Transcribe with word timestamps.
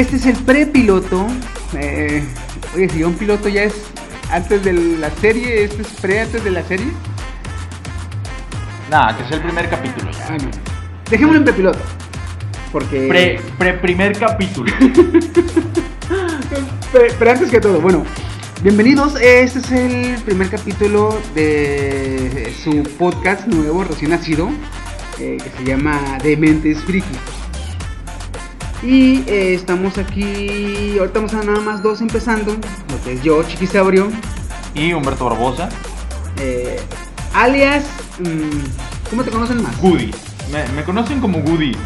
este 0.00 0.16
es 0.16 0.26
el 0.26 0.36
prepiloto. 0.36 1.26
Eh, 1.74 2.24
oye, 2.74 2.88
si 2.88 3.04
un 3.04 3.14
piloto 3.14 3.48
ya 3.48 3.64
es 3.64 3.74
antes 4.30 4.64
de 4.64 4.72
la 4.72 5.10
serie, 5.10 5.64
este 5.64 5.82
es 5.82 5.88
pre 6.00 6.20
antes 6.20 6.42
de 6.42 6.50
la 6.50 6.62
serie. 6.62 6.86
Nada, 8.90 9.16
que 9.16 9.24
es 9.24 9.30
el 9.30 9.40
primer 9.42 9.68
capítulo 9.68 10.10
ya. 10.10 10.26
Bueno, 10.28 10.50
dejémoslo 11.10 11.38
en 11.38 11.44
prepiloto. 11.44 11.78
Porque. 12.72 13.08
Pre, 13.08 13.40
pre 13.58 13.74
primer 13.74 14.18
capítulo. 14.18 14.72
Pero, 16.92 17.14
pero 17.20 17.30
antes 17.30 17.50
que 17.50 17.60
todo, 17.60 17.80
bueno, 17.80 18.04
bienvenidos. 18.64 19.14
Este 19.20 19.60
es 19.60 19.70
el 19.70 20.20
primer 20.24 20.50
capítulo 20.50 21.16
de 21.36 22.52
su 22.64 22.82
podcast 22.98 23.46
nuevo, 23.46 23.84
recién 23.84 24.10
nacido, 24.10 24.50
eh, 25.20 25.36
que 25.36 25.50
se 25.56 25.64
llama 25.64 26.18
Dementes 26.20 26.82
Friki. 26.82 27.39
Y 28.82 29.22
eh, 29.26 29.54
estamos 29.54 29.98
aquí, 29.98 30.96
ahorita 30.98 31.18
vamos 31.20 31.34
a 31.34 31.42
nada 31.42 31.60
más 31.60 31.82
dos 31.82 32.00
empezando, 32.00 32.52
lo 32.54 33.04
que 33.04 33.12
es 33.14 33.22
yo, 33.22 33.42
Chiquisaurio, 33.42 34.08
Y 34.74 34.92
Humberto 34.94 35.26
Barbosa. 35.26 35.68
eh, 36.38 36.80
alias, 37.34 37.84
mm, 38.20 39.10
¿cómo 39.10 39.22
te 39.22 39.30
conocen 39.30 39.62
más? 39.62 39.78
Goody. 39.80 40.10
Me, 40.50 40.66
me 40.74 40.82
conocen 40.84 41.20
como 41.20 41.40
Goody. 41.42 41.76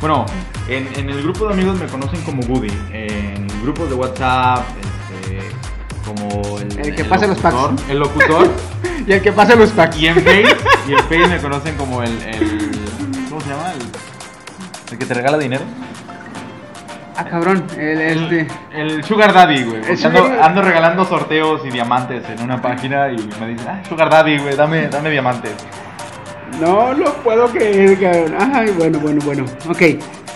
Bueno, 0.00 0.26
en, 0.68 0.88
en 0.96 1.10
el 1.10 1.22
grupo 1.24 1.46
de 1.48 1.54
amigos 1.54 1.76
me 1.78 1.86
conocen 1.86 2.20
como 2.22 2.42
Goody. 2.46 2.72
En 2.92 3.46
grupos 3.62 3.88
de 3.88 3.96
WhatsApp, 3.96 4.64
este, 5.22 5.40
como 6.04 6.58
el, 6.60 6.78
El 6.86 6.94
que 6.94 7.04
pasa 7.04 7.26
los 7.26 7.38
packs. 7.38 7.54
locutor, 7.56 7.90
El 7.90 7.98
locutor. 7.98 8.50
Y 9.06 9.12
el 9.12 9.20
que 9.20 9.32
pasa 9.32 9.54
los 9.56 9.70
packs. 9.70 9.98
y 9.98 10.06
en 10.06 10.14
Face, 10.14 10.46
y 10.88 10.92
en 10.92 10.98
Face 11.00 11.26
me 11.28 11.38
conocen 11.38 11.74
como 11.76 12.02
el, 12.02 12.10
el 12.22 12.70
¿cómo 13.28 13.40
se 13.42 13.48
llama? 13.50 13.72
El, 13.72 13.82
el 14.92 14.98
que 14.98 15.04
te 15.04 15.12
regala 15.14 15.36
dinero. 15.36 15.64
Ah, 17.16 17.24
cabrón, 17.24 17.64
el, 17.78 18.00
este... 18.00 18.48
El, 18.72 18.90
el 18.90 19.04
Sugar 19.04 19.32
Daddy, 19.32 19.62
güey. 19.62 19.82
Ando, 20.42 20.62
regalando 20.62 21.04
sorteos 21.04 21.64
y 21.64 21.70
diamantes 21.70 22.28
en 22.28 22.42
una 22.42 22.60
página 22.60 23.08
y 23.10 23.16
me 23.40 23.48
dicen, 23.48 23.68
ah, 23.68 23.82
Sugar 23.88 24.10
Daddy, 24.10 24.38
güey, 24.38 24.56
dame, 24.56 24.88
dame 24.88 25.10
diamantes. 25.10 25.52
No 26.60 26.92
lo 26.92 27.14
puedo 27.22 27.46
creer, 27.48 27.98
cabrón. 28.00 28.34
Ay, 28.38 28.74
bueno, 28.76 28.98
bueno, 28.98 29.20
bueno. 29.24 29.44
Ok, 29.68 29.82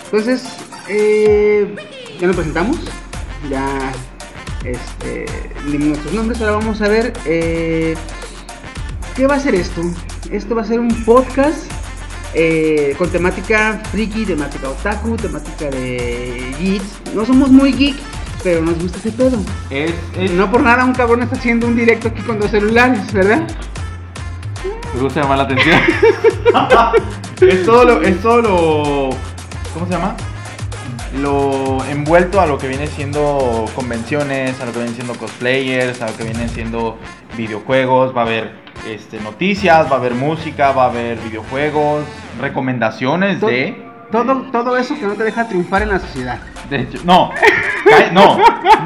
entonces, 0.05 0.47
eh, 0.89 1.75
ya 2.20 2.27
nos 2.27 2.37
presentamos. 2.37 2.79
Ya, 3.51 3.67
este, 4.65 5.27
nuestros 5.65 6.13
nombres. 6.13 6.41
Ahora 6.41 6.53
vamos 6.55 6.81
a 6.83 6.89
ver, 6.89 7.13
eh, 7.25 7.95
¿qué 9.17 9.27
va 9.27 9.37
a 9.37 9.41
ser 9.41 9.55
esto? 9.55 9.83
Esto 10.31 10.55
va 10.55 10.63
a 10.63 10.65
ser 10.65 10.81
un 10.81 11.05
podcast 11.05 11.70
eh, 12.34 12.95
con 12.98 13.11
temática 13.11 13.81
friki, 13.91 14.25
temática 14.25 14.69
otaku, 14.69 15.17
temática 15.17 15.71
de 15.71 16.55
geeks. 16.59 17.15
No 17.15 17.25
somos 17.25 17.51
muy 17.51 17.73
geek, 17.73 17.97
pero 18.43 18.62
nos 18.62 18.79
gusta 18.79 18.98
ese 18.98 19.12
pedo. 19.12 19.39
Es, 19.70 19.95
es, 20.17 20.31
No 20.33 20.51
por 20.51 20.62
nada 20.62 20.85
un 20.85 20.95
cabrón 20.95 21.23
está 21.23 21.37
haciendo 21.37 21.67
un 21.67 21.77
directo 21.77 22.09
aquí 22.09 22.23
con 22.23 22.39
dos 22.39 22.51
celulares, 22.51 23.12
¿verdad? 23.12 23.47
Me 24.95 25.01
gusta 25.01 25.23
llamar 25.23 25.39
la 25.39 25.45
atención. 25.45 25.81
es 27.41 27.65
todo 27.65 27.85
lo, 27.85 28.03
es 28.03 28.20
todo 28.20 28.42
lo, 28.42 29.11
¿cómo 29.75 29.86
se 29.86 29.92
llama? 29.92 30.17
Lo 31.20 31.85
envuelto 31.86 32.41
a 32.41 32.47
lo 32.47 32.58
que 32.58 32.69
viene 32.69 32.86
siendo 32.86 33.64
convenciones, 33.75 34.61
a 34.61 34.67
lo 34.67 34.73
que 34.73 34.79
vienen 34.79 34.95
siendo 34.95 35.14
cosplayers, 35.14 36.02
a 36.02 36.11
lo 36.11 36.17
que 36.17 36.25
vienen 36.25 36.48
siendo 36.48 36.98
videojuegos, 37.36 38.14
va 38.14 38.23
a 38.23 38.25
haber 38.25 38.67
este, 38.86 39.20
noticias, 39.20 39.90
va 39.90 39.96
a 39.96 39.98
haber 39.98 40.14
música, 40.14 40.72
va 40.72 40.84
a 40.84 40.89
haber 40.89 41.18
videojuegos, 41.18 42.05
recomendaciones 42.40 43.40
de... 43.40 43.86
Todo, 44.11 44.50
todo 44.50 44.78
eso 44.78 44.94
que 44.98 45.06
no 45.06 45.14
te 45.14 45.24
deja 45.24 45.46
triunfar 45.46 45.83
en 45.83 45.90
la 45.90 45.98
sociedad. 45.98 46.39
De 46.70 46.80
hecho, 46.80 46.98
no, 47.05 47.30
no, 48.12 48.39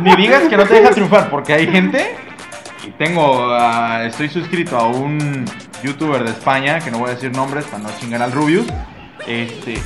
ni 0.02 0.16
digas 0.16 0.42
que 0.48 0.56
no 0.56 0.64
te 0.64 0.74
deja 0.74 0.90
triunfar, 0.90 1.30
porque 1.30 1.52
hay 1.52 1.68
gente, 1.68 2.16
y 2.84 2.90
tengo, 2.90 3.46
ah, 3.52 4.02
estoy 4.04 4.28
suscrito 4.28 4.76
a 4.76 4.88
un 4.88 5.44
youtuber 5.84 6.24
de 6.24 6.30
España, 6.30 6.80
que 6.80 6.90
no 6.90 6.98
voy 6.98 7.10
a 7.10 7.14
decir 7.14 7.30
nombres 7.30 7.66
para 7.66 7.84
no 7.84 7.90
chingar 8.00 8.20
al 8.20 8.32
Rubius, 8.32 8.66
este, 9.24 9.78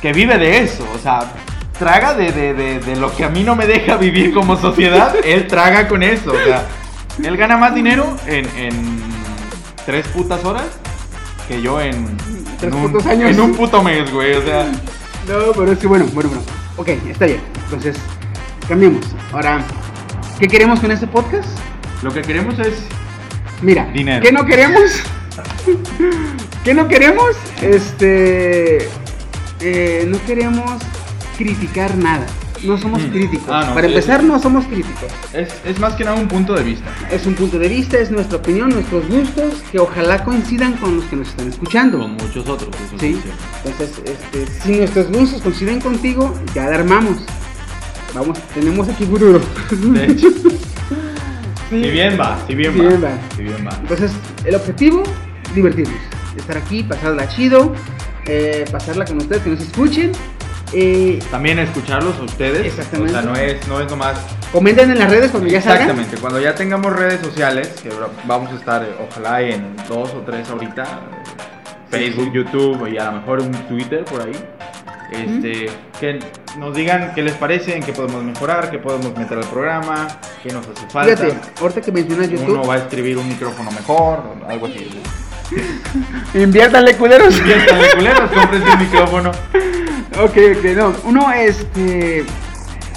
que 0.00 0.14
vive 0.14 0.38
de 0.38 0.60
eso, 0.60 0.88
o 0.94 0.98
sea, 0.98 1.30
traga 1.78 2.14
de, 2.14 2.32
de, 2.32 2.54
de, 2.54 2.80
de 2.80 2.96
lo 2.96 3.14
que 3.14 3.24
a 3.24 3.28
mí 3.28 3.42
no 3.42 3.54
me 3.56 3.66
deja 3.66 3.98
vivir 3.98 4.32
como 4.32 4.56
sociedad, 4.56 5.14
él 5.24 5.46
traga 5.46 5.88
con 5.88 6.02
eso, 6.02 6.32
o 6.32 6.44
sea, 6.44 6.64
él 7.22 7.36
gana 7.36 7.58
más 7.58 7.74
dinero 7.74 8.16
en, 8.26 8.46
en 8.56 9.19
tres 9.86 10.06
putas 10.08 10.44
horas 10.44 10.66
que 11.48 11.60
yo 11.60 11.80
en, 11.80 12.16
Tres 12.58 12.72
en 12.72 12.74
un, 12.74 12.92
putos 12.92 13.06
años. 13.06 13.30
en 13.30 13.40
un 13.40 13.54
puto 13.54 13.82
mes, 13.82 14.10
güey, 14.12 14.34
o 14.34 14.42
sea... 14.42 14.66
No, 15.28 15.52
pero 15.56 15.72
es 15.72 15.78
que 15.78 15.86
bueno, 15.86 16.06
bueno, 16.12 16.30
bueno. 16.30 16.44
Ok, 16.76 16.88
está 17.08 17.26
bien. 17.26 17.40
Entonces, 17.64 17.96
cambiemos. 18.68 19.04
Ahora, 19.32 19.62
¿qué 20.38 20.46
queremos 20.48 20.80
con 20.80 20.90
este 20.90 21.06
podcast? 21.06 21.48
Lo 22.02 22.12
que 22.12 22.22
queremos 22.22 22.58
es 22.58 22.74
Mira, 23.62 23.84
Dinero. 23.92 24.24
¿qué 24.24 24.32
no 24.32 24.44
queremos? 24.46 24.82
¿Qué 26.64 26.74
no 26.74 26.88
queremos? 26.88 27.36
Este. 27.60 28.88
eh, 29.60 30.04
no 30.08 30.18
queremos 30.26 30.80
criticar 31.36 31.94
nada. 31.96 32.26
No 32.62 32.76
somos 32.76 33.02
Mm. 33.02 33.10
críticos. 33.10 33.46
Ah, 33.50 33.64
no, 33.68 33.74
Para 33.74 33.88
sí, 33.88 33.94
empezar, 33.94 34.22
no 34.22 34.38
somos 34.38 34.66
críticos. 34.66 35.08
Es, 35.32 35.48
es 35.64 35.78
más 35.78 35.94
que 35.94 36.04
nada 36.04 36.16
un 36.16 36.28
punto 36.28 36.54
de 36.54 36.62
vista. 36.62 36.84
Es 37.10 37.26
un 37.26 37.34
punto 37.34 37.58
de 37.58 37.68
vista, 37.68 37.98
es 37.98 38.10
nuestra 38.10 38.36
opinión, 38.38 38.68
nuestros 38.70 39.06
gustos, 39.08 39.54
que 39.72 39.78
ojalá 39.78 40.22
coincidan 40.24 40.74
con 40.74 40.96
los 40.96 41.04
que 41.06 41.16
nos 41.16 41.28
están 41.28 41.48
escuchando. 41.48 41.98
Con 41.98 42.12
muchos 42.12 42.46
otros. 42.48 42.68
eso 42.76 42.98
Sí, 42.98 43.20
entonces, 43.64 44.02
este, 44.04 44.46
si 44.62 44.72
nuestros 44.76 45.08
gustos 45.10 45.40
coinciden 45.42 45.80
contigo, 45.80 46.34
ya 46.54 46.66
la 46.66 46.76
armamos. 46.76 47.16
Vamos, 48.14 48.38
tenemos 48.54 48.88
aquí 48.88 49.04
Gururo. 49.06 49.40
De 49.70 50.04
hecho, 50.06 50.28
Sí. 51.70 51.84
si 51.84 51.90
bien 51.90 52.18
va, 52.20 52.36
si 52.48 52.54
bien 52.56 52.72
Si 52.74 52.80
va. 52.80 52.88
bien 52.88 53.04
va. 53.04 53.10
Si 53.36 53.42
bien 53.44 53.66
va. 53.66 53.76
Entonces, 53.80 54.10
el 54.44 54.54
objetivo, 54.56 55.02
divertirnos. 55.54 55.94
Estar 56.36 56.56
aquí, 56.58 56.82
pasarla 56.82 57.28
chido, 57.28 57.72
eh, 58.26 58.64
pasarla 58.72 59.04
con 59.04 59.18
ustedes, 59.18 59.42
que 59.42 59.50
nos 59.50 59.60
escuchen. 59.60 60.10
Eh, 60.72 61.18
También 61.30 61.58
escucharlos 61.58 62.16
a 62.18 62.22
ustedes. 62.22 62.66
Exactamente. 62.66 63.16
O 63.16 63.20
sea, 63.20 63.30
no 63.30 63.36
es, 63.36 63.68
no 63.68 63.80
es 63.80 63.90
nomás. 63.90 64.18
comenten 64.52 64.90
en 64.90 64.98
las 64.98 65.10
redes 65.10 65.30
cuando 65.30 65.48
ya 65.48 65.60
salgan. 65.60 65.82
Exactamente. 65.82 66.16
Cuando 66.20 66.40
ya 66.40 66.54
tengamos 66.54 66.92
redes 66.94 67.20
sociales, 67.20 67.68
que 67.82 67.90
vamos 68.24 68.52
a 68.52 68.56
estar, 68.56 68.82
eh, 68.82 68.94
ojalá 69.08 69.42
en 69.42 69.76
dos 69.88 70.12
o 70.14 70.20
tres 70.20 70.48
ahorita. 70.48 70.84
Facebook, 71.90 72.32
YouTube 72.32 72.86
y 72.88 72.98
a 72.98 73.06
lo 73.06 73.12
mejor 73.12 73.40
un 73.40 73.52
Twitter 73.68 74.04
por 74.04 74.22
ahí. 74.22 74.32
Este, 75.10 75.68
que 75.98 76.20
nos 76.56 76.72
digan 76.72 77.12
qué 77.16 77.22
les 77.22 77.34
parece, 77.34 77.76
en 77.76 77.82
qué 77.82 77.92
podemos 77.92 78.22
mejorar, 78.22 78.70
qué 78.70 78.78
podemos 78.78 79.16
meter 79.16 79.38
al 79.38 79.46
programa, 79.46 80.06
qué 80.40 80.52
nos 80.52 80.68
hace 80.68 80.88
falta. 80.88 81.16
Fíjate, 81.16 81.36
ahorita 81.60 81.80
que 81.80 81.90
mencionas 81.90 82.30
YouTube, 82.30 82.50
Uno 82.50 82.62
va 82.62 82.74
a 82.74 82.78
escribir 82.78 83.18
un 83.18 83.28
micrófono 83.28 83.72
mejor, 83.72 84.22
algo 84.48 84.66
así. 84.66 84.88
inviértanle 86.34 86.94
culeros. 86.96 87.36
De 87.44 87.90
culeros, 87.96 88.30
compres 88.30 88.62
un 88.62 88.78
micrófono. 88.78 89.32
ok, 90.18 90.36
ok, 90.58 90.64
no. 90.76 90.94
Uno, 91.04 91.32
este. 91.32 92.24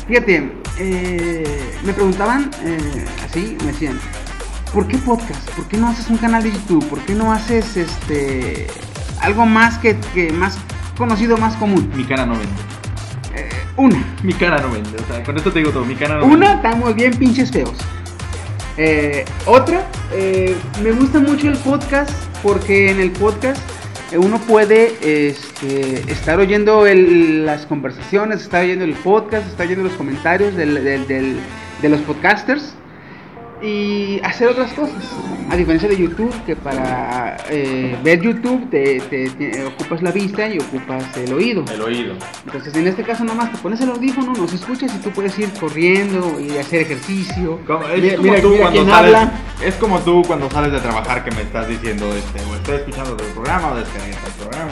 Fíjate, 0.08 0.52
eh, 0.80 1.78
me 1.84 1.94
preguntaban 1.94 2.52
eh, 2.64 3.06
así, 3.26 3.58
me 3.62 3.72
decían, 3.72 4.00
¿por 4.74 4.88
qué 4.88 4.98
podcast? 4.98 5.50
¿Por 5.52 5.68
qué 5.68 5.78
no 5.78 5.88
haces 5.88 6.10
un 6.10 6.18
canal 6.18 6.44
de 6.44 6.52
YouTube? 6.52 6.88
¿Por 6.90 7.00
qué 7.00 7.14
no 7.14 7.32
haces 7.32 7.78
este 7.78 8.68
algo 9.22 9.46
más 9.46 9.78
que, 9.78 9.96
que 10.14 10.32
más 10.34 10.58
conocido, 10.98 11.38
más 11.38 11.56
común? 11.56 11.90
Mi 11.96 12.04
cara 12.04 12.26
no 12.26 12.34
vende. 12.34 12.48
Eh, 13.36 13.50
una, 13.78 14.04
Mi 14.24 14.34
cara 14.34 14.60
no 14.60 14.72
vende. 14.72 14.98
O 15.02 15.08
sea, 15.08 15.24
con 15.24 15.38
esto 15.38 15.52
te 15.52 15.60
digo 15.60 15.72
todo. 15.72 15.86
Mi 15.86 15.96
cara 15.96 16.16
no 16.16 16.22
vende. 16.22 16.36
una, 16.36 16.54
estamos 16.56 16.94
bien 16.96 17.14
pinches 17.14 17.52
feos. 17.52 17.78
Eh, 18.78 19.24
otra, 19.46 19.88
eh, 20.12 20.56
me 20.82 20.92
gusta 20.92 21.20
mucho 21.20 21.48
el 21.48 21.58
podcast 21.58 22.12
porque 22.42 22.90
en 22.90 23.00
el 23.00 23.12
podcast 23.12 23.62
uno 24.18 24.40
puede 24.40 24.94
este, 25.30 26.12
estar 26.12 26.40
oyendo 26.40 26.86
el- 26.88 27.46
las 27.46 27.66
conversaciones, 27.66 28.42
estar 28.42 28.64
oyendo 28.64 28.86
el 28.86 28.94
podcast, 28.94 29.48
estar 29.48 29.66
oyendo 29.66 29.84
los 29.86 29.94
comentarios 29.94 30.56
del- 30.56 30.84
del- 30.84 31.08
del- 31.08 31.38
de 31.82 31.90
los 31.90 32.02
podcasters 32.02 32.74
y 33.64 34.20
hacer 34.24 34.50
otras 34.50 34.74
cosas. 34.74 34.96
A 35.50 35.56
diferencia 35.56 35.88
de 35.88 35.98
YouTube, 35.98 36.34
que 36.46 36.56
para 36.56 37.38
eh, 37.50 37.96
ver 38.04 38.22
YouTube 38.22 38.70
te, 38.70 39.00
te- 39.02 39.30
te 39.30 39.66
ocupas 39.66 40.02
la 40.02 40.12
vista 40.12 40.48
y 40.48 40.58
ocupas 40.58 41.04
el 41.18 41.32
oído. 41.34 41.64
El 41.72 41.82
oído. 41.82 42.16
Entonces, 42.46 42.74
en 42.76 42.88
este 42.88 43.04
caso, 43.04 43.24
nomás 43.24 43.52
te 43.52 43.58
pones 43.60 43.80
el 43.82 43.90
audífono, 43.90 44.34
nos 44.34 44.52
escuchas 44.54 44.92
y 44.96 44.98
tú 45.00 45.12
puedes 45.12 45.38
ir 45.38 45.50
corriendo 45.60 46.40
y 46.40 46.58
hacer 46.58 46.82
ejercicio. 46.82 47.60
Como- 47.68 47.88
es 47.88 48.02
Mira- 48.02 48.16
como 48.18 48.30
mira- 48.30 48.42
tú 48.42 48.50
mira 48.50 48.62
cuando 48.72 48.86
sales. 48.92 49.16
habla. 49.16 49.32
Es 49.64 49.76
como 49.76 50.00
tú 50.00 50.22
cuando 50.26 50.50
sales 50.50 50.72
de 50.72 50.80
trabajar 50.80 51.24
que 51.24 51.32
me 51.32 51.42
estás 51.44 51.68
diciendo 51.68 52.12
este, 52.16 52.42
o 52.50 52.56
estoy 52.56 52.76
escuchando 52.76 53.12
el 53.12 53.32
programa 53.34 53.72
o 53.74 53.76
descargué 53.76 54.10
el 54.12 54.34
programa. 54.42 54.72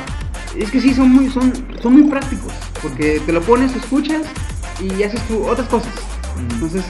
Es 0.58 0.72
que 0.72 0.82
sí, 0.82 0.94
son 0.94 1.10
muy, 1.12 1.30
son, 1.30 1.54
son 1.82 1.94
muy 1.94 2.04
prácticos. 2.10 2.52
Porque 2.82 3.22
te 3.26 3.32
lo 3.32 3.42
pones, 3.42 3.76
escuchas 3.76 4.24
y 4.82 5.04
haces 5.04 5.22
tú 5.28 5.46
otras 5.46 5.68
cosas. 5.68 5.94
Entonces, 6.54 6.84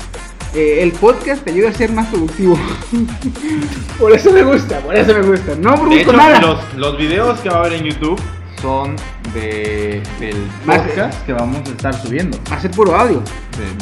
eh, 0.53 0.79
el 0.81 0.91
podcast 0.91 1.43
te 1.43 1.51
ayuda 1.51 1.69
a 1.69 1.73
ser 1.73 1.91
más 1.91 2.07
productivo. 2.07 2.57
por 3.99 4.11
eso 4.11 4.31
me 4.31 4.43
gusta, 4.43 4.79
por 4.79 4.95
eso 4.95 5.13
me 5.13 5.21
gusta. 5.21 5.55
No 5.55 5.75
De 5.87 6.01
hecho, 6.01 6.13
nada. 6.13 6.41
los, 6.41 6.73
los 6.75 6.97
videos 6.97 7.39
que 7.39 7.49
va 7.49 7.57
a 7.57 7.59
haber 7.59 7.73
en 7.73 7.85
YouTube 7.85 8.19
son 8.61 8.95
de, 9.33 10.03
del 10.19 10.35
podcast 10.65 11.25
que 11.25 11.33
vamos 11.33 11.67
a 11.67 11.71
estar 11.71 11.93
subiendo. 11.93 12.37
Va 12.51 12.57
a 12.57 12.61
ser 12.61 12.71
puro 12.71 12.95
audio. 12.95 13.23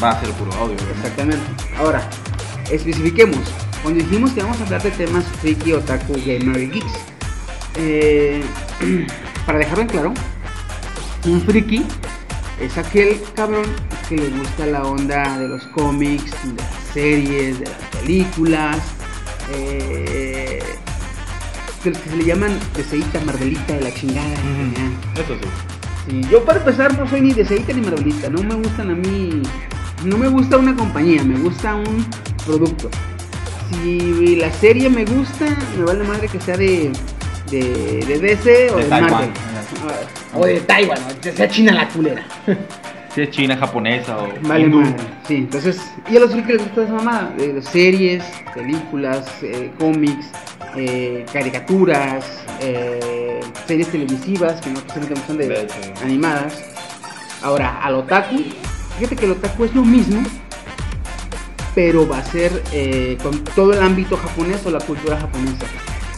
Va 0.02 0.12
a 0.12 0.20
ser 0.22 0.30
puro 0.32 0.54
audio, 0.54 0.76
¿verdad? 0.76 0.96
Exactamente. 0.98 1.44
Ahora, 1.78 2.10
especifiquemos. 2.72 3.40
Cuando 3.82 4.04
dijimos 4.04 4.32
que 4.32 4.42
vamos 4.42 4.60
a 4.62 4.64
hablar 4.64 4.82
de 4.84 4.92
temas 4.92 5.26
friki, 5.42 5.74
otaku, 5.74 6.14
gamer 6.14 6.62
y 6.62 6.70
geeks, 6.70 6.94
eh, 7.78 8.44
para 9.46 9.60
dejarlo 9.60 9.82
en 9.82 9.88
claro, 9.88 10.14
un 11.26 11.42
friki 11.42 11.86
es 12.60 12.78
aquel 12.78 13.22
cabrón 13.36 13.66
que 14.08 14.18
le 14.18 14.30
gusta 14.30 14.66
la 14.66 14.84
onda 14.84 15.38
de 15.38 15.48
los 15.48 15.64
cómics, 15.68 16.32
de 16.44 16.62
las 16.62 16.94
series, 16.94 17.60
de 17.60 17.66
las 17.66 18.00
películas, 18.00 18.78
eh, 19.54 20.62
de 21.84 21.90
los 21.90 22.00
que 22.00 22.10
se 22.10 22.16
le 22.16 22.26
llaman 22.26 22.60
deseita, 22.76 23.20
marvelita, 23.22 23.74
de 23.74 23.82
la 23.82 23.94
chingada. 23.94 24.34
Eso 25.16 25.36
sí. 25.42 25.50
Sí, 26.10 26.22
yo 26.30 26.44
para 26.44 26.60
empezar 26.60 26.98
no 26.98 27.08
soy 27.08 27.22
ni 27.22 27.34
de 27.34 27.46
Seita 27.46 27.74
ni 27.74 27.82
Marvelita, 27.82 28.30
no 28.30 28.42
me 28.42 28.56
gustan 28.56 28.90
a 28.90 28.96
mí, 28.96 29.42
no 30.06 30.18
me 30.18 30.28
gusta 30.28 30.58
una 30.58 30.76
compañía, 30.76 31.24
me 31.24 31.38
gusta 31.38 31.76
un 31.76 32.06
producto. 32.46 32.90
Si 33.70 34.38
la 34.38 34.52
serie 34.52 34.90
me 34.90 35.06
gusta, 35.06 35.46
me 35.78 35.84
vale 35.84 36.04
madre 36.06 36.28
que 36.28 36.40
sea 36.40 36.58
de, 36.58 36.92
de, 37.52 38.04
de 38.08 38.20
DC 38.20 38.72
o 38.72 38.78
De. 38.78 38.88
Marvel. 38.88 39.30
O 40.34 40.46
de 40.46 40.60
Taiwán, 40.62 41.00
o 41.00 41.24
sea 41.36 41.48
China 41.50 41.74
la 41.74 41.88
culera. 41.88 42.26
Si 43.16 43.22
es 43.22 43.32
china, 43.32 43.58
japonesa 43.58 44.16
o 44.20 44.28
Vale 44.44 44.66
hindú. 44.66 44.82
madre. 44.82 44.96
Sí, 45.28 45.36
entonces, 45.38 45.82
y 46.12 46.16
a 46.16 46.20
los 46.20 46.32
frikis 46.32 46.52
les 46.58 46.64
gusta 46.64 46.84
esa 46.84 46.94
mamada, 46.94 47.34
de 47.38 47.60
series, 47.64 48.24
películas, 48.54 49.28
eh, 49.42 49.72
cómics, 49.80 50.28
eh, 50.76 51.26
caricaturas, 51.34 52.24
eh, 52.62 53.40
series 53.66 53.88
televisivas 53.88 54.62
que 54.62 54.70
no 54.70 54.80
solamente 54.88 55.16
son 55.26 55.38
de, 55.40 55.48
De 55.48 55.68
animadas. 56.04 56.54
Ahora, 57.42 57.80
al 57.84 57.96
otaku, 57.96 58.44
fíjate 59.00 59.16
que 59.16 59.26
el 59.26 59.32
otaku 59.32 59.66
es 59.66 59.74
lo 59.74 59.84
mismo, 59.84 60.22
pero 61.74 62.08
va 62.08 62.20
a 62.20 62.26
ser 62.26 62.62
eh, 62.72 63.18
con 63.24 63.44
todo 63.56 63.74
el 63.74 63.82
ámbito 63.82 64.18
japonés 64.18 64.64
o 64.68 64.70
la 64.70 64.80
cultura 64.82 65.18
japonesa. 65.18 65.66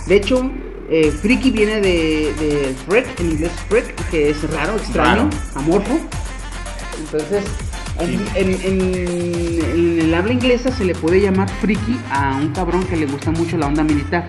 De 0.08 0.16
hecho, 0.18 0.52
eh, 0.94 1.10
friki 1.10 1.52
viene 1.52 1.80
de, 1.80 2.34
de 2.40 2.76
freak, 2.88 3.20
en 3.22 3.32
inglés 3.32 3.52
freak, 3.70 3.96
que 4.10 4.30
es 4.32 4.44
raro, 4.52 4.76
extraño, 4.76 5.24
Raro. 5.24 5.30
amorfo. 5.56 6.00
Entonces, 7.00 7.44
en, 8.00 8.08
Sí. 8.08 8.26
en- 8.36 8.62
en- 8.62 9.70
en 9.74 10.00
el 10.02 10.14
habla 10.14 10.34
inglesa 10.34 10.70
se 10.72 10.84
le 10.86 10.94
puede 10.94 11.22
llamar 11.22 11.50
friki 11.62 11.98
a 12.12 12.36
un 12.36 12.50
cabrón 12.50 12.84
que 12.84 12.98
le 12.98 13.06
gusta 13.06 13.32
mucho 13.32 13.58
la 13.58 13.68
onda 13.68 13.84
militar. 13.84 14.28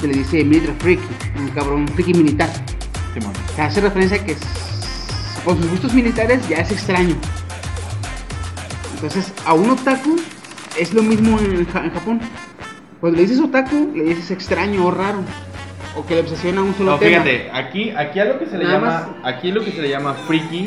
Se 0.00 0.06
le 0.08 0.14
dice 0.14 0.42
military 0.44 0.74
freaky, 0.78 1.06
un 1.38 1.48
cabrón 1.50 1.86
friki 1.88 2.14
militar. 2.14 2.48
Simón. 3.14 3.32
Que 3.54 3.62
hace 3.62 3.80
referencia 3.80 4.16
a 4.16 4.24
que 4.24 4.36
con 5.44 5.56
sus 5.60 5.70
gustos 5.70 5.92
militares 5.94 6.46
ya 6.48 6.56
es 6.58 6.70
extraño. 6.72 7.14
Entonces, 8.94 9.32
a 9.44 9.52
un 9.54 9.70
otaku 9.70 10.16
es 10.78 10.92
lo 10.94 11.02
mismo 11.02 11.38
en, 11.38 11.56
en 11.60 11.66
Japón. 11.66 12.20
Cuando 13.00 13.16
le 13.16 13.22
dices 13.26 13.40
otaku, 13.40 13.92
le 13.94 14.04
dices 14.04 14.30
extraño 14.30 14.86
o 14.86 14.90
raro. 14.90 15.20
O 15.98 16.06
que 16.06 16.14
le 16.14 16.20
obsesiona 16.20 16.62
un 16.62 16.74
solo 16.76 16.92
No, 16.92 16.98
tema. 16.98 17.22
fíjate, 17.24 17.50
aquí, 17.52 17.90
aquí 17.90 18.20
a 18.20 18.24
lo 18.26 18.38
que 18.38 18.46
se 18.46 18.56
le 18.56 18.64
Nada 18.64 18.74
llama, 18.78 19.16
aquí 19.24 19.50
lo 19.50 19.64
que 19.64 19.72
se 19.72 19.82
le 19.82 19.88
llama 19.88 20.14
friki, 20.26 20.66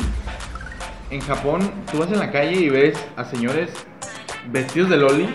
en 1.10 1.20
Japón, 1.20 1.70
tú 1.90 1.98
vas 1.98 2.08
en 2.12 2.18
la 2.18 2.30
calle 2.30 2.52
y 2.52 2.68
ves 2.68 2.98
a 3.16 3.24
señores 3.24 3.70
vestidos 4.50 4.90
de 4.90 4.96
loli 4.98 5.28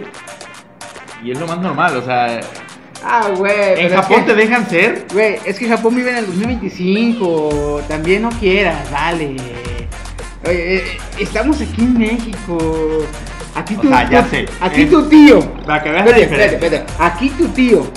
y 1.24 1.32
es 1.32 1.40
lo 1.40 1.48
más 1.48 1.60
normal, 1.60 1.98
o 1.98 2.02
sea, 2.04 2.40
Ah, 3.04 3.30
güey. 3.36 3.54
en 3.80 3.88
es 3.88 3.94
Japón 3.94 4.26
que- 4.26 4.34
te 4.34 4.36
dejan 4.36 4.70
ser. 4.70 5.06
Güey, 5.14 5.38
es 5.46 5.58
que 5.58 5.68
Japón 5.68 5.96
vive 5.96 6.12
en 6.12 6.18
el 6.18 6.26
2025. 6.28 7.82
También 7.88 8.22
no 8.24 8.30
quieras, 8.30 8.90
dale. 8.92 9.36
Oye, 10.48 10.78
eh, 10.78 10.84
estamos 11.20 11.60
aquí 11.62 11.82
en 11.82 11.98
México. 11.98 12.58
Aquí 13.56 13.76
O 13.76 13.82
tu, 13.82 13.88
sea, 13.90 14.10
ya 14.10 14.24
tu- 14.24 14.30
sé. 14.30 14.46
Aquí 14.62 14.82
Es- 14.84 14.90
tu 14.90 15.08
tío. 15.10 15.40
Para 15.66 15.82
que 15.84 15.90
veas 15.92 16.06
la 16.06 16.12
Espérate, 16.12 16.22
diferencia. 16.22 16.56
espérate, 16.58 16.76
espérate. 16.92 17.04
Aquí 17.04 17.30
tu 17.30 17.48
tío 17.50 17.88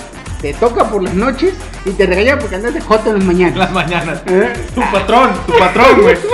te 0.41 0.53
toca 0.53 0.89
por 0.89 1.03
las 1.03 1.13
noches 1.13 1.53
y 1.85 1.91
te 1.91 2.05
regaña 2.05 2.37
porque 2.39 2.55
andas 2.55 2.73
de 2.73 2.81
joto 2.81 3.09
en 3.09 3.15
las 3.15 3.21
En 3.21 3.27
mañanas. 3.27 3.57
las 3.57 3.71
mañanas. 3.71 4.21
¿Eh? 4.27 4.53
Tu 4.75 4.81
patrón, 4.91 5.31
tu 5.47 5.57
patrón, 5.57 6.01
güey. 6.01 6.15
Tu 6.15 6.27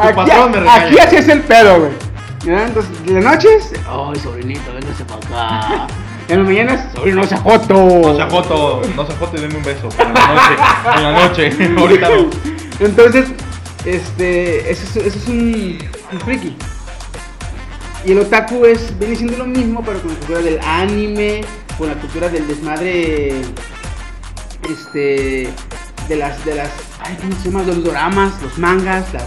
Aquí, 0.00 0.14
patrón 0.14 0.50
me 0.50 0.60
regaña. 0.60 0.84
aquí 0.86 0.98
así 0.98 1.16
es 1.16 1.28
el 1.28 1.40
pedo, 1.42 1.80
güey. 1.80 1.92
Entonces, 2.46 3.04
de 3.04 3.12
las 3.20 3.24
noches, 3.24 3.72
ay, 3.86 4.20
sobrinito, 4.20 4.72
véngase 4.74 5.04
para 5.04 5.46
acá. 5.56 5.86
En 6.28 6.40
las 6.40 6.46
mañanas, 6.46 6.92
sobrino, 6.94 7.22
no 7.22 7.26
se 7.26 7.36
joto. 7.38 7.74
No 7.74 8.14
se 8.14 8.22
joto, 8.30 8.82
no 8.94 9.06
se 9.06 9.14
joto 9.14 9.36
y 9.38 9.40
denme 9.40 9.56
un 9.56 9.64
beso. 9.64 9.88
En 9.98 10.12
la 10.12 10.34
noche, 10.34 10.54
en 10.94 11.02
la 11.02 11.12
noche, 11.12 11.50
ahorita 11.78 12.08
no. 12.10 12.26
Entonces, 12.80 13.24
este, 13.86 14.70
eso 14.70 14.82
es, 14.84 14.96
eso 15.06 15.18
es 15.20 15.26
un, 15.28 15.78
un 16.12 16.20
friki. 16.20 16.54
Y 18.04 18.12
el 18.12 18.18
otaku 18.18 18.66
es, 18.66 18.96
viene 18.98 19.16
siendo 19.16 19.38
lo 19.38 19.46
mismo, 19.46 19.82
pero 19.82 20.00
con 20.02 20.10
la 20.10 20.16
cultura 20.18 20.40
del 20.40 20.60
anime, 20.60 21.40
con 21.78 21.88
la 21.88 21.94
cultura 21.94 22.28
del 22.28 22.46
desmadre, 22.46 23.32
este, 24.70 25.48
de 26.08 26.16
las, 26.16 26.44
de 26.44 26.54
las, 26.54 26.70
ay, 27.00 27.16
¿cómo 27.20 27.32
se 27.42 27.50
llama? 27.50 27.64
De 27.64 27.74
los 27.74 27.84
doramas, 27.84 28.32
los 28.42 28.58
mangas, 28.58 29.12
las, 29.12 29.24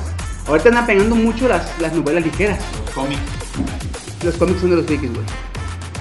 ahorita 0.48 0.70
andan 0.70 0.86
pegando 0.86 1.16
mucho 1.16 1.48
las, 1.48 1.68
las 1.80 1.94
novelas 1.94 2.24
ligeras. 2.24 2.60
Los 2.86 2.96
cómics. 2.96 3.22
Los 4.24 4.36
cómics 4.36 4.62
son 4.62 4.70
de 4.72 4.76
los 4.78 4.86
frikis, 4.86 5.10
güey. 5.12 5.26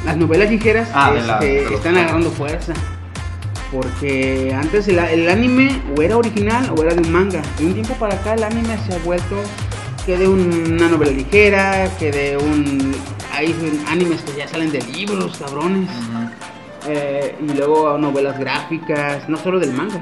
Las 0.05 0.17
novelas 0.17 0.51
ligeras 0.51 0.89
Ah, 0.95 1.13
de 1.13 1.21
la- 1.23 1.35
este, 1.35 1.47
de 1.47 1.63
los 1.65 1.73
están 1.73 1.97
agarrando 1.97 2.31
fuerza. 2.31 2.73
Porque 3.71 4.53
antes 4.55 4.89
el, 4.89 4.99
el 4.99 5.29
anime 5.29 5.81
o 5.97 6.03
era 6.03 6.17
original 6.17 6.73
o 6.77 6.83
era 6.83 6.95
de 6.95 7.03
un 7.03 7.13
manga. 7.13 7.41
De 7.59 7.67
un 7.67 7.75
tiempo 7.75 7.95
para 7.95 8.15
acá 8.15 8.35
el 8.35 8.43
anime 8.43 8.77
se 8.87 8.95
ha 8.95 8.99
vuelto 8.99 9.37
que 10.05 10.17
de 10.17 10.27
un- 10.27 10.73
una 10.77 10.89
novela 10.89 11.13
ligera, 11.13 11.89
que 11.99 12.11
de 12.11 12.37
un... 12.37 12.95
Hay 13.33 13.55
animes 13.89 14.23
que 14.23 14.37
ya 14.37 14.49
salen 14.49 14.73
de 14.73 14.81
libros, 14.83 15.39
cabrones. 15.39 15.89
Eh, 16.87 17.37
y 17.41 17.53
luego 17.53 17.97
novelas 17.99 18.39
gráficas, 18.39 19.29
no 19.29 19.37
solo 19.37 19.61
del 19.61 19.73
manga. 19.73 20.01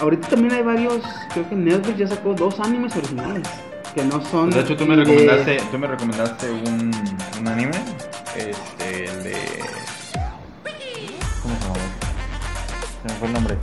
Ahorita 0.00 0.28
también 0.28 0.54
hay 0.54 0.62
varios, 0.62 1.02
creo 1.32 1.48
que 1.48 1.54
Netflix 1.56 1.98
ya 1.98 2.06
sacó 2.06 2.34
dos 2.34 2.60
animes 2.60 2.94
originales. 2.96 3.42
Que 3.94 4.04
no 4.04 4.22
son... 4.26 4.50
De 4.50 4.60
hecho, 4.60 4.76
tú 4.76 4.84
me 4.84 4.94
de- 4.94 5.04
recomendaste, 5.04 5.56
tú 5.70 5.78
me 5.78 5.86
recomendaste 5.86 6.50
un, 6.50 6.90
un 7.40 7.48
anime, 7.48 7.72
este, 8.36 9.04
el 9.06 9.24
de... 9.24 9.36
¿Cómo 11.42 11.54
se 11.54 11.62
llama? 11.62 11.74
Se 13.02 13.08
me 13.08 13.14
fue 13.18 13.28
el 13.28 13.34
nombre. 13.34 13.56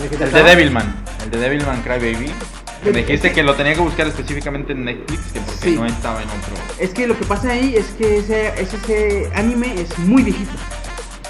¿de 0.00 0.08
qué 0.08 0.24
El 0.24 0.32
de? 0.32 0.42
Devilman, 0.44 0.94
el 1.24 1.30
de 1.30 1.38
Devilman 1.38 1.82
Crybaby. 1.82 2.30
Me 2.92 2.98
dijiste 3.00 3.32
que 3.32 3.42
lo 3.42 3.54
tenía 3.54 3.74
que 3.74 3.80
buscar 3.80 4.06
específicamente 4.06 4.72
en 4.72 4.84
Netflix, 4.84 5.20
que 5.32 5.40
porque 5.40 5.60
Sí. 5.70 5.76
no 5.76 5.86
estaba 5.86 6.22
en 6.22 6.28
otro. 6.28 6.54
Es 6.78 6.90
que 6.90 7.06
lo 7.06 7.18
que 7.18 7.24
pasa 7.24 7.50
ahí 7.50 7.74
es 7.76 7.86
que 7.98 8.18
ese, 8.18 8.48
ese, 8.60 8.76
ese 8.76 9.30
anime 9.34 9.74
es 9.80 9.98
muy 9.98 10.22
viejito. 10.22 10.52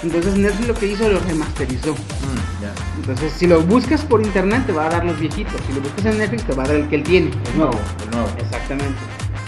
Entonces 0.03 0.35
Netflix 0.37 0.67
lo 0.67 0.73
que 0.75 0.87
hizo 0.87 1.09
lo 1.09 1.19
remasterizó. 1.19 1.93
Mm. 1.93 2.99
Entonces 2.99 3.33
si 3.37 3.47
lo 3.47 3.61
buscas 3.61 4.03
por 4.05 4.21
internet 4.21 4.65
te 4.67 4.71
va 4.71 4.85
a 4.85 4.89
dar 4.89 5.05
los 5.05 5.19
viejitos. 5.19 5.59
Si 5.67 5.73
lo 5.73 5.81
buscas 5.81 6.05
en 6.05 6.17
Netflix 6.19 6.43
te 6.43 6.53
va 6.53 6.63
a 6.63 6.67
dar 6.67 6.75
el 6.75 6.87
que 6.87 6.95
él 6.97 7.03
tiene. 7.03 7.31
El 7.51 7.57
nuevo, 7.57 7.79
el 8.03 8.11
nuevo. 8.11 8.29
Exactamente. 8.37 8.95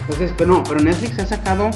Entonces, 0.01 0.33
pero 0.37 0.49
no, 0.53 0.63
pero 0.63 0.79
Netflix 0.79 1.19
ha 1.19 1.25
sacado 1.27 1.69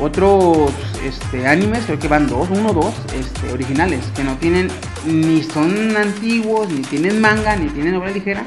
otros 0.00 0.72
este, 1.04 1.46
animes, 1.46 1.84
creo 1.84 1.98
que 1.98 2.08
van 2.08 2.26
dos, 2.26 2.48
uno 2.50 2.70
o 2.70 2.72
dos, 2.72 2.94
este, 3.18 3.52
originales, 3.52 4.00
que 4.16 4.24
no 4.24 4.34
tienen, 4.38 4.68
ni 5.04 5.42
son 5.42 5.96
antiguos, 5.96 6.68
ni 6.70 6.80
tienen 6.80 7.20
manga, 7.20 7.54
ni 7.56 7.68
tienen 7.68 7.92
novela 7.92 8.12
ligera, 8.12 8.42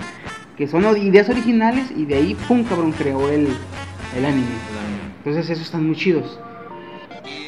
que 0.58 0.68
son 0.68 0.86
ideas 0.98 1.30
originales 1.30 1.88
y 1.96 2.06
de 2.06 2.16
ahí, 2.16 2.36
pum, 2.48 2.64
cabrón, 2.64 2.92
creó 2.92 3.30
el, 3.30 3.48
el 4.18 4.26
anime. 4.26 4.48
Entonces 5.18 5.50
esos 5.50 5.66
están 5.66 5.86
muy 5.88 5.96
chidos. 5.96 6.40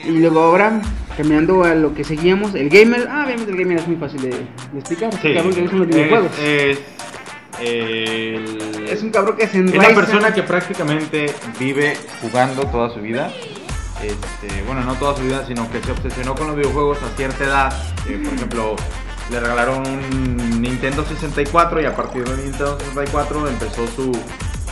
Y 0.06 0.12
luego 0.12 0.40
ahora, 0.42 0.82
cambiando 1.18 1.64
a 1.64 1.76
lo 1.76 1.94
que 1.94 2.04
seguíamos, 2.04 2.54
el 2.56 2.70
gamer, 2.70 3.08
ah, 3.10 3.24
obviamente 3.26 3.52
el 3.52 3.58
gamer 3.58 3.78
es 3.80 3.88
muy 3.88 3.98
fácil 3.98 4.22
de, 4.22 4.30
de 4.30 4.80
explicar, 4.80 5.14
es 5.14 5.20
Sí. 5.20 5.28
un 5.30 5.34
cabrón 5.36 5.54
que 5.54 5.64
Es- 5.66 5.88
videojuegos. 5.88 6.32
Es, 6.40 6.80
el- 7.62 8.86
Es 8.90 9.02
un 9.04 9.10
cabrón 9.10 9.36
que 9.38 9.48
se 9.48 9.58
Es 9.60 9.64
enraiza. 9.66 9.90
la 9.90 9.96
persona 9.96 10.34
que 10.34 10.44
prácticamente 10.44 11.26
vive 11.60 11.98
jugando 12.22 12.66
toda 12.68 12.90
su 12.94 13.02
vida. 13.02 13.32
Este, 14.04 14.62
bueno, 14.68 14.82
no 14.84 14.94
toda 14.96 15.16
su 15.16 15.24
vida, 15.24 15.46
sino 15.48 15.70
que 15.72 15.82
se 15.82 15.92
obsesionó 15.92 16.36
con 16.36 16.48
los 16.48 16.56
videojuegos 16.56 17.02
a 17.02 17.10
cierta 17.18 17.44
edad. 17.44 17.74
Eh, 18.08 18.22
por 18.24 18.34
ejemplo, 18.34 18.76
le 19.32 19.40
regalaron 19.40 19.86
un 19.88 20.62
Nintendo 20.62 21.06
64 21.06 21.82
y 21.82 21.86
a 21.86 21.96
partir 21.96 22.24
del 22.24 22.38
Nintendo 22.38 22.78
64 22.80 23.48
empezó 23.48 23.88
su, 23.88 24.12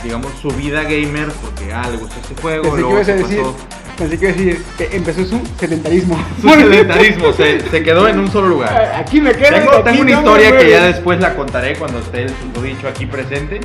digamos, 0.02 0.32
su 0.40 0.48
vida 0.50 0.82
gamer 0.82 1.28
porque 1.42 1.72
ah, 1.72 1.88
le 1.90 1.96
gustó 1.96 2.16
este 2.20 2.40
juego. 2.40 2.62
Pensé 2.62 2.82
que 2.82 2.90
ibas 2.90 3.00
a 3.00 3.04
se 3.04 3.14
decir, 3.14 3.38
pasó 3.38 3.56
pensé 3.96 4.18
que 4.18 4.26
a 4.26 4.32
decir 4.32 4.64
empezó 4.92 5.24
su 5.24 5.40
sedentarismo. 5.58 6.18
su 6.40 6.48
sedentarismo, 6.48 7.32
se, 7.32 7.60
se 7.68 7.82
quedó 7.82 8.08
en 8.08 8.18
un 8.18 8.30
solo 8.30 8.48
lugar. 8.48 8.94
Aquí 8.96 9.20
me 9.20 9.32
quedo. 9.32 9.82
Tengo, 9.82 10.02
una 10.02 10.12
no 10.12 10.18
historia 10.18 10.56
que 10.56 10.70
ya 10.70 10.84
después 10.84 11.20
la 11.20 11.34
contaré 11.34 11.76
cuando 11.76 11.98
esté 11.98 12.22
el 12.22 12.30
susodicho 12.30 12.88
aquí 12.88 13.06
presente. 13.06 13.60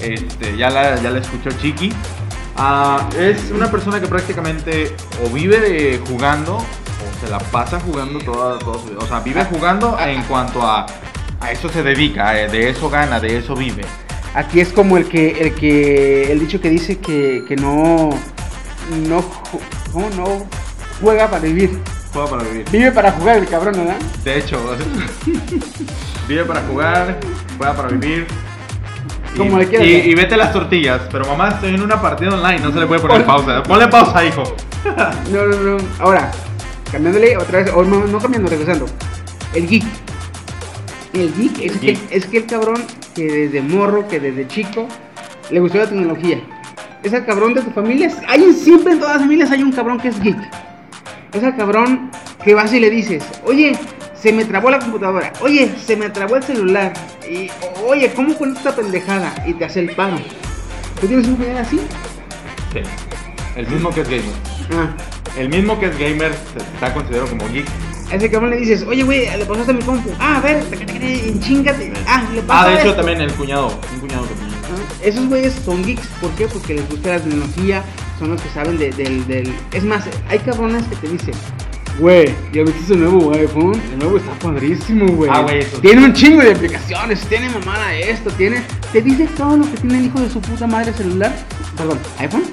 Este, 0.00 0.56
ya 0.56 0.70
la, 0.70 1.00
ya 1.02 1.10
la 1.10 1.18
escuchó 1.20 1.50
Chiqui. 1.50 1.92
Ah, 2.56 3.08
es 3.18 3.50
una 3.52 3.70
persona 3.70 4.00
que 4.00 4.08
prácticamente 4.08 4.92
o 5.24 5.32
vive 5.32 5.60
de 5.60 6.00
jugando 6.08 6.64
se 7.20 7.28
la 7.30 7.38
pasa 7.38 7.78
jugando 7.80 8.18
toda, 8.20 8.58
toda 8.58 8.78
su 8.78 8.86
vida. 8.88 8.98
O 9.00 9.06
sea, 9.06 9.20
vive 9.20 9.44
jugando 9.44 9.98
en 10.00 10.22
cuanto 10.24 10.62
a 10.62 10.86
a 11.40 11.52
eso 11.52 11.68
se 11.68 11.84
dedica, 11.84 12.36
eh, 12.40 12.48
de 12.48 12.68
eso 12.70 12.90
gana, 12.90 13.20
de 13.20 13.36
eso 13.38 13.54
vive. 13.54 13.82
Aquí 14.34 14.58
es 14.60 14.72
como 14.72 14.96
el 14.98 15.08
que, 15.08 15.30
el 15.40 15.54
que, 15.54 16.32
el 16.32 16.40
dicho 16.40 16.60
que 16.60 16.68
dice 16.68 16.98
que, 16.98 17.44
que 17.46 17.54
no, 17.54 18.10
no, 19.08 19.20
ju- 19.22 19.60
¿cómo 19.92 20.10
no 20.16 20.46
juega 21.00 21.28
para 21.28 21.42
vivir? 21.42 21.78
Juega 22.12 22.28
para 22.30 22.42
vivir. 22.42 22.64
Vive 22.72 22.90
para 22.90 23.12
jugar 23.12 23.36
el 23.36 23.46
cabrón, 23.46 23.74
¿verdad? 23.76 23.96
De 24.24 24.38
hecho, 24.38 24.58
vive 26.28 26.44
para 26.44 26.60
jugar, 26.62 27.18
juega 27.56 27.74
para 27.74 27.88
vivir. 27.88 28.26
Y, 29.34 29.38
Como 29.38 29.58
le 29.58 29.68
quieras 29.68 29.86
y, 29.86 29.90
y 29.90 30.14
vete 30.14 30.36
las 30.36 30.52
tortillas. 30.52 31.02
Pero 31.12 31.24
mamá, 31.26 31.50
estoy 31.50 31.74
en 31.74 31.82
una 31.82 32.00
partida 32.00 32.30
online, 32.34 32.58
no 32.60 32.72
se 32.72 32.80
le 32.80 32.86
puede 32.86 33.00
poner 33.00 33.24
Pon- 33.24 33.44
pausa. 33.44 33.62
Ponle 33.62 33.86
pausa, 33.88 34.24
hijo. 34.24 34.42
No, 35.32 35.46
no, 35.46 35.56
no. 35.56 35.76
Ahora, 36.00 36.30
cambiándole 36.90 37.36
otra 37.36 37.62
vez, 37.62 37.72
o 37.74 37.84
no, 37.84 38.06
no 38.06 38.18
cambiando, 38.18 38.48
regresando. 38.48 38.86
El 39.54 39.66
geek. 39.66 39.84
El 41.14 41.34
geek 41.34 41.58
es, 41.60 41.80
Geek. 41.80 42.08
Que, 42.08 42.16
es 42.16 42.26
que 42.26 42.36
el 42.38 42.46
cabrón 42.46 42.82
que 43.14 43.24
desde 43.24 43.62
morro, 43.62 44.06
que 44.08 44.20
desde 44.20 44.46
chico, 44.46 44.86
le 45.50 45.60
gustó 45.60 45.78
la 45.78 45.88
tecnología. 45.88 46.40
Es 47.02 47.12
el 47.12 47.24
cabrón 47.24 47.54
de 47.54 47.62
tu 47.62 47.70
familia. 47.70 48.10
Hay 48.26 48.52
siempre 48.52 48.92
en 48.92 48.98
todas 48.98 49.14
las 49.14 49.22
familias 49.22 49.50
hay 49.50 49.62
un 49.62 49.72
cabrón 49.72 49.98
que 49.98 50.08
es 50.08 50.20
geek. 50.20 50.38
Es 51.32 51.42
el 51.42 51.56
cabrón 51.56 52.10
que 52.42 52.54
vas 52.54 52.72
y 52.72 52.80
le 52.80 52.90
dices, 52.90 53.24
oye, 53.44 53.76
se 54.14 54.32
me 54.32 54.44
trabó 54.44 54.70
la 54.70 54.78
computadora, 54.78 55.32
oye, 55.40 55.70
se 55.84 55.96
me 55.96 56.10
trabó 56.10 56.36
el 56.36 56.42
celular, 56.42 56.92
y 57.28 57.50
oye, 57.86 58.12
¿cómo 58.14 58.34
con 58.36 58.56
esta 58.56 58.74
pendejada? 58.74 59.32
Y 59.46 59.54
te 59.54 59.64
hace 59.64 59.80
el 59.80 59.90
paro. 59.94 60.16
¿Tú 61.00 61.06
tienes 61.06 61.28
un 61.28 61.36
familiar 61.36 61.58
así? 61.58 61.78
Sí. 62.72 62.80
El 63.58 63.66
mismo 63.68 63.90
que 63.90 64.00
es 64.02 64.08
gamer. 64.08 64.24
Ah. 64.72 64.88
El 65.36 65.48
mismo 65.48 65.78
que 65.78 65.86
es 65.86 65.98
gamer 65.98 66.32
está 66.74 66.94
considerado 66.94 67.28
como 67.28 67.46
geek. 67.52 67.66
A 68.10 68.14
ese 68.14 68.30
cabrón 68.30 68.50
le 68.50 68.56
dices, 68.56 68.84
oye, 68.88 69.02
güey, 69.02 69.26
le 69.36 69.44
pasaste 69.44 69.74
mi 69.74 69.82
compu. 69.82 70.10
Ah, 70.18 70.36
a 70.38 70.40
ver, 70.40 70.62
chingate. 71.40 71.92
Ah, 72.06 72.22
le 72.34 72.40
pasa 72.42 72.60
Ah, 72.62 72.68
de 72.68 72.74
hecho 72.76 72.82
esto. 72.90 72.96
también 72.96 73.20
el 73.20 73.32
cuñado. 73.32 73.78
Un 73.92 74.00
cuñado 74.00 74.24
también. 74.24 74.48
Ah, 74.64 74.92
Esos 75.02 75.26
güeyes 75.28 75.52
son 75.64 75.84
geeks. 75.84 76.06
¿Por 76.20 76.30
qué? 76.32 76.46
Porque 76.48 76.74
les 76.74 76.88
gusta 76.88 77.10
la 77.10 77.20
tecnología. 77.20 77.82
Son 78.18 78.30
los 78.30 78.40
que 78.40 78.48
saben 78.50 78.78
de- 78.78 78.90
del, 78.92 79.26
del. 79.26 79.52
Es 79.72 79.84
más, 79.84 80.04
hay 80.28 80.38
cabrones 80.38 80.84
que 80.84 80.96
te 80.96 81.08
dicen, 81.08 81.34
güey, 81.98 82.26
¿ya 82.52 82.62
viste 82.62 82.80
ese 82.84 82.96
nuevo 82.96 83.32
iPhone? 83.34 83.80
El 83.92 83.98
nuevo 83.98 84.16
está 84.16 84.32
padrísimo, 84.38 85.06
güey. 85.08 85.30
Ah, 85.32 85.40
güey, 85.42 85.58
eso. 85.60 85.78
Tiene 85.80 86.04
un 86.06 86.12
chingo 86.14 86.40
de 86.42 86.52
aplicaciones. 86.52 87.20
Tiene 87.28 87.50
mamada 87.50 87.94
esto, 87.94 88.30
tiene. 88.30 88.62
Te 88.92 89.02
dice 89.02 89.26
todo 89.36 89.56
lo 89.58 89.64
que 89.70 89.76
tiene 89.78 89.98
el 89.98 90.06
hijo 90.06 90.20
de 90.20 90.30
su 90.30 90.40
puta 90.40 90.66
madre 90.66 90.92
celular. 90.94 91.34
Perdón, 91.76 91.98
¿iPhone? 92.18 92.44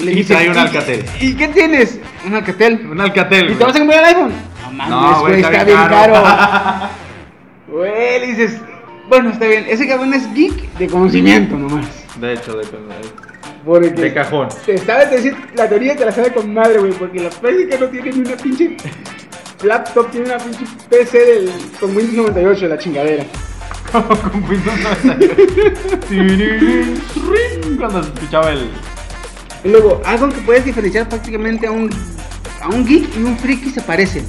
Le 0.00 0.12
Y 0.12 0.14
dices, 0.16 0.36
trae 0.36 0.48
un 0.50 0.56
"¿Y- 0.56 0.58
Alcatel". 0.58 1.04
¿Y 1.20 1.34
qué 1.34 1.48
tienes? 1.48 1.98
Un 2.26 2.34
Alcatel. 2.34 2.86
Un 2.90 3.00
Alcatel. 3.00 3.50
¿Y 3.50 3.54
te 3.54 3.64
vas 3.64 3.74
a 3.74 3.78
comprar 3.78 4.00
el 4.00 4.06
iPhone? 4.06 4.32
No 4.62 4.72
mames, 4.72 4.90
No, 4.90 5.20
güey, 5.20 5.42
güey, 5.42 5.52
está, 5.52 5.64
bien 5.64 5.76
caro. 5.88 6.14
Güey, 7.68 8.20
le 8.20 8.26
dices, 8.26 8.60
bueno, 9.08 9.30
está 9.30 9.46
bien. 9.46 9.64
Ese 9.68 9.86
cabrón 9.86 10.12
es 10.12 10.32
geek 10.34 10.72
de 10.76 10.88
conocimiento 10.88 11.56
nomás. 11.56 11.86
De 12.20 12.32
hecho, 12.32 12.54
de, 12.56 12.66
Porque 13.64 13.90
de 13.90 14.12
cajón. 14.12 14.48
te 14.66 14.76
sabes 14.78 15.10
decir, 15.12 15.36
la 15.54 15.68
teoría 15.68 15.94
te 15.96 16.04
la 16.04 16.10
sabe 16.12 16.32
con 16.32 16.52
madre, 16.52 16.80
güey, 16.80 16.92
porque 16.92 17.20
la 17.20 17.30
física 17.30 17.76
no 17.78 17.86
tiene 17.86 18.10
ni 18.12 18.18
una 18.20 18.36
pinche 18.36 18.76
laptop, 19.62 20.10
tiene 20.10 20.26
una 20.26 20.38
pinche 20.38 20.64
PC 20.88 21.18
del, 21.18 21.52
con 21.78 21.96
Windows 21.96 22.16
98, 22.32 22.66
la 22.66 22.78
chingadera. 22.78 23.24
Con 23.92 24.44
Windows 24.48 24.78
98. 25.04 27.00
Cuando 27.78 28.00
escuchaba 28.00 28.50
el. 28.52 28.70
Y 29.64 29.68
luego, 29.68 30.00
algo 30.04 30.28
que 30.28 30.40
puedes 30.40 30.64
diferenciar 30.64 31.08
prácticamente 31.08 31.66
a 31.66 31.70
un, 31.70 31.90
a 32.62 32.68
un 32.68 32.86
geek 32.86 33.16
y 33.16 33.22
un 33.22 33.36
friki 33.36 33.70
se 33.70 33.82
parecen, 33.82 34.24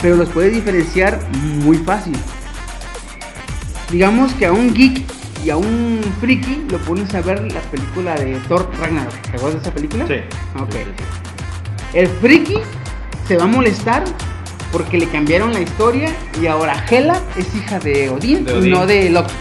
pero 0.00 0.16
los 0.16 0.28
puedes 0.30 0.52
diferenciar 0.52 1.20
muy 1.62 1.78
fácil. 1.78 2.16
Digamos 3.90 4.32
que 4.34 4.46
a 4.46 4.52
un 4.52 4.74
geek 4.74 5.02
y 5.44 5.50
a 5.50 5.56
un 5.56 6.00
friki 6.20 6.64
lo 6.70 6.78
pones 6.78 7.14
a 7.14 7.20
ver 7.20 7.40
la 7.52 7.60
película 7.60 8.14
de 8.14 8.36
Thor 8.48 8.68
Ragnarok. 8.80 9.14
¿Te 9.20 9.36
acuerdas 9.36 9.54
de 9.54 9.60
esa 9.60 9.74
película? 9.74 10.06
Sí. 10.06 10.14
Ok. 10.60 10.74
El 11.92 12.08
friki 12.08 12.56
se 13.28 13.36
va 13.36 13.44
a 13.44 13.46
molestar 13.46 14.04
porque 14.72 14.98
le 14.98 15.06
cambiaron 15.06 15.52
la 15.52 15.60
historia 15.60 16.12
y 16.42 16.46
ahora 16.46 16.84
Hela 16.90 17.22
es 17.36 17.54
hija 17.54 17.78
de 17.78 18.10
Odín, 18.10 18.44
De 18.44 18.66
y 18.66 18.70
no 18.70 18.86
de 18.86 19.10
Loki. 19.10 19.34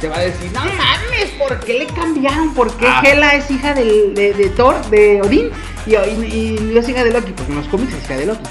Te 0.00 0.08
va 0.08 0.16
a 0.16 0.20
decir, 0.20 0.50
no 0.52 0.60
mames, 0.60 1.30
¿por 1.38 1.58
qué 1.60 1.78
le 1.78 1.86
cambiaron? 1.86 2.52
¿Por 2.54 2.70
qué 2.76 2.86
Ah. 2.86 3.02
Hela 3.04 3.34
es 3.34 3.50
hija 3.50 3.72
del- 3.74 4.14
de, 4.14 4.34
de 4.34 4.48
Thor, 4.50 4.74
de 4.90 5.22
Odín 5.22 5.50
y, 5.86 5.94
y, 5.94 6.58
y 6.74 6.76
es 6.78 6.88
hija 6.88 7.02
de 7.02 7.12
Loki? 7.12 7.32
Porque 7.32 7.52
en 7.52 7.58
los 7.58 7.68
cómics 7.68 7.94
es 7.94 8.04
hija 8.04 8.16
de 8.16 8.26
Loki. 8.26 8.44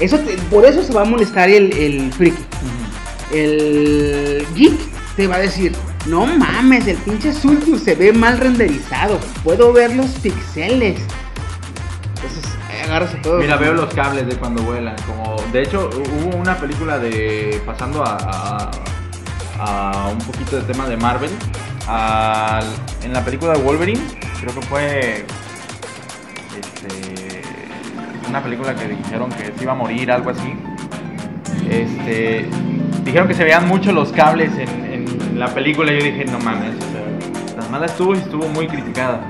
Eso 0.00 0.18
te- 0.18 0.36
por 0.50 0.64
eso 0.64 0.82
se 0.82 0.92
va 0.92 1.02
a 1.02 1.04
molestar 1.04 1.48
el, 1.48 1.72
el 1.72 2.12
friki. 2.12 2.42
El 3.32 4.44
geek 4.54 4.78
te 5.16 5.26
va 5.26 5.36
a 5.36 5.40
decir, 5.40 5.72
no 6.06 6.26
mames, 6.26 6.86
el 6.86 6.96
pinche 6.98 7.32
Sultius 7.32 7.82
se 7.82 7.94
ve 7.94 8.12
mal 8.12 8.38
renderizado, 8.38 9.18
puedo 9.44 9.72
ver 9.72 9.94
los 9.94 10.06
pixeles. 10.20 11.00
Entonces, 12.16 12.52
agarras 12.84 13.22
todo. 13.22 13.38
Mira, 13.38 13.56
veo 13.56 13.72
los 13.74 13.92
cables 13.94 14.26
de 14.26 14.36
cuando 14.36 14.62
vuelan. 14.62 14.96
Como, 15.06 15.36
de 15.52 15.62
hecho, 15.62 15.88
hubo 15.94 16.36
una 16.36 16.56
película 16.58 16.98
de. 16.98 17.60
Pasando 17.64 18.02
a, 18.04 18.16
a, 18.16 18.70
a 19.64 20.08
un 20.10 20.18
poquito 20.18 20.56
de 20.56 20.62
tema 20.62 20.86
de 20.88 20.96
Marvel. 20.96 21.30
al- 21.88 22.64
en 23.02 23.12
la 23.12 23.24
película 23.24 23.52
de 23.54 23.58
Wolverine, 23.62 24.00
creo 24.40 24.54
que 24.54 24.62
fue. 24.66 25.24
Este. 26.58 27.42
Una 28.28 28.42
película 28.42 28.74
que 28.74 28.88
dijeron 28.88 29.30
que 29.30 29.52
se 29.56 29.62
iba 29.62 29.72
a 29.72 29.74
morir, 29.74 30.10
algo 30.10 30.30
así. 30.30 30.54
Este. 31.68 32.46
Dijeron 33.04 33.26
que 33.28 33.34
se 33.34 33.44
veían 33.44 33.66
mucho 33.68 33.92
los 33.92 34.12
cables 34.12 34.52
en, 34.56 34.68
en 34.92 35.38
la 35.38 35.52
película. 35.52 35.92
Y 35.92 35.98
yo 35.98 36.04
dije, 36.04 36.24
no 36.26 36.38
mames, 36.38 36.74
o 36.76 37.48
sea, 37.50 37.60
tan 37.60 37.70
mala 37.70 37.86
estuvo 37.86 38.14
y 38.14 38.18
estuvo 38.18 38.46
muy 38.48 38.68
criticada. 38.68 39.20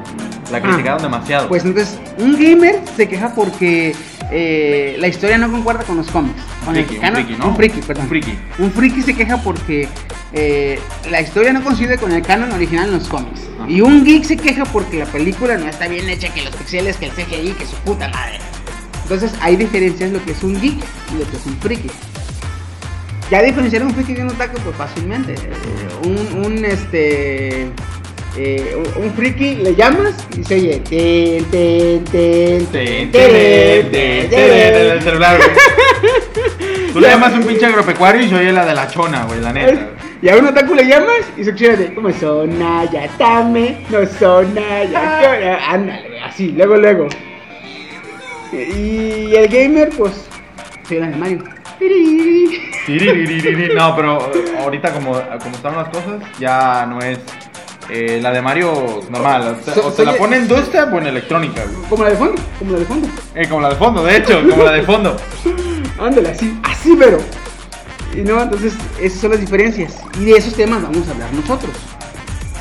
La 0.51 0.59
Ah, 0.59 0.61
criticaron 0.61 1.01
demasiado. 1.01 1.49
Pues 1.49 1.65
entonces, 1.65 1.99
un 2.19 2.35
gamer 2.35 2.83
se 2.95 3.09
queja 3.09 3.35
porque 3.35 3.95
eh, 4.33 4.97
la 4.99 5.09
historia 5.09 5.39
no 5.39 5.51
concuerda 5.51 5.85
con 5.85 5.97
los 5.97 6.09
cómics. 6.11 6.41
Con 6.65 6.77
el 6.77 6.85
friki, 6.85 6.97
un 6.97 7.03
canon- 7.03 7.25
friki, 7.25 7.39
¿no? 7.39 7.49
Un 7.49 7.57
friki, 7.57 7.81
perdón. 7.83 8.03
Un 8.05 8.09
friki. 8.09 8.39
Un 8.59 8.73
friki 8.73 9.03
se 9.03 9.15
queja 9.15 9.37
porque 9.43 9.89
eh, 10.33 10.79
la 11.11 11.21
historia 11.21 11.53
no 11.53 11.63
coincide 11.63 11.99
con 11.99 12.13
el 12.13 12.23
canon 12.23 12.51
original 12.53 12.87
en 12.89 12.95
los 12.95 13.09
cómics. 13.09 13.41
Ajá. 13.61 13.71
Y 13.71 13.81
un 13.81 14.05
geek 14.05 14.25
se 14.25 14.37
queja 14.37 14.65
porque 14.65 14.99
la 14.99 15.07
película 15.07 15.57
no 15.59 15.67
está 15.69 15.87
bien 15.89 16.09
hecha, 16.09 16.33
que 16.33 16.43
los 16.43 16.55
pixeles, 16.57 16.97
que 16.97 17.07
el 17.07 17.13
CGI, 17.13 17.53
que 17.53 17.67
su 17.67 17.77
puta 17.85 18.09
madre. 18.09 18.39
Entonces 19.03 19.33
hay 19.41 19.57
diferencias 19.57 20.11
lo 20.11 20.25
que 20.25 20.33
es 20.33 20.43
un 20.43 20.61
geek 20.61 20.75
y 21.15 21.19
lo 21.19 21.31
que 21.31 21.37
es 21.37 21.47
un 21.47 21.57
friki. 21.59 21.91
Ya 23.31 23.43
diferenciar 23.43 23.83
un 23.85 23.95
friki 23.95 24.15
de 24.15 24.23
un 24.23 24.29
otaku 24.31 24.59
pues 24.61 24.77
fácilmente. 24.77 25.35
Eh, 25.35 26.07
un, 26.07 26.45
un, 26.45 26.65
este 26.65 27.71
eh, 28.37 28.75
un, 28.77 29.05
un 29.05 29.13
friki 29.15 29.57
le 29.57 29.75
llamas 29.75 30.27
y 30.39 30.45
se 30.45 30.55
oye 30.55 30.81
ten, 30.89 31.45
ten, 31.51 32.05
ten, 32.05 32.67
Ten, 32.67 32.67
ten, 32.67 33.11
ten, 33.11 33.11
ten, 33.11 33.91
ten, 33.91 33.91
ten, 33.91 34.31
ten, 34.31 34.75
en 34.75 34.93
el 34.93 35.03
celular, 35.03 35.37
güey. 35.37 35.51
Tú 36.93 37.01
le 37.01 37.09
llamas 37.09 37.33
un 37.33 37.45
pinche 37.45 37.67
agropecuario 37.67 38.23
y 38.23 38.29
yo 38.29 38.39
oye 38.39 38.53
la 38.53 38.67
de 38.67 38.75
la 38.75 38.89
chona, 38.89 39.25
güey, 39.25 39.41
la 39.41 39.53
neta. 39.53 39.89
Y 40.21 40.29
a 40.29 40.37
un 40.37 40.47
otaku 40.47 40.75
le 40.75 40.87
llamas 40.87 41.25
y 41.37 41.45
se 41.45 41.53
de 41.53 41.95
como 41.95 42.13
sona 42.13 42.85
ya 42.91 43.09
tame, 43.19 43.79
no 43.91 44.07
sona 44.07 44.85
ya 44.85 45.21
kora". 45.21 45.71
ándale, 45.71 46.21
así, 46.21 46.53
luego 46.53 46.77
luego. 46.77 47.09
Y 48.53 49.35
el 49.35 49.49
gamer 49.49 49.91
pues 49.91 50.29
la 50.91 51.09
de 51.09 51.17
Mario. 51.17 51.45
No, 53.75 53.97
pero 53.97 54.31
ahorita 54.61 54.93
como, 54.93 55.13
como 55.13 55.57
están 55.57 55.77
las 55.77 55.89
cosas, 55.89 56.23
ya 56.39 56.87
no 56.87 57.01
es 57.01 57.19
eh, 57.91 58.19
la 58.23 58.31
de 58.33 58.43
Mario 58.43 59.01
normal. 59.11 59.49
O 59.61 59.65
te, 59.65 59.75
So- 59.75 59.87
o 59.89 59.93
te 59.93 60.05
la 60.05 60.15
ponen 60.17 60.47
dubstep 60.49 60.93
o 60.93 60.99
en 60.99 61.07
electrónica, 61.09 61.63
güey. 61.65 61.89
Como 61.89 62.05
la 62.05 62.11
de 62.11 62.17
fondo, 62.17 62.43
como 62.59 62.73
la 62.73 62.79
de 62.79 62.85
fondo. 62.87 63.09
Eh, 63.35 63.49
como 63.49 63.61
la 63.61 63.69
de 63.71 63.77
fondo, 63.77 64.05
de 64.05 64.17
hecho, 64.17 64.41
como 64.49 64.65
la 64.65 64.73
de 64.73 64.83
fondo. 64.83 65.17
Ándale, 66.01 66.31
así, 66.31 66.59
así, 66.65 66.97
pero. 66.99 67.19
Y 68.15 68.21
no, 68.23 68.43
entonces, 68.43 68.75
esas 69.01 69.21
son 69.21 69.31
las 69.31 69.41
diferencias. 69.41 69.95
Y 70.21 70.25
de 70.27 70.33
esos 70.33 70.55
temas 70.55 70.83
vamos 70.83 71.07
a 71.09 71.13
hablar 71.13 71.33
nosotros. 71.33 71.73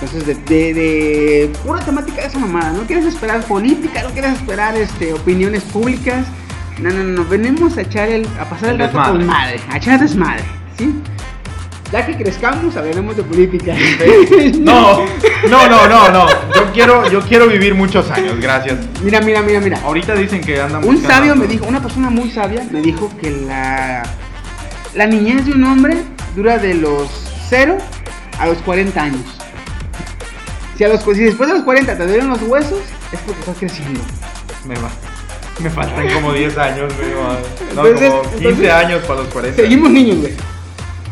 Entonces, 0.02 0.26
de, 0.26 0.34
de, 0.46 0.74
de 0.74 1.52
pura 1.64 1.80
temática 1.84 2.22
de 2.22 2.28
esa 2.28 2.40
mamada. 2.40 2.72
No 2.72 2.84
quieres 2.84 3.06
esperar 3.06 3.44
política, 3.44 4.02
no 4.04 4.10
quieres 4.10 4.34
esperar 4.34 4.76
este, 4.78 5.14
opiniones 5.14 5.64
públicas. 5.64 6.26
No, 6.80 6.90
no, 6.90 7.04
no. 7.04 7.26
Venimos 7.26 7.78
a 7.78 7.82
echar 7.82 8.10
el. 8.10 8.26
a 8.40 8.46
pasar 8.50 8.70
el, 8.70 8.82
El 8.82 8.88
rato 8.88 8.98
desmadre. 8.98 9.18
con 9.18 9.28
madre. 9.28 9.60
A 9.70 9.78
echar 9.78 10.00
desmadre, 10.00 10.44
¿sí? 10.78 10.94
Ya 11.92 12.06
que 12.06 12.16
crezcamos, 12.16 12.76
hablaremos 12.78 13.18
de 13.18 13.24
política. 13.24 13.76
No, 14.60 15.06
no, 15.50 15.68
no, 15.70 15.88
no, 15.88 16.10
no. 16.12 16.28
Yo 16.56 16.72
quiero, 16.74 17.10
yo 17.10 17.20
quiero 17.22 17.48
vivir 17.48 17.76
muchos 17.76 18.10
años, 18.12 18.40
gracias. 18.40 18.78
Mira, 19.04 19.20
mira, 19.22 19.42
mira, 19.42 19.60
mira. 19.60 19.80
Ahorita 19.84 20.14
dicen 20.16 20.42
que 20.42 20.62
andan 20.62 20.84
Un 20.88 21.02
sabio 21.02 21.36
me 21.36 21.48
dijo, 21.48 21.66
una 21.66 21.82
persona 21.82 22.10
muy 22.10 22.30
sabia 22.32 22.64
me 22.72 22.82
dijo 22.82 23.12
que 23.20 23.30
la, 23.32 24.04
la 24.94 25.06
niñez 25.08 25.46
de 25.46 25.52
un 25.52 25.64
hombre 25.66 25.98
dura 26.36 26.58
de 26.60 26.76
los 26.76 27.10
0 27.50 27.78
a 28.40 28.46
los 28.48 28.58
40 28.60 29.02
años. 29.02 29.22
Si, 30.78 30.84
a 30.86 30.88
los, 30.88 31.02
si 31.04 31.24
después 31.24 31.50
de 31.50 31.56
los 31.56 31.64
40 31.64 31.98
te 31.98 32.08
duelen 32.08 32.30
los 32.30 32.42
huesos, 32.44 32.80
es 33.12 33.20
porque 33.26 33.40
estás 33.42 33.58
creciendo. 33.58 34.00
Me, 34.66 34.76
va- 34.76 34.92
me 35.60 35.70
faltan 35.70 36.08
como 36.14 36.32
10 36.34 36.58
años, 36.58 36.94
güey. 36.96 37.10
No, 37.76 37.86
Entonces- 37.86 38.10
como 38.12 38.22
15 38.24 38.38
entonces- 38.48 38.72
años 38.72 39.02
para 39.06 39.20
los 39.22 39.30
40. 39.30 39.62
Seguimos 39.62 39.92
niños, 39.92 40.18
güey. 40.20 40.34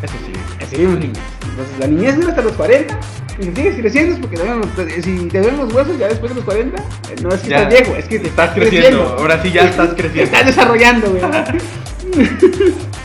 Eso 0.02 0.14
sí. 0.26 0.66
Seguimos 0.70 0.98
niños. 0.98 1.18
Entonces 1.50 1.78
la 1.78 1.86
niñez 1.88 2.16
dura 2.16 2.28
hasta 2.30 2.42
los 2.42 2.52
40 2.52 2.98
y 3.38 3.42
si 3.44 3.52
sigues 3.54 3.76
creciendo 3.76 4.14
es 4.14 4.20
porque 4.20 4.36
te 4.76 5.02
si 5.02 5.28
te 5.28 5.40
duelen 5.40 5.60
los 5.60 5.72
huesos 5.72 5.98
ya 5.98 6.08
después 6.08 6.30
de 6.30 6.36
los 6.36 6.44
40, 6.44 6.76
eh, 6.82 6.84
no 7.22 7.28
es 7.30 7.40
que 7.40 7.48
Ya. 7.48 7.56
estás 7.62 7.68
viejo, 7.80 7.96
es 7.96 8.04
que 8.06 8.18
te 8.18 8.28
Estás 8.28 8.50
creciendo. 8.54 9.16
Ahora 9.18 9.42
sí 9.42 9.50
ya 9.50 9.62
estás 9.62 9.90
Te 9.90 9.96
creciendo. 10.02 10.22
estás 10.24 10.46
desarrollando, 10.46 11.10
güey. 11.10 11.22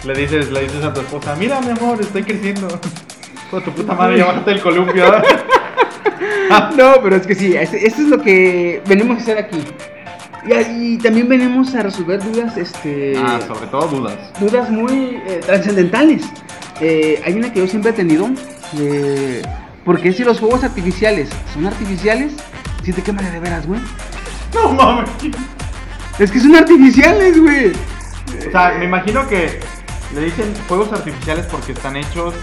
Le 0.06 0.14
dices, 0.14 0.52
le 0.52 0.62
dices 0.62 0.84
a 0.84 0.94
tu 0.94 1.02
esposa, 1.02 1.36
mira 1.36 1.60
mi 1.62 1.72
amor, 1.72 2.00
estoy 2.02 2.24
creciendo. 2.24 2.68
Con 3.52 3.64
tu 3.64 3.72
puta 3.72 3.94
madre, 3.94 4.18
ya 4.20 4.26
bajaste 4.26 4.52
el 4.52 4.62
columpio. 4.62 5.06
No, 6.78 6.94
pero 7.02 7.16
es 7.16 7.26
que 7.26 7.34
sí, 7.36 7.56
es- 7.56 7.74
esto 7.74 8.02
es 8.04 8.08
lo 8.08 8.22
que 8.22 8.82
venimos 8.88 9.18
a 9.18 9.22
hacer 9.22 9.38
aquí. 9.40 9.58
Y, 10.48 10.94
y 10.94 10.98
también 10.98 11.28
venimos 11.28 11.74
a 11.76 11.82
resolver 11.84 12.24
dudas, 12.24 12.56
este, 12.58 13.14
ah, 13.18 13.40
sobre 13.48 13.68
todo 13.68 13.88
dudas. 13.88 14.18
dudas 14.40 14.70
muy 14.70 15.20
eh, 15.26 15.42
trascendentales. 15.46 16.24
Eh, 16.82 17.22
hay 17.26 17.34
una 17.34 17.52
que 17.52 17.60
yo 17.62 17.68
siempre 17.68 17.92
he 17.92 17.94
tenido, 17.94 18.30
porque 19.84 20.12
si 20.12 20.24
los 20.24 20.40
fuegos 20.40 20.64
artificiales 20.64 21.30
son 21.54 21.66
artificiales, 21.66 22.34
si 22.84 22.92
te 22.94 23.02
queman 23.02 23.32
de 23.32 23.40
veras, 23.40 23.66
güey. 23.66 23.80
No 24.54 24.72
mames. 24.74 25.10
Es 26.20 26.32
que 26.32 26.40
son 26.40 26.56
artificiales, 26.56 27.40
güey. 27.42 27.72
O 28.48 28.52
sea, 28.52 28.76
me 28.78 28.86
imagino 28.86 29.28
que 29.28 29.60
le 30.14 30.22
dicen 30.22 30.54
fuegos 30.68 30.92
artificiales 30.94 31.46
porque 31.48 31.72
están 31.72 31.96
hechos 31.96 32.34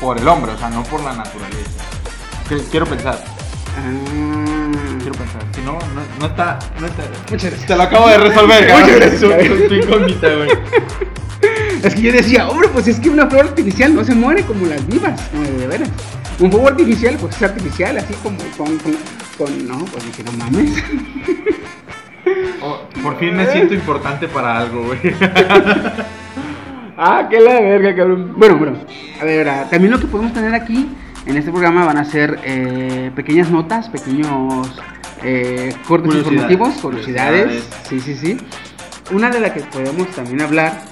por 0.00 0.18
el 0.18 0.28
hombre, 0.28 0.52
o 0.52 0.58
sea, 0.58 0.70
no 0.70 0.82
por 0.84 1.02
la 1.02 1.14
naturaleza. 1.14 1.82
Quiero 2.70 2.86
pensar, 2.86 3.22
Ah. 3.78 4.55
Quiero 5.06 5.18
pensar. 5.18 5.42
Si 5.54 5.60
no, 5.60 5.72
no, 5.94 6.02
no 6.18 6.26
está, 6.26 6.58
no 6.80 6.86
está. 6.86 7.02
Muchas 7.30 7.42
gracias. 7.50 7.66
Te 7.66 7.76
lo 7.76 7.82
acabo 7.84 8.08
de 8.08 8.18
resolver, 8.18 8.62
Muchas 8.62 8.80
cabrón. 8.80 8.96
gracias, 8.96 9.20
Tu- 9.20 9.28
cabrón. 9.30 9.58
tu- 9.58 9.68
tu 9.68 9.74
incógnita, 9.74 10.28
güey. 10.34 10.48
Es 11.84 11.94
que 11.94 12.02
yo 12.02 12.12
decía, 12.12 12.48
hombre, 12.48 12.68
pues 12.72 12.88
es 12.88 12.98
que 12.98 13.08
una 13.10 13.26
flor 13.28 13.46
artificial 13.46 13.94
no 13.94 14.02
se 14.02 14.14
muere 14.16 14.42
como 14.42 14.66
las 14.66 14.84
vivas, 14.88 15.20
no, 15.32 15.42
de 15.42 15.66
veras. 15.68 15.88
Un 16.40 16.50
fuego 16.50 16.66
artificial, 16.68 17.16
pues 17.20 17.36
es 17.36 17.42
artificial, 17.42 17.96
así 17.98 18.14
como 18.22 18.36
con, 18.56 18.76
con, 18.78 18.96
con- 19.38 19.68
no, 19.68 19.78
pues 19.84 20.04
dije, 20.06 20.24
no 20.24 20.32
mames. 20.32 20.72
Oh, 22.60 22.80
por 23.04 23.16
fin 23.20 23.36
me 23.36 23.46
siento 23.52 23.72
importante 23.74 24.26
para 24.26 24.58
algo, 24.58 24.86
güey. 24.86 24.98
ah, 26.98 27.26
qué 27.30 27.38
la 27.38 27.60
verga, 27.60 27.94
cabrón. 27.94 28.32
Bueno, 28.36 28.56
bueno, 28.56 28.78
a 29.20 29.24
ver, 29.24 29.46
también 29.70 29.92
lo 29.92 30.00
que 30.00 30.06
podemos 30.06 30.32
tener 30.32 30.52
aquí 30.52 30.88
en 31.24 31.36
este 31.36 31.52
programa 31.52 31.84
van 31.84 31.98
a 31.98 32.04
ser 32.04 32.40
eh, 32.42 33.12
pequeñas 33.14 33.48
notas, 33.50 33.88
pequeños 33.90 34.80
eh, 35.26 35.74
cortes 35.86 36.08
Curiosidades. 36.14 36.50
informativos, 36.50 36.74
curiosidades. 36.80 37.64
Sí, 37.88 38.00
sí, 38.00 38.14
sí. 38.16 38.36
Una 39.12 39.30
de 39.30 39.40
las 39.40 39.52
que 39.52 39.60
podemos 39.60 40.08
también 40.14 40.40
hablar. 40.42 40.82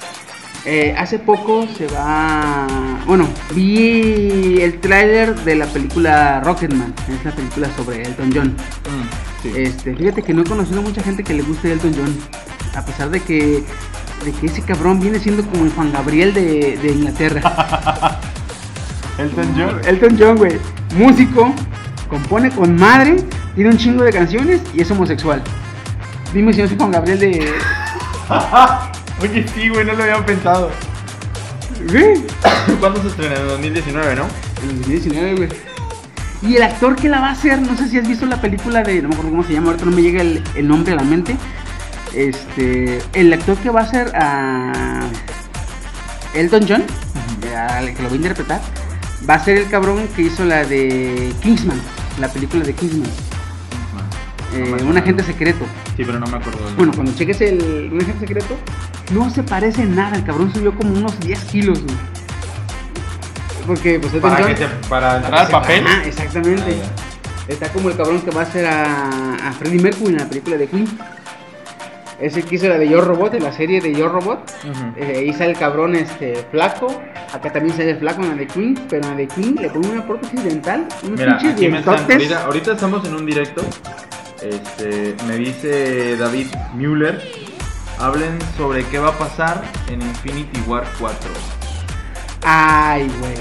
eh, 0.66 0.94
hace 0.96 1.18
poco 1.18 1.66
se 1.76 1.86
va. 1.88 2.66
Bueno, 3.06 3.28
vi 3.54 4.58
el 4.62 4.80
tráiler 4.80 5.34
de 5.44 5.54
la 5.56 5.66
película 5.66 6.40
Rocketman. 6.40 6.94
Es 7.08 7.24
la 7.24 7.32
película 7.32 7.68
sobre 7.76 8.02
Elton 8.02 8.30
John. 8.34 8.48
Mm, 8.48 9.42
sí. 9.42 9.52
Este, 9.56 9.94
fíjate 9.94 10.22
que 10.22 10.32
no 10.34 10.42
he 10.42 10.44
conocido 10.44 10.80
mucha 10.82 11.02
gente 11.02 11.22
que 11.22 11.34
le 11.34 11.42
guste 11.42 11.70
Elton 11.72 11.92
John. 11.96 12.16
A 12.74 12.84
pesar 12.84 13.10
de 13.10 13.20
que, 13.20 13.62
de 14.24 14.32
que 14.40 14.46
ese 14.46 14.62
cabrón 14.62 15.00
viene 15.00 15.18
siendo 15.18 15.44
como 15.44 15.64
el 15.64 15.70
Juan 15.72 15.92
Gabriel 15.92 16.32
de, 16.34 16.78
de 16.82 16.88
Inglaterra. 16.92 18.18
Elton 19.18 19.54
John. 19.56 19.80
Elton 19.86 20.16
John, 20.18 20.36
güey. 20.38 20.58
Músico, 20.96 21.52
compone 22.08 22.50
con 22.50 22.74
madre, 22.76 23.16
tiene 23.54 23.70
un 23.70 23.78
chingo 23.78 24.04
de 24.04 24.12
canciones 24.12 24.60
y 24.74 24.82
es 24.82 24.90
homosexual. 24.90 25.42
Dime 26.32 26.52
si 26.52 26.62
no 26.62 26.68
soy 26.68 26.76
Juan 26.76 26.90
Gabriel 26.90 27.18
de. 27.20 27.52
Oye, 29.22 29.46
sí, 29.54 29.68
güey, 29.68 29.84
no 29.84 29.92
lo 29.92 30.02
había 30.02 30.24
pensado. 30.26 30.70
Güey. 31.90 32.24
¿Cuándo 32.80 33.00
se 33.02 33.08
estrena? 33.08 33.36
En 33.36 33.48
2019, 33.48 34.16
¿no? 34.16 34.24
En 34.62 34.70
el 34.70 34.78
2019, 34.78 35.34
güey. 35.36 35.48
Y 36.42 36.56
el 36.56 36.62
actor 36.62 36.96
que 36.96 37.08
la 37.08 37.20
va 37.20 37.28
a 37.28 37.32
hacer, 37.32 37.60
no 37.62 37.76
sé 37.76 37.88
si 37.88 37.98
has 37.98 38.06
visto 38.06 38.26
la 38.26 38.40
película 38.40 38.82
de, 38.82 39.00
no 39.00 39.08
me 39.08 39.14
acuerdo 39.14 39.30
cómo 39.30 39.44
se 39.44 39.52
llama, 39.52 39.68
ahorita 39.68 39.86
no 39.86 39.92
me 39.92 40.02
llega 40.02 40.20
el, 40.20 40.42
el 40.56 40.68
nombre 40.68 40.92
a 40.92 40.96
la 40.96 41.04
mente. 41.04 41.36
Este, 42.14 43.00
el 43.12 43.32
actor 43.32 43.56
que 43.58 43.70
va 43.70 43.80
a 43.80 43.90
ser 43.90 44.12
a 44.14 45.00
Elton 46.34 46.66
John, 46.68 46.84
al 47.56 47.94
que 47.94 48.02
lo 48.02 48.08
va 48.08 48.12
a 48.12 48.16
interpretar, 48.16 48.60
va 49.28 49.34
a 49.34 49.44
ser 49.44 49.58
el 49.58 49.68
cabrón 49.68 50.06
que 50.14 50.22
hizo 50.22 50.44
la 50.44 50.64
de 50.64 51.32
Kingsman, 51.42 51.80
la 52.20 52.28
película 52.28 52.62
de 52.62 52.74
Kingsman, 52.74 53.10
eh, 54.52 54.82
un 54.84 54.96
agente 54.96 55.22
secreto. 55.22 55.64
Sí, 55.96 56.02
pero 56.04 56.18
no 56.20 56.26
me 56.26 56.36
acuerdo. 56.36 56.58
Bueno, 56.76 56.92
cuando 56.94 57.12
cheques 57.14 57.40
el 57.40 57.90
un 57.92 58.00
agente 58.00 58.20
secreto, 58.26 58.56
no 59.12 59.30
se 59.30 59.42
parece 59.42 59.82
en 59.82 59.94
nada, 59.96 60.16
el 60.16 60.24
cabrón 60.24 60.52
subió 60.52 60.74
como 60.74 60.92
unos 60.94 61.18
10 61.20 61.44
kilos, 61.44 61.82
güey. 61.82 61.96
Porque, 63.66 63.98
pues, 63.98 64.12
para, 64.20 64.46
que 64.46 64.56
se- 64.56 64.66
para 64.88 65.16
entrar 65.16 65.34
al 65.46 65.48
papel. 65.48 65.86
Ajá, 65.86 66.04
exactamente. 66.04 66.76
Ah, 66.82 67.00
Está 67.48 67.68
como 67.68 67.90
el 67.90 67.96
cabrón 67.96 68.20
que 68.22 68.30
va 68.30 68.40
a 68.40 68.44
hacer 68.44 68.64
a, 68.66 69.34
a 69.48 69.52
Freddie 69.52 69.80
Mercury 69.80 70.12
en 70.12 70.18
la 70.18 70.26
película 70.26 70.56
de 70.56 70.66
Queen. 70.66 70.86
Ese 72.20 72.42
que 72.42 72.54
hizo 72.54 72.68
la 72.68 72.78
de 72.78 72.88
Yo 72.88 73.00
Robot, 73.02 73.34
en 73.34 73.42
la 73.42 73.52
serie 73.52 73.80
de 73.80 73.92
Yo 73.94 74.08
Robot. 74.08 74.50
Ujú. 74.64 74.92
Eh, 74.96 75.16
ahí 75.18 75.32
sale 75.34 75.50
el 75.50 75.58
cabrón 75.58 75.94
este, 75.94 76.36
flaco. 76.50 77.02
Acá 77.34 77.52
también 77.52 77.76
sale 77.76 77.90
el 77.90 77.98
flaco 77.98 78.22
en 78.22 78.28
la 78.28 78.34
de 78.34 78.46
Queen. 78.46 78.78
Pero 78.88 79.02
en 79.04 79.10
la 79.10 79.16
de 79.16 79.26
Queen 79.28 79.56
le 79.56 79.68
ponen 79.68 79.90
una 79.90 80.06
prótesis 80.06 80.42
dental. 80.44 80.86
Unos 81.02 81.18
Mira, 81.18 81.36
aquí 81.36 81.68
me 81.68 81.78
están, 81.80 81.98
ahorita, 82.10 82.44
ahorita 82.44 82.72
estamos 82.72 83.06
en 83.06 83.14
un 83.14 83.26
directo. 83.26 83.62
Este, 84.44 85.16
me 85.26 85.36
dice 85.36 86.16
David 86.16 86.48
Müller. 86.74 87.20
Hablen 87.98 88.38
sobre 88.56 88.84
qué 88.86 88.98
va 88.98 89.10
a 89.10 89.18
pasar 89.18 89.62
en 89.88 90.02
Infinity 90.02 90.60
War 90.66 90.84
4. 90.98 91.18
Ay, 92.42 93.10
güey. 93.20 93.34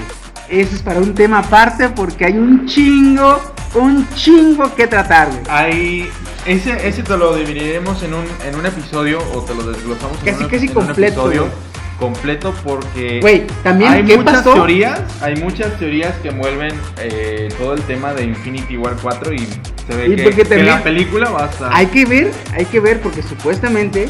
Eso 0.48 0.76
es 0.76 0.82
para 0.82 1.00
un 1.00 1.14
tema 1.14 1.40
aparte 1.40 1.90
porque 1.90 2.26
hay 2.26 2.38
un 2.38 2.66
chingo, 2.66 3.40
un 3.74 4.08
chingo 4.14 4.74
que 4.74 4.86
tratar, 4.86 5.28
güey. 5.28 5.42
Hay 5.48 6.10
ese, 6.46 6.86
ese 6.86 7.02
te 7.02 7.16
lo 7.16 7.34
dividiremos 7.34 8.02
en 8.02 8.14
un, 8.14 8.24
en 8.44 8.54
un 8.54 8.64
episodio 8.64 9.18
o 9.34 9.42
te 9.42 9.54
lo 9.54 9.64
desglosamos 9.64 10.18
en 10.20 10.24
Casi, 10.24 10.44
un, 10.44 10.50
casi 10.50 10.66
en 10.66 10.70
un 10.70 10.86
completo, 10.86 11.26
episodio 11.26 11.40
güey. 11.42 11.73
Completo 12.04 12.54
porque 12.64 13.20
Güey, 13.20 13.46
también, 13.62 13.92
hay 13.92 14.04
¿qué 14.04 14.16
muchas 14.18 14.34
pasó? 14.38 14.54
teorías, 14.54 15.00
hay 15.22 15.36
muchas 15.36 15.78
teorías 15.78 16.14
que 16.22 16.28
envuelven 16.28 16.72
eh, 17.00 17.48
todo 17.58 17.74
el 17.74 17.80
tema 17.82 18.12
de 18.12 18.24
Infinity 18.24 18.76
War 18.76 18.94
4 19.00 19.32
y 19.32 19.38
se 19.38 19.96
ve 19.96 20.08
Y 20.08 20.16
que, 20.16 20.22
porque 20.22 20.36
que 20.36 20.44
también- 20.44 20.66
la 20.66 20.82
película 20.82 21.30
va 21.30 21.44
a 21.46 21.50
estar 21.50 21.70
Hay 21.72 21.86
que 21.86 22.04
ver, 22.04 22.30
hay 22.52 22.64
que 22.66 22.80
ver 22.80 23.00
porque 23.00 23.22
supuestamente 23.22 24.08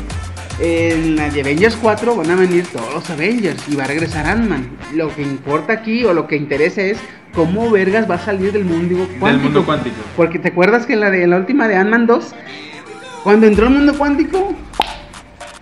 en 0.61 1.17
la 1.17 1.29
de 1.31 1.41
Avengers 1.41 1.77
4 1.81 2.15
van 2.17 2.31
a 2.31 2.37
venir 2.37 2.67
todos 2.67 2.93
los 2.95 3.11
Avengers 3.11 3.63
y 3.69 3.75
va 3.77 3.85
a 3.85 3.87
regresar 3.89 4.27
Ant-Man. 4.27 4.69
Lo 4.95 5.13
que 5.15 5.23
importa 5.23 5.73
aquí 5.73 6.05
o 6.05 6.13
lo 6.15 6.27
que 6.29 6.37
interesa 6.37 6.81
es 6.83 6.99
cómo 7.35 7.71
vergas 7.71 8.09
va 8.09 8.15
a 8.17 8.19
salir 8.25 8.53
del 8.53 8.65
mundo 8.65 8.97
cuántico. 9.19 9.27
del 9.27 9.39
mundo 9.41 9.65
cuántico. 9.67 9.97
Porque 10.17 10.39
te 10.39 10.49
acuerdas 10.49 10.87
que 10.87 10.93
en 10.93 11.01
la, 11.01 11.11
de, 11.11 11.25
en 11.25 11.31
la 11.31 11.37
última 11.39 11.67
de 11.67 11.75
Ant-Man 11.77 12.07
2, 12.07 12.35
cuando 13.25 13.47
entró 13.49 13.67
al 13.67 13.73
mundo 13.73 13.95
cuántico, 13.99 14.55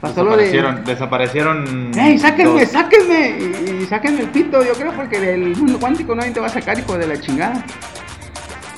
pasó 0.03 0.25
lo 0.25 0.37
de... 0.37 0.45
Desaparecieron, 0.45 0.85
desaparecieron. 0.85 1.93
¡Ey, 1.97 2.19
sáquenme, 2.19 2.61
dos. 2.61 2.71
sáquenme! 2.73 3.39
Y, 3.39 3.83
y 3.83 3.87
sáquenme 3.87 4.21
el 4.21 4.29
pito, 4.29 4.63
yo 4.63 4.75
creo, 4.75 4.93
porque 4.93 5.19
del 5.19 5.57
mundo 5.57 5.79
cuántico 5.81 6.15
nadie 6.15 6.33
te 6.33 6.41
va 6.41 6.49
a 6.49 6.51
sacar, 6.51 6.79
hijo 6.79 6.99
de 6.99 7.07
la 7.07 7.19
chingada. 7.19 7.65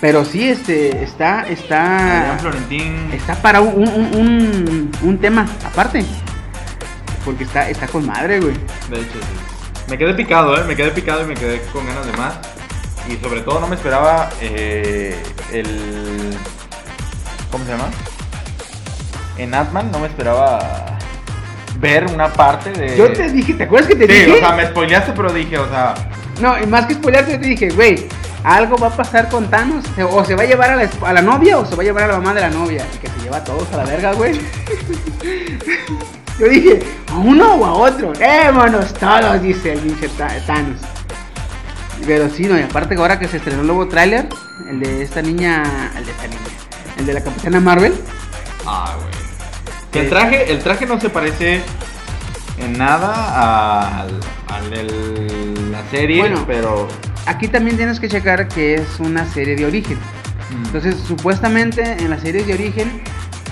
Pero 0.00 0.24
sí, 0.24 0.50
este, 0.50 1.02
está, 1.02 1.48
está... 1.48 2.36
Florentín. 2.38 3.10
Está 3.12 3.34
para 3.36 3.62
un, 3.62 3.88
un, 3.88 4.14
un, 4.14 4.90
un 5.02 5.18
tema 5.18 5.48
aparte. 5.64 6.04
Porque 7.24 7.44
está, 7.44 7.70
está 7.70 7.86
con 7.88 8.06
madre, 8.06 8.38
güey. 8.38 8.54
De 8.90 9.00
hecho, 9.00 9.14
sí. 9.14 9.88
Me 9.88 9.96
quedé 9.96 10.12
picado, 10.12 10.56
¿eh? 10.58 10.64
Me 10.64 10.76
quedé 10.76 10.90
picado 10.90 11.22
y 11.24 11.26
me 11.26 11.34
quedé 11.34 11.62
con 11.72 11.86
ganas 11.86 12.06
de 12.06 12.12
más. 12.18 12.34
Y 13.08 13.16
sobre 13.22 13.40
todo 13.40 13.60
no 13.60 13.66
me 13.66 13.76
esperaba 13.76 14.28
eh, 14.42 15.16
el... 15.52 16.36
¿Cómo 17.50 17.64
se 17.64 17.70
llama? 17.70 17.88
En 19.38 19.54
Atman 19.54 19.90
no 19.90 20.00
me 20.00 20.06
esperaba 20.08 20.98
ver 21.84 22.06
una 22.06 22.32
parte 22.32 22.70
de... 22.72 22.96
Yo 22.96 23.12
te 23.12 23.30
dije, 23.30 23.54
¿te 23.54 23.64
acuerdas 23.64 23.88
que 23.88 23.94
te 23.96 24.06
Sí, 24.06 24.12
dije? 24.12 24.32
o 24.32 24.38
sea, 24.38 24.52
me 24.56 24.66
spoileaste, 24.66 25.12
pero 25.12 25.32
dije, 25.32 25.58
o 25.58 25.68
sea... 25.68 25.94
No, 26.40 26.58
y 26.60 26.66
más 26.66 26.86
que 26.86 26.94
spoilearte, 26.94 27.32
yo 27.32 27.40
te 27.40 27.46
dije, 27.46 27.68
güey, 27.70 28.08
algo 28.42 28.76
va 28.78 28.88
a 28.88 28.96
pasar 28.96 29.28
con 29.28 29.48
Thanos. 29.50 29.84
O 30.10 30.24
se 30.24 30.34
va 30.34 30.42
a 30.42 30.46
llevar 30.46 30.70
a 30.70 30.76
la, 30.76 30.84
esp- 30.84 31.06
a 31.06 31.12
la 31.12 31.22
novia 31.22 31.58
o 31.58 31.64
se 31.64 31.76
va 31.76 31.82
a 31.82 31.84
llevar 31.84 32.04
a 32.04 32.08
la 32.08 32.14
mamá 32.18 32.34
de 32.34 32.40
la 32.40 32.50
novia. 32.50 32.84
Y 32.94 32.98
que 32.98 33.06
se 33.08 33.20
lleva 33.22 33.36
a 33.36 33.44
todos 33.44 33.72
a 33.72 33.76
la 33.78 33.84
verga, 33.84 34.12
güey. 34.14 34.40
Yo 36.38 36.48
dije, 36.48 36.80
¿a 37.12 37.18
uno 37.18 37.54
o 37.54 37.64
a 37.64 37.72
otro? 37.74 38.12
¡Émonos 38.18 38.92
todos! 38.94 39.40
Dice 39.40 39.74
el 39.74 39.78
pinche 39.80 40.08
Thanos. 40.08 40.78
Pero 42.06 42.28
sí, 42.28 42.44
no, 42.44 42.58
y 42.58 42.62
aparte 42.62 42.96
que 42.96 43.00
ahora 43.00 43.18
que 43.20 43.28
se 43.28 43.36
estrenó 43.36 43.60
el 43.60 43.66
nuevo 43.68 43.86
tráiler, 43.88 44.26
el 44.68 44.80
de 44.80 45.02
esta 45.02 45.22
niña, 45.22 45.62
el 45.96 46.04
de 46.04 46.10
esta 46.10 46.26
niña, 46.26 46.40
el 46.98 47.06
de 47.06 47.12
la 47.14 47.20
Capitana 47.22 47.60
Marvel, 47.60 47.94
Ah, 48.66 48.94
güey. 48.98 49.13
Que 49.94 50.00
el 50.00 50.08
traje, 50.10 50.50
el 50.52 50.58
traje 50.58 50.86
no 50.86 51.00
se 51.00 51.08
parece 51.08 51.62
en 52.58 52.76
nada 52.76 54.00
al, 54.02 54.10
al 54.48 54.70
de 54.70 54.84
la 55.70 55.82
serie, 55.90 56.18
Bueno. 56.20 56.44
pero... 56.46 56.88
aquí 57.26 57.48
también 57.48 57.76
tienes 57.76 57.98
que 58.00 58.08
checar 58.08 58.48
que 58.48 58.74
es 58.74 58.98
una 59.00 59.24
serie 59.26 59.56
de 59.56 59.64
origen. 59.66 59.96
mm, 60.50 60.64
Entonces, 60.66 60.96
supuestamente 61.06 61.82
en 61.98 62.10
las 62.10 62.20
series 62.22 62.46
de 62.46 62.54
origen, 62.54 63.02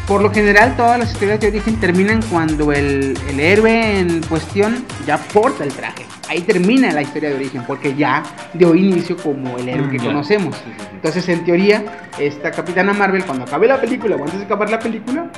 por 0.09 0.21
lo 0.21 0.33
general 0.33 0.77
todas 0.77 0.99
las 0.99 1.13
historias 1.13 1.39
de 1.41 1.47
origen 1.49 1.77
terminan 1.79 2.21
cuando 2.23 2.73
el, 2.73 3.17
el 3.29 3.39
héroe 3.41 4.01
en 4.01 4.21
cuestión 4.25 4.85
ya 5.07 5.19
porta 5.19 5.63
el 5.65 5.73
traje. 5.73 6.05
Ahí 6.29 6.41
termina 6.41 6.93
la 6.93 7.03
historia 7.03 7.29
de 7.29 7.37
origen, 7.37 7.63
porque 7.67 7.95
ya 7.95 8.23
dio 8.55 8.75
inicio 8.75 9.17
como 9.17 9.59
el 9.59 9.69
héroe 9.69 9.87
Mm, 9.87 9.91
que 9.91 9.97
conocemos. 9.99 10.57
Entonces, 10.93 11.29
en 11.29 11.45
teoría, 11.45 11.85
esta 12.19 12.51
Capitana 12.51 12.93
Marvel, 12.93 13.25
cuando 13.25 13.45
acabe 13.45 13.69
la 13.69 13.81
película 13.81 14.17
o 14.17 14.25
antes 14.25 14.39
de 14.39 14.45
acabar 14.47 14.71
la 14.71 14.79
película, 14.79 15.31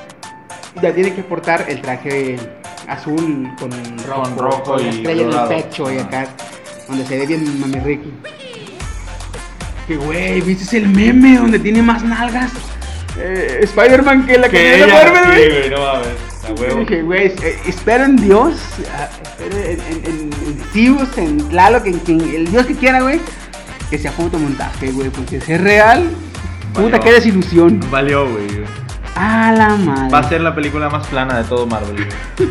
ya 0.83 0.93
tiene 0.95 1.15
que 1.15 1.23
portar 1.23 1.65
el 1.69 1.81
traje 1.81 2.37
azul 2.89 3.51
con 3.59 3.71
rojo, 4.07 4.23
Con 4.23 4.39
rojo 4.39 4.63
con 4.63 4.77
la 4.83 4.87
y 4.87 4.89
estrella 4.97 5.23
en 5.23 5.33
el 5.33 5.49
pecho 5.49 5.93
y 5.93 5.99
acá, 5.99 6.29
donde 6.89 7.07
se 7.07 7.19
ve 7.19 7.27
bien 7.27 7.61
Mami 7.61 7.79
Ricky. 7.81 8.13
Que 9.87 9.97
güey, 9.97 10.41
¿viste 10.41 10.77
el 10.79 10.89
meme 10.89 11.37
donde 11.37 11.59
tiene 11.59 11.83
más 11.83 12.03
nalgas? 12.03 12.51
Eh, 13.19 13.61
Spider-Man 13.63 14.27
que 14.27 14.39
la 14.39 14.49
que 14.49 14.59
tiene 14.59 14.93
güey. 14.93 15.71
no. 15.71 15.87
A 15.87 16.81
dije, 16.81 17.03
güey, 17.03 17.27
eh, 17.43 17.59
espero 17.67 18.05
en 18.05 18.17
Dios, 18.17 18.55
ah, 18.93 19.09
espero 19.23 19.57
en, 19.57 19.81
en, 19.81 20.05
en, 20.05 20.31
en 20.33 20.61
Zeus, 20.73 21.17
en 21.17 21.39
Tlaloc, 21.49 21.87
en 21.87 21.99
quien, 22.01 22.21
el 22.21 22.51
Dios 22.51 22.67
que 22.67 22.75
quiera, 22.75 23.01
güey, 23.01 23.19
que 23.89 23.99
sea 23.99 24.13
fotomontaje, 24.13 24.91
güey, 24.91 25.09
porque 25.09 25.41
si 25.41 25.53
es 25.53 25.61
real, 25.61 26.11
puta, 26.75 26.99
Valió. 26.99 27.01
qué 27.01 27.13
desilusión. 27.13 27.81
Valió, 27.91 28.29
güey. 28.29 28.84
A 29.17 29.53
la 29.53 29.69
madre. 29.71 30.11
Va 30.13 30.19
a 30.19 30.29
ser 30.29 30.41
la 30.41 30.55
película 30.55 30.89
más 30.89 31.07
plana 31.07 31.39
de 31.39 31.45
todo 31.45 31.67
Marvel. 31.67 31.95
güey. 31.95 32.09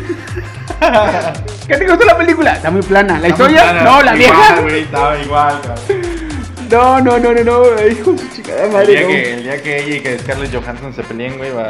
¿Qué 1.68 1.76
te 1.76 1.86
gustó 1.86 2.04
la 2.06 2.16
película? 2.16 2.52
Está 2.54 2.70
muy 2.70 2.82
plana. 2.82 3.18
¿La 3.18 3.28
historia? 3.28 3.62
plana. 3.62 3.82
No, 3.82 4.02
la 4.02 4.16
Igual, 4.16 4.18
vieja. 4.18 4.60
güey, 4.60 4.80
estaba 4.82 5.18
igual, 5.18 5.60
cabrón. 5.60 6.24
No, 6.70 7.00
no, 7.00 7.18
no, 7.18 7.32
no, 7.34 7.44
no, 7.44 7.86
hijo 7.86 8.12
de 8.12 8.18
su 8.18 8.28
chingada 8.34 8.64
El 8.64 8.72
madre. 8.72 8.86
día, 8.92 9.00
no. 9.02 9.08
que, 9.08 9.34
el 9.34 9.42
día 9.42 9.62
que 9.62 9.78
ella 9.84 9.96
y 9.96 10.00
que 10.00 10.18
Scarlett 10.18 10.54
Johansson 10.54 10.92
se 10.94 11.02
peleen, 11.04 11.36
güey, 11.38 11.50
va, 11.52 11.62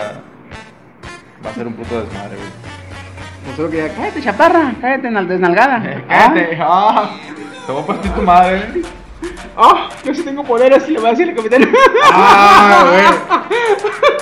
va 1.44 1.50
a 1.50 1.54
ser 1.54 1.66
un 1.66 1.74
puto 1.74 2.00
desmadre, 2.00 2.36
güey. 2.36 2.48
Pues 3.44 3.56
solo 3.56 3.70
quería, 3.70 3.92
cállate, 3.94 4.22
chaparra, 4.22 4.72
cállate, 4.80 5.10
nal- 5.10 5.28
desnalgada. 5.28 5.82
Cállate, 6.08 6.58
ah, 6.62 7.10
te 7.66 7.72
voy 7.72 7.82
a 7.82 7.86
partir 7.86 8.10
tu 8.12 8.22
madre. 8.22 8.62
Ah, 9.56 9.62
ah, 9.74 9.88
yo 10.04 10.14
sí 10.14 10.22
tengo 10.22 10.42
poderes, 10.44 10.88
le 10.88 10.98
voy 10.98 11.08
a 11.08 11.10
decir 11.10 11.28
al 11.28 11.34
capitán. 11.36 11.68
Ah, 12.12 13.44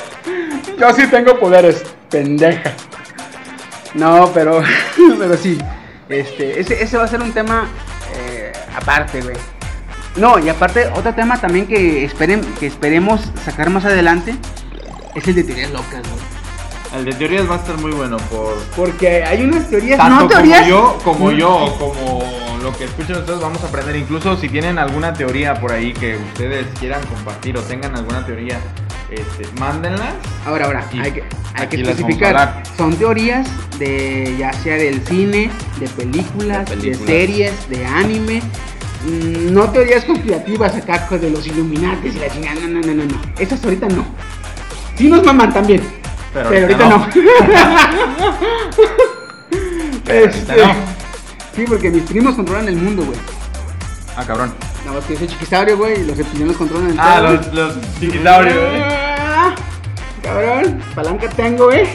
Yo 0.83 0.93
sí 0.95 1.07
tengo 1.07 1.39
poderes, 1.39 1.85
pendeja. 2.11 2.73
No, 3.95 4.29
pero, 4.35 4.61
pero 5.19 5.37
sí. 5.37 5.57
Este, 6.09 6.59
ese, 6.59 6.83
ese 6.83 6.97
va 6.99 7.05
a 7.05 7.07
ser 7.07 7.23
un 7.23 7.31
tema 7.33 7.69
eh, 8.17 8.53
aparte, 8.75 9.21
güey. 9.21 9.37
No, 10.17 10.41
y 10.41 10.49
aparte, 10.49 10.89
otro 10.89 11.15
tema 11.15 11.41
también 11.41 11.69
que 11.69 12.05
esperen, 12.05 12.41
que 12.59 12.67
esperemos 12.67 13.21
sacar 13.45 13.71
más 13.71 13.85
adelante 13.85 14.35
es 15.15 15.29
el 15.29 15.37
de 15.37 15.45
teorías 15.45 15.71
locas, 15.71 16.03
güey. 16.03 16.99
El 16.99 17.05
de 17.05 17.13
teorías 17.13 17.49
va 17.49 17.55
a 17.55 17.59
estar 17.59 17.79
muy 17.79 17.93
bueno 17.93 18.17
por... 18.17 18.57
Porque 18.75 19.23
hay 19.23 19.45
unas 19.45 19.71
teorías, 19.71 19.99
Tanto 19.99 20.25
no 20.25 20.29
teorías. 20.29 20.63
como 20.63 20.69
yo, 20.69 20.99
como 21.05 21.31
Mm, 21.31 21.37
yo, 21.37 21.77
como 21.79 22.59
lo 22.61 22.77
que 22.77 22.85
escuchen 22.87 23.19
ustedes, 23.19 23.41
vamos 23.41 23.63
a 23.63 23.69
aprender. 23.69 23.95
Incluso 23.95 24.37
si 24.37 24.49
tienen 24.49 24.81
alguna 24.81 25.13
teoría 25.13 25.55
por 25.55 25.71
ahí 25.71 25.93
que 25.93 26.17
ustedes 26.17 26.67
quieran 26.81 27.01
compartir 27.07 27.57
o 27.57 27.63
tengan 27.63 27.95
alguna 27.97 28.27
teoría, 28.27 28.59
este, 29.15 29.47
mándenla. 29.61 30.13
Ahora, 30.47 30.67
ahora, 30.67 30.87
Y 30.93 31.01
hay 31.01 31.13
que, 31.13 31.25
hay 31.55 31.67
que 31.69 31.77
especificar. 31.83 32.63
Son 32.77 32.95
teorías 32.97 33.49
de 33.79 34.35
ya 34.39 34.53
sea 34.53 34.77
del 34.77 35.01
cine, 35.07 35.51
de 35.81 35.89
películas, 35.89 36.69
De 36.81 36.95
series, 36.95 37.69
de 37.69 37.85
anime. 37.87 38.43
Mm, 39.05 39.53
No 39.53 39.69
teorías 39.71 40.05
conspirativas 40.05 40.75
acá 40.77 41.09
de 41.19 41.31
los 41.31 41.47
Illuminates 41.47 42.15
y 42.15 42.19
la 42.19 42.29
chingada. 42.31 42.61
No, 42.61 42.69
no, 42.69 42.81
no, 42.81 42.95
no, 42.95 43.05
no. 43.05 43.21
Esas 43.39 43.63
ahorita 43.65 43.89
no. 43.89 44.05
Sí 44.97 45.09
nos 45.09 45.25
maman 45.25 45.53
también. 45.53 45.83
Pero, 46.33 46.49
Pero, 46.49 46.63
ahorita, 46.67 46.89
no. 46.89 47.07
Pero 50.05 50.21
ahorita 50.27 50.55
Este, 50.55 50.57
no. 50.57 50.75
Sí, 51.55 51.65
porque 51.69 51.91
mis 51.91 52.03
primos 52.05 52.35
controlan 52.35 52.69
el 52.69 52.77
mundo, 52.77 53.05
güey. 53.05 53.19
Ah, 54.17 54.25
cabrón. 54.27 54.53
Nada 54.85 54.99
más 54.99 55.07
que 55.07 55.17
soy 55.17 55.27
chiquisaurio, 55.29 55.77
güey, 55.77 56.01
y 56.01 56.05
los 56.05 56.17
reptilianos 56.17 56.57
controlan 56.57 56.91
el 56.91 56.97
Ah, 56.99 57.17
todo. 57.19 57.33
los, 57.35 57.55
los 57.55 57.77
güey. 58.01 59.02
Cabrón, 60.23 60.81
palanca 60.95 61.29
tengo, 61.31 61.65
güey. 61.67 61.87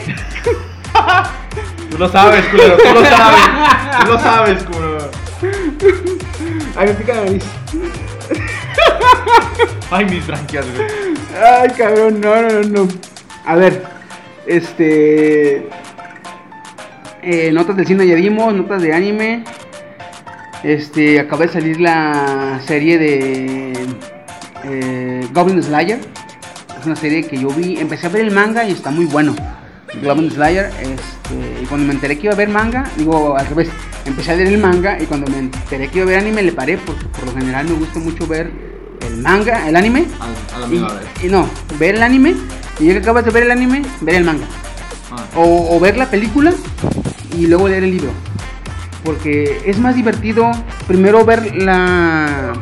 Tú 1.90 1.98
lo 1.98 2.08
sabes, 2.08 2.44
culero, 2.46 2.76
tú 2.76 2.94
lo 2.94 3.04
sabes. 3.04 3.40
Tú 4.00 4.06
lo 4.12 4.18
sabes, 4.18 4.62
culero. 4.64 5.10
Ay, 6.76 6.88
me 6.88 6.94
pica 6.94 7.14
la 7.14 7.20
nariz. 7.22 7.44
Ay, 9.90 10.04
mis 10.04 10.26
branquias, 10.26 10.66
güey. 10.76 10.88
Ay, 11.42 11.70
cabrón, 11.76 12.20
no, 12.20 12.42
no, 12.42 12.48
no, 12.48 12.84
no. 12.84 12.88
A 13.46 13.54
ver, 13.56 13.82
este. 14.46 15.68
eh, 17.22 17.50
notas 17.52 17.76
del 17.76 17.86
cine 17.86 18.06
ya 18.06 18.14
dimos, 18.16 18.52
notas 18.54 18.82
de 18.82 18.92
anime. 18.92 19.44
Este, 20.62 21.20
acaba 21.20 21.46
de 21.46 21.52
salir 21.52 21.80
la 21.80 22.60
serie 22.66 22.98
de 22.98 23.72
eh, 24.64 25.26
Goblin 25.32 25.62
Slayer. 25.62 26.00
Una 26.88 26.96
serie 26.96 27.22
que 27.22 27.36
yo 27.36 27.50
vi, 27.50 27.78
empecé 27.78 28.06
a 28.06 28.08
ver 28.08 28.22
el 28.22 28.30
manga 28.30 28.64
y 28.64 28.70
está 28.72 28.90
muy 28.90 29.04
bueno. 29.04 29.36
Goblin 30.02 30.30
Slayer, 30.30 30.70
este, 30.80 31.62
y 31.62 31.66
cuando 31.66 31.86
me 31.86 31.92
enteré 31.92 32.16
que 32.16 32.24
iba 32.24 32.32
a 32.32 32.36
ver 32.36 32.48
manga, 32.48 32.90
digo 32.96 33.36
al 33.36 33.46
revés, 33.46 33.68
empecé 34.06 34.32
a 34.32 34.36
leer 34.36 34.48
el 34.48 34.56
manga 34.56 34.96
y 34.98 35.04
cuando 35.04 35.30
me 35.30 35.36
enteré 35.36 35.88
que 35.88 35.98
iba 35.98 36.06
a 36.06 36.08
ver 36.08 36.18
anime 36.20 36.42
le 36.42 36.52
paré 36.52 36.78
porque 36.78 37.04
por 37.04 37.26
lo 37.26 37.34
general 37.34 37.66
me 37.68 37.74
gusta 37.74 37.98
mucho 37.98 38.26
ver 38.26 38.50
el 39.06 39.18
manga, 39.18 39.68
el 39.68 39.76
anime 39.76 40.06
A, 40.18 40.56
a 40.56 40.60
la 40.60 40.66
y, 40.66 40.70
misma 40.70 40.94
vez. 40.94 41.04
y 41.22 41.26
no, 41.26 41.46
ver 41.78 41.96
el 41.96 42.02
anime 42.02 42.34
y 42.80 42.86
ya 42.86 42.92
que 42.94 42.98
acabas 43.00 43.26
de 43.26 43.32
ver 43.32 43.42
el 43.42 43.50
anime, 43.50 43.82
ver 44.00 44.14
el 44.14 44.24
manga. 44.24 44.46
Ah. 45.12 45.26
O, 45.36 45.76
o 45.76 45.80
ver 45.80 45.98
la 45.98 46.08
película 46.08 46.54
y 47.36 47.48
luego 47.48 47.68
leer 47.68 47.84
el 47.84 47.90
libro. 47.90 48.12
Porque 49.04 49.60
es 49.66 49.78
más 49.78 49.94
divertido 49.94 50.50
primero 50.86 51.22
ver 51.26 51.54
la, 51.54 52.54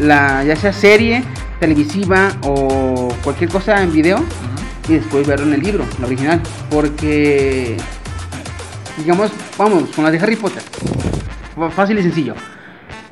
la 0.00 0.44
ya 0.44 0.54
sea 0.54 0.72
serie 0.72 1.24
televisiva 1.62 2.32
o 2.42 3.08
cualquier 3.22 3.48
cosa 3.48 3.80
en 3.80 3.92
video 3.92 4.18
y 4.88 4.94
después 4.94 5.24
verlo 5.24 5.46
en 5.46 5.54
el 5.54 5.62
libro, 5.62 5.84
la 6.00 6.06
original. 6.06 6.40
Porque, 6.68 7.76
digamos, 8.98 9.30
vamos, 9.56 9.84
con 9.94 10.02
las 10.02 10.12
de 10.12 10.18
Harry 10.18 10.34
Potter. 10.34 10.60
Fácil 11.70 12.00
y 12.00 12.02
sencillo. 12.02 12.34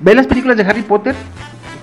Ves 0.00 0.16
las 0.16 0.26
películas 0.26 0.56
de 0.56 0.64
Harry 0.64 0.82
Potter, 0.82 1.14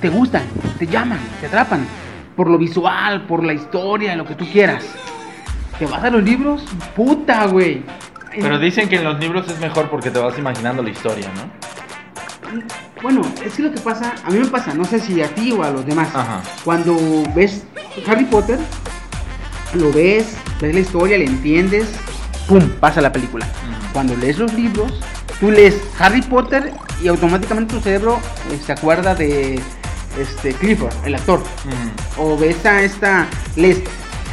te 0.02 0.10
gustan, 0.10 0.44
te 0.78 0.86
llaman, 0.86 1.20
te 1.40 1.46
atrapan. 1.48 1.88
Por 2.36 2.50
lo 2.50 2.58
visual, 2.58 3.26
por 3.28 3.46
la 3.46 3.54
historia, 3.54 4.18
lo 4.18 4.26
que 4.26 4.36
tú 4.36 4.46
quieras. 4.52 4.84
Te 5.80 5.86
vas 5.86 6.04
a 6.04 6.10
los 6.10 6.22
libros, 6.22 6.66
puta, 6.98 7.46
güey. 7.46 7.84
Pero 8.30 8.60
dicen 8.60 8.90
que 8.90 8.98
en 8.98 9.06
los 9.06 9.18
libros 9.22 9.48
es 9.48 9.58
mejor 9.62 9.90
porque 9.90 10.12
te 10.12 10.20
vas 10.20 10.38
imaginando 10.38 10.84
la 10.84 10.90
historia, 10.90 11.30
¿no? 11.34 12.87
Bueno, 13.02 13.22
es 13.46 13.54
que 13.54 13.64
lo 13.64 13.72
que 13.72 13.80
pasa, 13.80 14.16
a 14.24 14.30
mí 14.30 14.40
me 14.40 14.48
pasa, 14.48 14.74
no 14.74 14.84
sé 14.86 15.00
si 15.00 15.22
a 15.22 15.28
ti 15.34 15.52
o 15.52 15.64
a 15.64 15.70
los 15.70 15.86
demás. 15.86 16.10
Ajá. 16.14 16.42
Cuando 16.64 16.98
ves 17.36 17.64
Harry 18.08 18.26
Potter, 18.26 18.60
lo 19.74 19.92
ves, 19.92 20.36
ves 20.62 20.74
la 20.74 20.80
historia, 20.80 21.18
le 21.18 21.26
entiendes, 21.26 21.88
pum, 22.48 22.68
pasa 22.80 23.02
la 23.02 23.12
película. 23.12 23.46
Cuando 23.94 24.16
lees 24.16 24.38
los 24.38 24.54
libros, 24.54 25.00
tú 25.40 25.52
lees 25.52 25.76
Harry 26.00 26.22
Potter 26.22 26.74
y 27.02 27.08
automáticamente 27.08 27.74
tu 27.76 27.82
cerebro 27.82 28.20
eh, 28.52 28.60
se 28.66 28.72
acuerda 28.74 29.14
de 29.16 29.60
este 30.20 30.54
Clifford, 30.54 30.94
el 31.06 31.16
actor. 31.16 31.42
O 32.18 32.38
ves 32.38 32.66
a 32.66 32.82
esta, 32.82 33.28
lees 33.56 33.82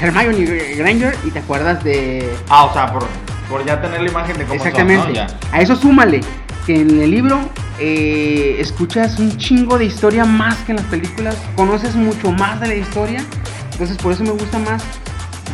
Hermione 0.00 0.74
Granger 0.76 1.16
y 1.24 1.30
te 1.30 1.38
acuerdas 1.38 1.84
de 1.84 2.34
Ah, 2.48 2.64
o 2.64 2.72
sea, 2.72 2.92
por, 2.92 3.04
por 3.48 3.64
ya 3.64 3.80
tener 3.80 4.00
la 4.02 4.10
imagen 4.10 4.36
de 4.38 4.44
cómo 4.44 4.54
Exactamente. 4.54 5.02
son, 5.04 5.12
¿no? 5.12 5.14
Ya. 5.14 5.26
A 5.52 5.60
eso 5.60 5.76
súmale 5.76 6.20
que 6.66 6.80
en 6.80 7.00
el 7.02 7.10
libro 7.10 7.38
eh, 7.78 8.56
escuchas 8.58 9.18
un 9.18 9.36
chingo 9.36 9.78
de 9.78 9.86
historia 9.86 10.24
más 10.24 10.56
que 10.64 10.72
en 10.72 10.76
las 10.76 10.86
películas, 10.86 11.36
conoces 11.56 11.94
mucho 11.94 12.30
más 12.32 12.60
de 12.60 12.68
la 12.68 12.74
historia, 12.76 13.24
entonces 13.72 13.96
por 13.96 14.12
eso 14.12 14.22
me 14.22 14.30
gusta 14.30 14.58
más, 14.58 14.82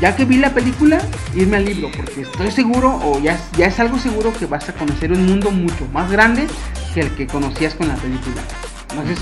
ya 0.01 0.17
que 0.17 0.25
vi 0.25 0.39
la 0.39 0.53
película, 0.53 1.01
irme 1.35 1.59
al 1.59 1.65
libro, 1.65 1.91
porque 1.97 2.23
estoy 2.23 2.51
seguro, 2.51 2.99
o 3.03 3.21
ya, 3.21 3.39
es 3.59 3.81
algo 3.81 3.99
seguro 3.99 4.33
que 4.33 4.47
vas 4.47 4.69
a 4.69 4.73
conocer 4.73 5.13
un 5.13 5.27
mundo 5.27 5.51
mucho 5.51 5.87
más 5.93 6.11
grande 6.11 6.47
que 6.95 7.01
el 7.01 7.11
que 7.15 7.27
conocías 7.27 7.75
con 7.75 7.89
la 7.89 7.97
película. 7.97 8.43
Entonces, 8.91 9.19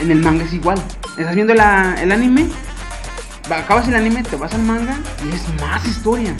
en 0.00 0.10
el 0.10 0.20
manga 0.20 0.44
es 0.44 0.52
igual. 0.52 0.78
Estás 1.16 1.34
viendo 1.34 1.52
el 1.52 1.60
anime, 1.60 2.48
acabas 3.48 3.88
el 3.88 3.94
anime, 3.94 4.22
te 4.22 4.36
vas 4.36 4.52
al 4.52 4.62
manga 4.62 4.98
y 5.24 5.34
es 5.34 5.42
más 5.60 5.86
historia. 5.86 6.34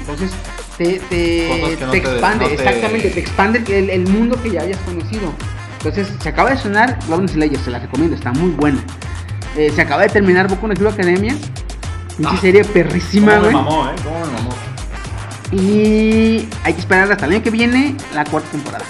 Entonces, 0.00 0.30
te, 0.78 1.00
te, 1.10 1.76
no 1.80 1.92
expande, 1.92 2.44
no 2.46 2.50
exactamente, 2.50 3.10
te 3.10 3.20
expande 3.20 3.78
el, 3.78 3.90
el 3.90 4.06
mundo 4.08 4.40
que 4.42 4.50
ya 4.52 4.62
habías 4.62 4.78
conocido. 4.80 5.32
Entonces, 5.78 6.08
se 6.20 6.28
acaba 6.28 6.50
de 6.50 6.56
sonar 6.56 6.98
Goblin 7.08 7.28
Slayer, 7.28 7.58
se 7.58 7.70
la 7.70 7.78
recomiendo, 7.80 8.16
está 8.16 8.32
muy 8.32 8.50
buena. 8.50 8.78
Eh, 9.56 9.70
se 9.74 9.80
acaba 9.82 10.02
de 10.02 10.08
terminar 10.08 10.48
Boku 10.48 10.66
no 10.66 10.72
Hero 10.74 10.88
Academia, 10.90 11.34
una 12.18 12.30
Ah. 12.30 12.36
serie 12.40 12.64
perrísima, 12.64 13.36
¿Cómo 13.36 13.46
me 13.46 13.52
güey. 13.52 13.64
mamó, 13.64 13.88
eh? 13.88 13.92
¿Cómo 14.04 14.18
me 14.20 14.32
mamó? 14.32 14.50
Y 15.50 16.48
hay 16.64 16.72
que 16.74 16.80
esperar 16.80 17.10
hasta 17.10 17.26
el 17.26 17.32
año 17.32 17.42
que 17.42 17.50
viene 17.50 17.96
la 18.14 18.24
cuarta 18.24 18.50
temporada. 18.50 18.84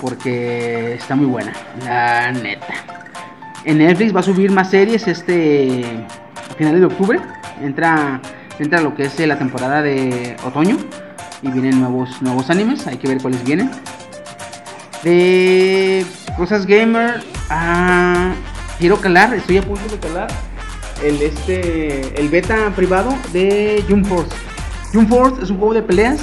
Porque 0.00 0.94
está 0.94 1.16
muy 1.16 1.26
buena, 1.26 1.52
la 1.84 2.30
neta. 2.32 2.66
En 3.64 3.78
Netflix 3.78 4.14
va 4.14 4.20
a 4.20 4.22
subir 4.22 4.50
más 4.52 4.70
series 4.70 5.06
este 5.08 5.82
a 6.50 6.54
finales 6.54 6.80
de 6.80 6.86
octubre. 6.86 7.18
Entra 7.60 8.20
entra 8.58 8.80
lo 8.80 8.94
que 8.94 9.04
es 9.04 9.18
la 9.20 9.38
temporada 9.38 9.82
de 9.82 10.36
otoño 10.44 10.76
y 11.42 11.50
vienen 11.50 11.80
nuevos, 11.80 12.20
nuevos 12.22 12.50
animes, 12.50 12.86
hay 12.86 12.96
que 12.96 13.08
ver 13.08 13.20
cuáles 13.20 13.44
vienen. 13.44 13.70
De 15.02 16.04
cosas 16.36 16.66
gamer, 16.66 17.22
ah, 17.50 18.32
quiero 18.78 19.00
calar, 19.00 19.32
estoy 19.34 19.58
a 19.58 19.62
punto 19.62 19.88
de 19.88 19.98
calar 19.98 20.28
el, 21.02 21.22
este, 21.22 22.20
el 22.20 22.28
beta 22.28 22.72
privado 22.74 23.14
de 23.32 23.84
Jump 23.88 24.06
Force. 24.06 24.34
Jump 24.92 25.08
Force 25.08 25.42
es 25.42 25.50
un 25.50 25.58
juego 25.58 25.74
de 25.74 25.82
peleas 25.82 26.20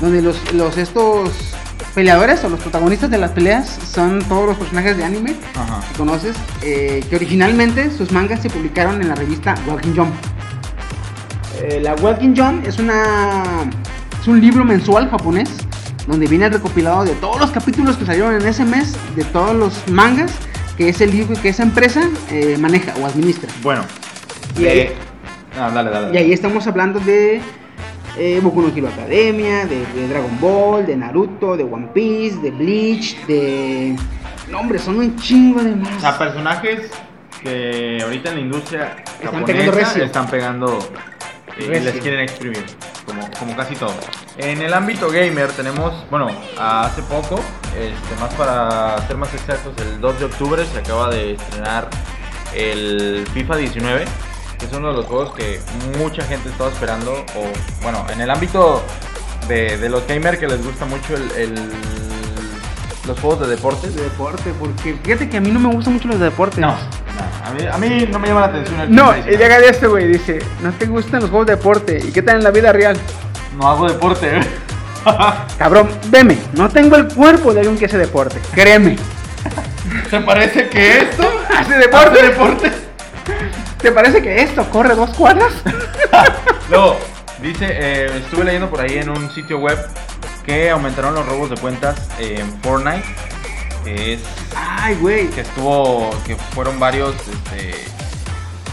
donde 0.00 0.22
los, 0.22 0.52
los 0.54 0.76
estos 0.78 1.30
peleadores 1.94 2.42
o 2.44 2.48
los 2.48 2.60
protagonistas 2.60 3.10
de 3.10 3.18
las 3.18 3.32
peleas 3.32 3.78
son 3.92 4.22
todos 4.24 4.46
los 4.46 4.56
personajes 4.56 4.96
de 4.96 5.04
anime 5.04 5.34
que 5.34 5.98
conoces, 5.98 6.36
eh, 6.62 7.04
que 7.08 7.16
originalmente 7.16 7.90
sus 7.90 8.12
mangas 8.12 8.40
se 8.40 8.50
publicaron 8.50 9.00
en 9.00 9.08
la 9.08 9.14
revista 9.14 9.54
Walking 9.66 9.94
Jump. 9.94 10.14
Eh, 11.62 11.80
la 11.82 11.94
Walking 11.96 12.34
Jump 12.36 12.66
es 12.66 12.78
una 12.78 13.42
es 14.20 14.28
un 14.28 14.40
libro 14.40 14.64
mensual 14.64 15.10
japonés 15.10 15.50
donde 16.06 16.26
viene 16.26 16.48
recopilado 16.48 17.04
de 17.04 17.14
todos 17.14 17.40
los 17.40 17.50
capítulos 17.50 17.96
que 17.96 18.06
salieron 18.06 18.34
en 18.34 18.46
ese 18.46 18.64
mes 18.64 18.96
de 19.16 19.24
todos 19.24 19.54
los 19.54 19.88
mangas 19.88 20.32
que 20.76 20.88
ese 20.88 21.06
libro 21.06 21.40
que 21.40 21.48
esa 21.48 21.64
empresa 21.64 22.08
eh, 22.30 22.56
maneja 22.58 22.94
o 23.00 23.06
administra. 23.06 23.50
Bueno, 23.62 23.82
y 24.56 24.66
ahí, 24.66 24.92
ah, 25.58 25.70
dale, 25.74 25.90
dale, 25.90 26.14
y 26.14 26.16
ahí 26.16 26.32
estamos 26.32 26.66
hablando 26.68 27.00
de 27.00 27.40
eh, 28.16 28.40
Boku 28.42 28.62
no 28.62 28.68
Hero 28.68 28.88
Academia, 28.88 29.66
de, 29.66 29.84
de, 29.86 30.08
Dragon 30.08 30.40
Ball, 30.40 30.86
de 30.86 30.96
Naruto, 30.96 31.56
de 31.56 31.64
One 31.64 31.88
Piece, 31.92 32.38
de 32.38 32.50
Bleach, 32.52 33.26
de... 33.26 33.96
No, 34.50 34.60
hombre, 34.60 34.78
son 34.78 34.98
un 34.98 35.14
chingo 35.16 35.62
de 35.62 35.74
más. 35.74 35.96
O 35.96 36.00
sea, 36.00 36.18
personajes 36.18 36.90
que 37.42 37.98
ahorita 38.02 38.30
en 38.30 38.34
la 38.34 38.40
industria 38.40 38.96
Están 39.22 39.44
pegando 39.44 39.72
recio. 39.72 40.04
están 40.04 40.26
pegando 40.28 40.78
eh, 40.78 41.17
y 41.58 41.80
les 41.80 41.94
quieren 42.00 42.20
exprimir, 42.20 42.64
como, 43.06 43.28
como 43.38 43.56
casi 43.56 43.74
todo. 43.74 43.94
En 44.36 44.62
el 44.62 44.72
ámbito 44.74 45.08
gamer 45.10 45.50
tenemos, 45.52 45.92
bueno, 46.10 46.28
hace 46.58 47.02
poco, 47.02 47.40
este, 47.76 48.20
más 48.20 48.32
para 48.34 49.04
ser 49.06 49.16
más 49.16 49.32
exactos, 49.34 49.72
el 49.78 50.00
2 50.00 50.18
de 50.20 50.24
octubre 50.26 50.64
se 50.72 50.78
acaba 50.78 51.08
de 51.10 51.32
estrenar 51.32 51.88
el 52.54 53.26
FIFA 53.34 53.56
19, 53.56 54.04
que 54.58 54.66
es 54.66 54.72
uno 54.72 54.88
de 54.88 54.94
los 54.94 55.06
juegos 55.06 55.34
que 55.34 55.60
mucha 55.98 56.22
gente 56.24 56.48
estaba 56.48 56.70
esperando, 56.70 57.12
o 57.36 57.82
bueno, 57.82 58.06
en 58.12 58.20
el 58.20 58.30
ámbito 58.30 58.82
de, 59.48 59.76
de 59.78 59.88
los 59.88 60.06
gamers 60.06 60.38
que 60.38 60.46
les 60.46 60.64
gusta 60.64 60.84
mucho 60.84 61.14
el, 61.16 61.30
el- 61.32 61.70
los 63.06 63.18
juegos 63.20 63.40
de 63.40 63.46
deportes. 63.56 63.94
De 63.94 64.02
deporte, 64.02 64.52
porque 64.60 64.94
fíjate 65.02 65.30
que 65.30 65.38
a 65.38 65.40
mí 65.40 65.50
no 65.50 65.58
me 65.60 65.68
gustan 65.74 65.94
mucho 65.94 66.08
los 66.08 66.20
deportes. 66.20 66.58
No, 66.58 66.68
no, 66.68 66.76
a 67.48 67.52
mí, 67.52 67.66
a 67.72 67.78
mí 67.78 68.08
no 68.10 68.18
me 68.18 68.28
llama 68.28 68.40
la 68.40 68.46
atención 68.48 68.80
el 68.80 68.94
No, 68.94 69.10
y 69.12 69.22
19. 69.22 69.36
llega 69.38 69.58
de 69.60 69.68
este 69.68 69.86
güey, 69.86 70.06
dice, 70.06 70.38
no 70.62 70.72
te 70.72 70.86
gustan 70.86 71.20
los 71.20 71.30
juegos 71.30 71.46
de 71.46 71.56
deporte, 71.56 71.98
¿y 72.02 72.12
qué 72.12 72.22
tal 72.22 72.36
en 72.36 72.44
la 72.44 72.50
vida 72.50 72.72
real? 72.72 72.96
No 73.56 73.68
hago 73.68 73.88
deporte. 73.88 74.40
Cabrón, 75.58 75.88
veme, 76.08 76.38
no 76.54 76.68
tengo 76.68 76.96
el 76.96 77.08
cuerpo 77.08 77.52
de 77.54 77.60
alguien 77.60 77.78
que 77.78 77.86
hace 77.86 77.98
deporte, 77.98 78.38
créeme. 78.52 78.96
¿Te 80.10 80.20
parece 80.20 80.68
que 80.68 80.98
esto 80.98 81.22
¿Hace 81.56 81.74
deporte? 81.78 82.18
hace 82.20 82.26
deporte? 82.28 82.72
¿Te 83.80 83.92
parece 83.92 84.20
que 84.22 84.42
esto 84.42 84.68
corre 84.70 84.94
dos 84.94 85.10
cuadras? 85.10 85.52
Luego, 86.70 86.98
dice, 87.40 87.66
eh, 87.70 88.10
estuve 88.18 88.44
leyendo 88.44 88.68
por 88.68 88.80
ahí 88.80 88.98
en 88.98 89.08
un 89.08 89.30
sitio 89.30 89.58
web 89.58 89.78
que 90.44 90.70
aumentaron 90.70 91.14
los 91.14 91.24
robos 91.26 91.50
de 91.50 91.56
cuentas 91.56 91.96
en 92.18 92.50
Fortnite. 92.62 93.04
Que 93.84 94.14
es 94.14 94.20
Ay, 94.54 94.96
güey. 94.96 95.28
que 95.28 95.40
estuvo, 95.42 96.10
que 96.26 96.36
fueron 96.36 96.78
varios, 96.80 97.14
este, 97.14 97.74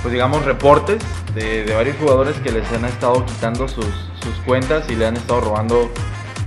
pues 0.01 0.11
digamos, 0.13 0.43
reportes 0.45 1.01
de, 1.33 1.63
de 1.63 1.73
varios 1.75 1.95
jugadores 1.97 2.35
que 2.37 2.51
les 2.51 2.69
han 2.71 2.85
estado 2.85 3.25
quitando 3.25 3.67
sus, 3.67 3.85
sus 4.21 4.35
cuentas 4.45 4.85
y 4.89 4.95
le 4.95 5.07
han 5.07 5.15
estado 5.17 5.41
robando 5.41 5.91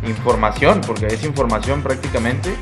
información, 0.07 0.81
porque 0.87 1.07
es 1.07 1.25
información 1.25 1.83
prácticamente. 1.83 2.55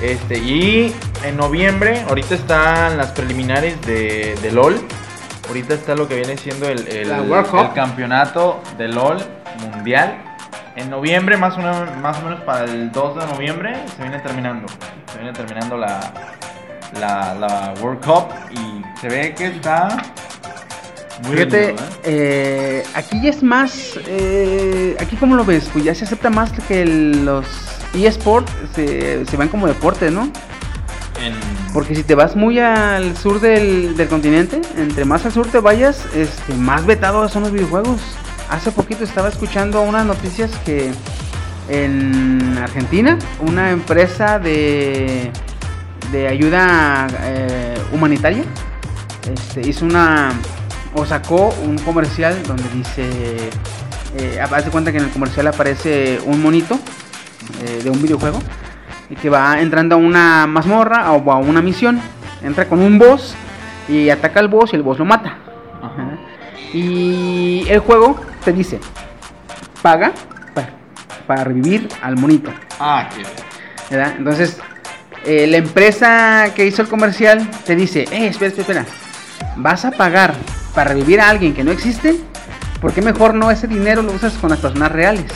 Este, 0.00 0.38
y 0.38 0.94
en 1.24 1.36
noviembre, 1.36 2.02
ahorita 2.08 2.34
están 2.34 2.96
las 2.96 3.08
preliminares 3.12 3.80
de, 3.82 4.34
de 4.42 4.50
LOL. 4.52 4.80
Ahorita 5.48 5.74
está 5.74 5.94
lo 5.94 6.08
que 6.08 6.16
viene 6.16 6.36
siendo 6.36 6.68
el, 6.68 6.86
el- 6.88 7.10
el 7.62 7.72
campeonato 7.74 8.60
de 8.78 8.88
LOL 8.88 9.18
mundial. 9.60 10.31
En 10.76 10.88
noviembre, 10.88 11.36
más 11.36 11.54
o, 11.54 11.58
menos, 11.58 11.96
más 12.00 12.18
o 12.18 12.22
menos 12.22 12.40
para 12.42 12.64
el 12.64 12.90
2 12.92 13.16
de 13.20 13.26
noviembre, 13.32 13.76
se 13.94 14.02
viene 14.02 14.18
terminando. 14.20 14.66
Se 15.12 15.18
viene 15.18 15.32
terminando 15.34 15.76
la, 15.76 16.00
la, 16.98 17.34
la 17.34 17.74
World 17.80 18.02
Cup 18.04 18.28
y 18.50 18.82
se 19.00 19.08
ve 19.08 19.34
que 19.34 19.46
está 19.48 19.88
muy 21.24 21.36
Fíjate, 21.36 21.70
¿eh? 21.70 21.76
eh, 22.04 22.82
aquí 22.94 23.20
ya 23.22 23.30
es 23.30 23.42
más. 23.42 23.98
eh, 24.06 24.96
aquí, 24.98 25.16
¿cómo 25.16 25.36
lo 25.36 25.44
ves? 25.44 25.68
Pues 25.72 25.84
ya 25.84 25.94
se 25.94 26.04
acepta 26.04 26.30
más 26.30 26.50
que 26.66 26.82
el- 26.82 27.24
los 27.26 27.44
eSports 27.94 28.50
se, 28.74 29.26
se 29.26 29.36
ven 29.36 29.48
como 29.48 29.66
deporte, 29.66 30.10
¿no? 30.10 30.22
En- 31.20 31.72
Porque 31.74 31.94
si 31.94 32.02
te 32.02 32.14
vas 32.14 32.34
muy 32.34 32.58
al 32.58 33.14
sur 33.16 33.40
del, 33.40 33.94
del 33.96 34.08
continente, 34.08 34.60
entre 34.78 35.04
más 35.04 35.24
al 35.26 35.32
sur 35.32 35.46
te 35.48 35.60
vayas, 35.60 36.06
este, 36.14 36.54
más 36.54 36.86
vetados 36.86 37.30
son 37.30 37.42
los 37.42 37.52
videojuegos. 37.52 38.00
Hace 38.52 38.70
poquito 38.70 39.02
estaba 39.02 39.28
escuchando 39.28 39.80
unas 39.80 40.04
noticias 40.04 40.50
que 40.66 40.92
en 41.70 42.58
Argentina, 42.58 43.18
una 43.40 43.70
empresa 43.70 44.38
de, 44.38 45.30
de 46.12 46.28
ayuda 46.28 47.06
eh, 47.22 47.78
humanitaria 47.92 48.44
este, 49.32 49.66
hizo 49.66 49.86
una 49.86 50.34
o 50.94 51.06
sacó 51.06 51.54
un 51.64 51.78
comercial 51.78 52.42
donde 52.46 52.64
dice, 52.74 53.08
eh, 54.18 54.38
haz 54.38 54.66
de 54.66 54.70
cuenta 54.70 54.92
que 54.92 54.98
en 54.98 55.04
el 55.04 55.10
comercial 55.10 55.46
aparece 55.46 56.20
un 56.26 56.42
monito 56.42 56.78
eh, 57.64 57.80
de 57.82 57.88
un 57.88 58.02
videojuego 58.02 58.38
y 59.08 59.14
que 59.14 59.30
va 59.30 59.62
entrando 59.62 59.94
a 59.94 59.98
una 59.98 60.46
mazmorra 60.46 61.10
o 61.12 61.32
a 61.32 61.38
una 61.38 61.62
misión, 61.62 62.02
entra 62.42 62.68
con 62.68 62.80
un 62.80 62.98
boss 62.98 63.34
y 63.88 64.10
ataca 64.10 64.40
al 64.40 64.48
boss 64.48 64.74
y 64.74 64.76
el 64.76 64.82
boss 64.82 64.98
lo 64.98 65.06
mata. 65.06 65.38
Ajá. 65.80 66.18
Y 66.74 67.64
el 67.68 67.78
juego 67.80 68.31
te 68.44 68.52
dice, 68.52 68.78
paga 69.82 70.12
pa- 70.54 70.68
para 71.26 71.44
revivir 71.44 71.88
al 72.02 72.16
monito. 72.16 72.50
Ah, 72.78 73.08
qué 73.14 73.22
¿verdad? 73.94 74.14
Entonces, 74.18 74.56
eh, 75.24 75.46
la 75.46 75.58
empresa 75.58 76.48
que 76.54 76.66
hizo 76.66 76.82
el 76.82 76.88
comercial 76.88 77.48
te 77.64 77.76
dice, 77.76 78.02
eh, 78.10 78.26
espera, 78.28 78.48
espera, 78.48 78.80
espera, 78.80 78.86
vas 79.56 79.84
a 79.84 79.90
pagar 79.92 80.34
para 80.74 80.90
revivir 80.90 81.20
a 81.20 81.28
alguien 81.28 81.54
que 81.54 81.62
no 81.62 81.70
existe, 81.70 82.16
¿por 82.80 82.92
qué 82.92 83.02
mejor 83.02 83.34
no 83.34 83.50
ese 83.50 83.66
dinero 83.68 84.02
lo 84.02 84.12
usas 84.12 84.32
con 84.34 84.50
las 84.50 84.58
personas 84.60 84.90
reales? 84.90 85.26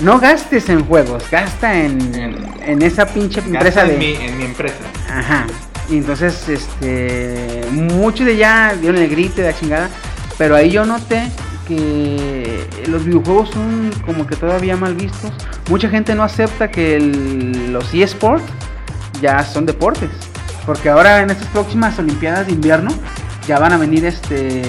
No 0.00 0.18
gastes 0.20 0.68
en 0.68 0.84
juegos, 0.84 1.24
gasta 1.30 1.74
en, 1.74 2.14
En- 2.14 2.48
en 2.64 2.82
esa 2.82 3.06
pinche 3.06 3.40
empresa 3.40 3.84
de... 3.84 3.92
en, 3.94 3.98
mi, 3.98 4.14
en 4.14 4.38
mi 4.38 4.44
empresa. 4.44 4.76
Ajá. 5.10 5.46
Y 5.90 5.96
entonces, 5.98 6.48
este, 6.48 7.62
muchos 7.72 8.26
de 8.26 8.36
ya 8.36 8.74
dieron 8.80 9.00
el 9.00 9.08
grito 9.08 9.36
de 9.42 9.50
la 9.52 9.58
chingada, 9.58 9.88
pero 10.36 10.54
ahí 10.54 10.70
yo 10.70 10.84
noté 10.84 11.22
que 11.68 12.66
los 12.88 13.04
videojuegos 13.04 13.50
son 13.50 13.90
como 14.06 14.26
que 14.26 14.34
todavía 14.36 14.76
mal 14.76 14.94
vistos. 14.94 15.30
Mucha 15.68 15.88
gente 15.88 16.14
no 16.14 16.22
acepta 16.24 16.70
que 16.70 16.96
el- 16.96 17.72
los 17.72 17.92
eSports 17.94 18.42
ya 19.20 19.44
son 19.44 19.66
deportes, 19.66 20.10
porque 20.66 20.88
ahora 20.88 21.20
en 21.22 21.30
estas 21.30 21.46
próximas 21.48 21.98
Olimpiadas 21.98 22.46
de 22.46 22.52
invierno 22.52 22.90
ya 23.46 23.58
van 23.58 23.72
a 23.72 23.76
venir 23.76 24.04
este, 24.06 24.62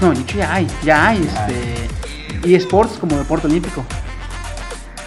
no, 0.00 0.12
de 0.12 0.20
hecho 0.20 0.38
ya 0.38 0.52
hay, 0.54 0.66
ya 0.82 1.08
hay 1.08 1.22
este 1.22 2.54
eSports 2.56 2.98
como 2.98 3.16
deporte 3.16 3.46
olímpico. 3.46 3.84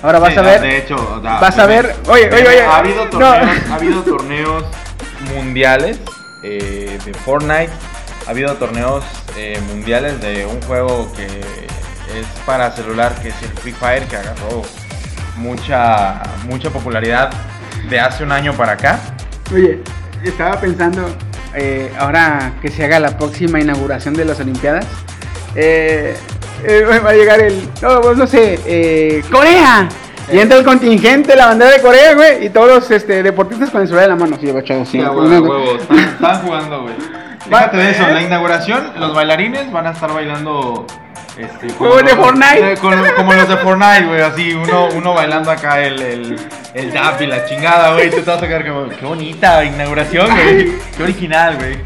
Ahora 0.02 0.20
vas 0.20 0.34
Sí, 0.34 0.40
a 0.40 0.42
ver, 0.44 0.62
De 0.62 0.78
hecho, 0.78 0.96
o 0.96 1.22
sea, 1.22 1.40
vas 1.40 1.58
a 1.60 1.66
ver, 1.66 1.94
oye, 2.08 2.30
oye, 2.34 2.48
oye, 2.48 2.62
Ha 2.62 2.78
habido 2.78 3.04
no. 3.06 3.10
torneos, 3.12 3.58
ha 3.70 3.76
habido 3.76 4.02
torneos 4.04 4.64
mundiales 5.36 6.00
eh, 6.44 6.98
de 7.04 7.14
Fortnite. 7.14 7.70
Ha 8.28 8.30
habido 8.30 8.54
torneos 8.56 9.04
eh, 9.40 9.60
mundiales 9.68 10.20
de 10.20 10.46
un 10.46 10.62
juego 10.64 11.12
que 11.14 11.26
es 11.26 12.26
para 12.46 12.72
celular, 12.72 13.14
que 13.22 13.30
es 13.30 13.42
el 13.42 13.50
Free 13.50 13.72
Fire, 13.72 14.04
que 14.04 14.18
agarró 14.18 14.64
mucha, 15.38 16.22
mucha 16.46 16.70
popularidad 16.70 17.32
de 17.90 18.00
hace 18.00 18.24
un 18.24 18.32
año 18.32 18.54
para 18.54 18.74
acá. 18.74 19.00
Oye, 19.54 19.80
estaba 20.24 20.60
pensando, 20.60 21.10
eh, 21.56 21.92
ahora 21.98 22.54
que 22.62 22.70
se 22.70 22.84
haga 22.84 23.00
la 23.00 23.18
próxima 23.18 23.60
inauguración 23.62 24.14
de 24.14 24.26
las 24.26 24.40
Olimpiadas, 24.42 24.86
eh, 25.56 26.18
eh, 26.66 26.84
va 26.84 27.10
a 27.10 27.14
llegar 27.14 27.40
el, 27.40 27.70
no, 27.82 28.02
pues 28.02 28.18
no 28.18 28.28
sé, 28.28 28.60
eh, 28.66 29.24
Corea. 29.32 29.88
Y 30.32 30.38
entra 30.38 30.60
el 30.60 30.66
contingente, 30.66 31.36
la 31.36 31.48
bandera 31.48 31.72
de 31.72 31.82
Corea, 31.82 32.14
güey, 32.14 32.46
y 32.46 32.50
todos 32.50 32.68
los 32.68 32.92
este, 32.92 33.24
deportistas 33.24 33.72
con 33.72 33.82
el 33.82 33.88
celular 33.88 34.12
en 34.12 34.20
la 34.20 34.26
mano, 34.26 34.38
sí, 34.40 34.48
agachados, 34.50 34.90
sí. 34.90 35.00
Están, 35.00 36.00
están 36.00 36.42
jugando, 36.44 36.84
güey. 36.84 37.19
Fíjate 37.50 37.78
de 37.78 37.92
eso, 37.92 38.08
la 38.08 38.22
inauguración, 38.22 38.94
los 38.98 39.14
bailarines 39.14 39.72
van 39.72 39.88
a 39.88 39.92
estar 39.92 40.14
bailando. 40.14 40.86
Este, 41.38 41.68
como 41.68 41.92
Juegos 41.92 41.98
de 42.04 42.16
los- 42.16 42.26
Fortnite. 42.26 42.74
eh, 42.74 42.78
con- 42.78 43.06
como 43.16 43.34
los 43.34 43.48
de 43.48 43.58
Fortnite, 43.58 44.06
güey, 44.08 44.22
así, 44.22 44.54
uno, 44.54 44.88
uno 44.94 45.14
bailando 45.14 45.50
acá 45.52 45.80
el, 45.82 46.02
el, 46.02 46.40
el 46.74 46.90
y 47.22 47.26
la 47.28 47.46
chingada, 47.46 47.94
güey. 47.94 48.10
Tú 48.10 48.18
te 48.22 48.30
vas 48.30 48.44
a 48.44 48.48
quedar 48.48 48.68
como, 48.68 48.90
qué 48.90 49.06
bonita 49.06 49.64
inauguración, 49.64 50.30
güey. 50.30 50.74
Qué 50.98 51.04
original, 51.04 51.56
güey. 51.56 51.78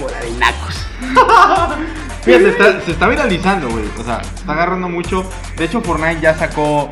Bola 0.00 0.18
de 0.20 0.30
nacos. 0.38 0.86
Fíjate, 2.22 2.48
está- 2.48 2.80
se 2.80 2.90
está 2.92 3.08
viralizando, 3.08 3.68
güey. 3.68 3.84
O 3.98 4.02
sea, 4.04 4.20
está 4.22 4.52
agarrando 4.52 4.88
mucho. 4.88 5.28
De 5.56 5.64
hecho, 5.66 5.82
Fortnite 5.82 6.20
ya 6.22 6.34
sacó 6.34 6.88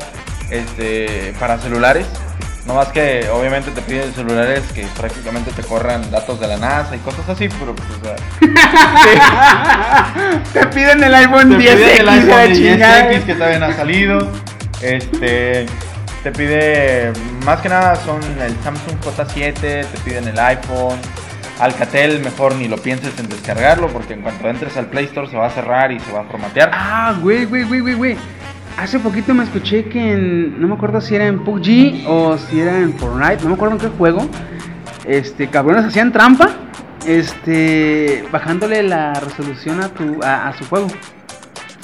este 0.51 1.33
para 1.39 1.57
celulares. 1.57 2.05
No 2.65 2.75
más 2.75 2.89
que 2.89 3.27
obviamente 3.29 3.71
te 3.71 3.81
piden 3.81 4.13
celulares 4.13 4.61
que 4.73 4.85
prácticamente 4.97 5.51
te 5.51 5.63
corran 5.63 6.09
datos 6.11 6.39
de 6.39 6.47
la 6.47 6.57
NASA 6.57 6.95
y 6.95 6.99
cosas 6.99 7.27
así, 7.27 7.49
pero 7.59 7.73
pues, 7.75 7.87
o 7.89 8.03
sea, 8.03 8.15
Te 10.53 10.67
piden 10.67 11.03
el 11.03 11.15
iPhone 11.15 11.49
te 11.51 11.57
10 11.57 11.75
piden 11.75 11.99
el 12.01 12.09
iPhone 12.09 12.29
la 12.29 12.45
10X 12.45 12.53
chingada. 12.55 13.09
que 13.25 13.33
todavía 13.33 13.59
no 13.59 13.65
ha 13.67 13.73
salido. 13.73 14.31
Este 14.81 15.65
te 16.23 16.31
pide 16.33 17.13
más 17.45 17.61
que 17.61 17.69
nada 17.69 17.95
son 17.95 18.19
el 18.41 18.53
Samsung 18.63 18.99
J7, 19.01 19.51
te 19.85 19.85
piden 20.03 20.27
el 20.27 20.37
iPhone. 20.39 20.99
Alcatel 21.59 22.19
mejor 22.21 22.55
ni 22.55 22.67
lo 22.69 22.77
pienses 22.77 23.17
en 23.19 23.27
descargarlo 23.27 23.87
porque 23.89 24.13
en 24.13 24.21
cuanto 24.21 24.47
entres 24.47 24.77
al 24.77 24.85
Play 24.85 25.05
Store 25.05 25.29
se 25.29 25.35
va 25.35 25.47
a 25.47 25.49
cerrar 25.49 25.91
y 25.91 25.99
se 25.99 26.11
va 26.11 26.21
a 26.21 26.23
formatear. 26.23 26.71
Ah, 26.73 27.15
güey, 27.19 27.45
güey, 27.45 27.63
güey, 27.63 27.81
güey, 27.81 27.93
güey. 27.95 28.17
Hace 28.79 28.97
poquito 28.99 29.33
me 29.33 29.43
escuché 29.43 29.89
que 29.89 30.13
en. 30.13 30.61
No 30.61 30.67
me 30.69 30.75
acuerdo 30.75 31.01
si 31.01 31.13
era 31.13 31.27
en 31.27 31.43
PUBG 31.43 32.07
o 32.07 32.37
si 32.37 32.61
era 32.61 32.77
en 32.79 32.93
Fortnite, 32.97 33.43
no 33.43 33.49
me 33.49 33.55
acuerdo 33.55 33.75
en 33.75 33.81
qué 33.81 33.87
juego. 33.89 34.27
Este, 35.05 35.47
cabrones 35.49 35.83
hacían 35.85 36.11
trampa. 36.13 36.49
Este, 37.05 38.25
bajándole 38.31 38.83
la 38.83 39.13
resolución 39.15 39.81
a 39.81 39.89
tu 39.89 40.23
a, 40.23 40.47
a 40.49 40.57
su 40.57 40.65
juego. 40.65 40.87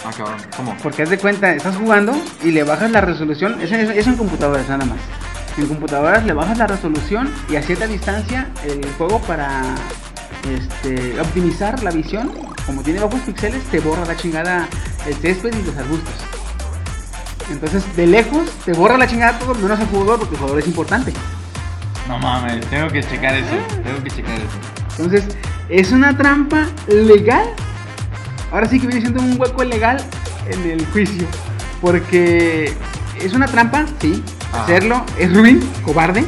Ah, 0.05 0.11
cabrón, 0.15 0.37
¿cómo? 0.55 0.77
Porque 0.83 1.03
haz 1.03 1.09
de 1.09 1.17
cuenta, 1.17 1.51
estás 1.53 1.75
jugando 1.75 2.13
y 2.43 2.51
le 2.51 2.63
bajas 2.63 2.91
la 2.91 3.01
resolución. 3.01 3.59
Eso, 3.61 3.75
eso- 3.75 3.91
eso 3.91 4.09
en 4.11 4.15
computadoras 4.17 4.69
nada 4.69 4.85
más. 4.85 4.99
En 5.57 5.67
computadoras 5.67 6.25
le 6.25 6.33
bajas 6.33 6.57
la 6.57 6.67
resolución 6.67 7.29
y 7.49 7.55
a 7.57 7.61
cierta 7.61 7.87
distancia 7.87 8.47
el 8.65 8.85
juego 8.97 9.19
para 9.21 9.61
este, 10.53 11.19
optimizar 11.19 11.81
la 11.83 11.91
visión, 11.91 12.31
como 12.65 12.81
tiene 12.83 12.99
bajos 12.99 13.19
píxeles, 13.21 13.63
te 13.65 13.79
borra 13.79 14.05
la 14.05 14.15
chingada 14.15 14.67
el 15.07 15.13
césped 15.15 15.53
y 15.57 15.63
los 15.63 15.75
arbustos. 15.77 16.13
Entonces, 17.49 17.83
de 17.95 18.07
lejos, 18.07 18.49
te 18.65 18.73
borra 18.73 18.97
la 18.97 19.07
chingada 19.07 19.37
todo, 19.39 19.53
menos 19.55 19.79
el 19.79 19.87
jugador, 19.87 20.19
porque 20.19 20.33
el 20.35 20.39
jugador 20.39 20.59
es 20.61 20.67
importante. 20.67 21.13
No 22.07 22.17
mames, 22.19 22.65
tengo 22.67 22.87
que 22.89 23.01
checar 23.03 23.35
eso, 23.35 23.55
tengo 23.83 24.03
que 24.03 24.11
checar 24.11 24.35
eso. 24.35 24.47
Entonces, 24.97 25.37
es 25.69 25.91
una 25.91 26.15
trampa 26.17 26.65
legal. 26.87 27.45
Ahora 28.51 28.67
sí 28.67 28.79
que 28.79 28.87
viene 28.87 29.01
siendo 29.01 29.21
un 29.21 29.39
hueco 29.39 29.63
legal 29.63 29.97
en 30.49 30.69
el 30.71 30.85
juicio. 30.87 31.25
Porque 31.81 32.73
es 33.19 33.33
una 33.33 33.47
trampa, 33.47 33.85
sí. 33.99 34.23
Hacerlo 34.53 35.03
es 35.19 35.35
ruin, 35.35 35.59
cobarde. 35.83 36.23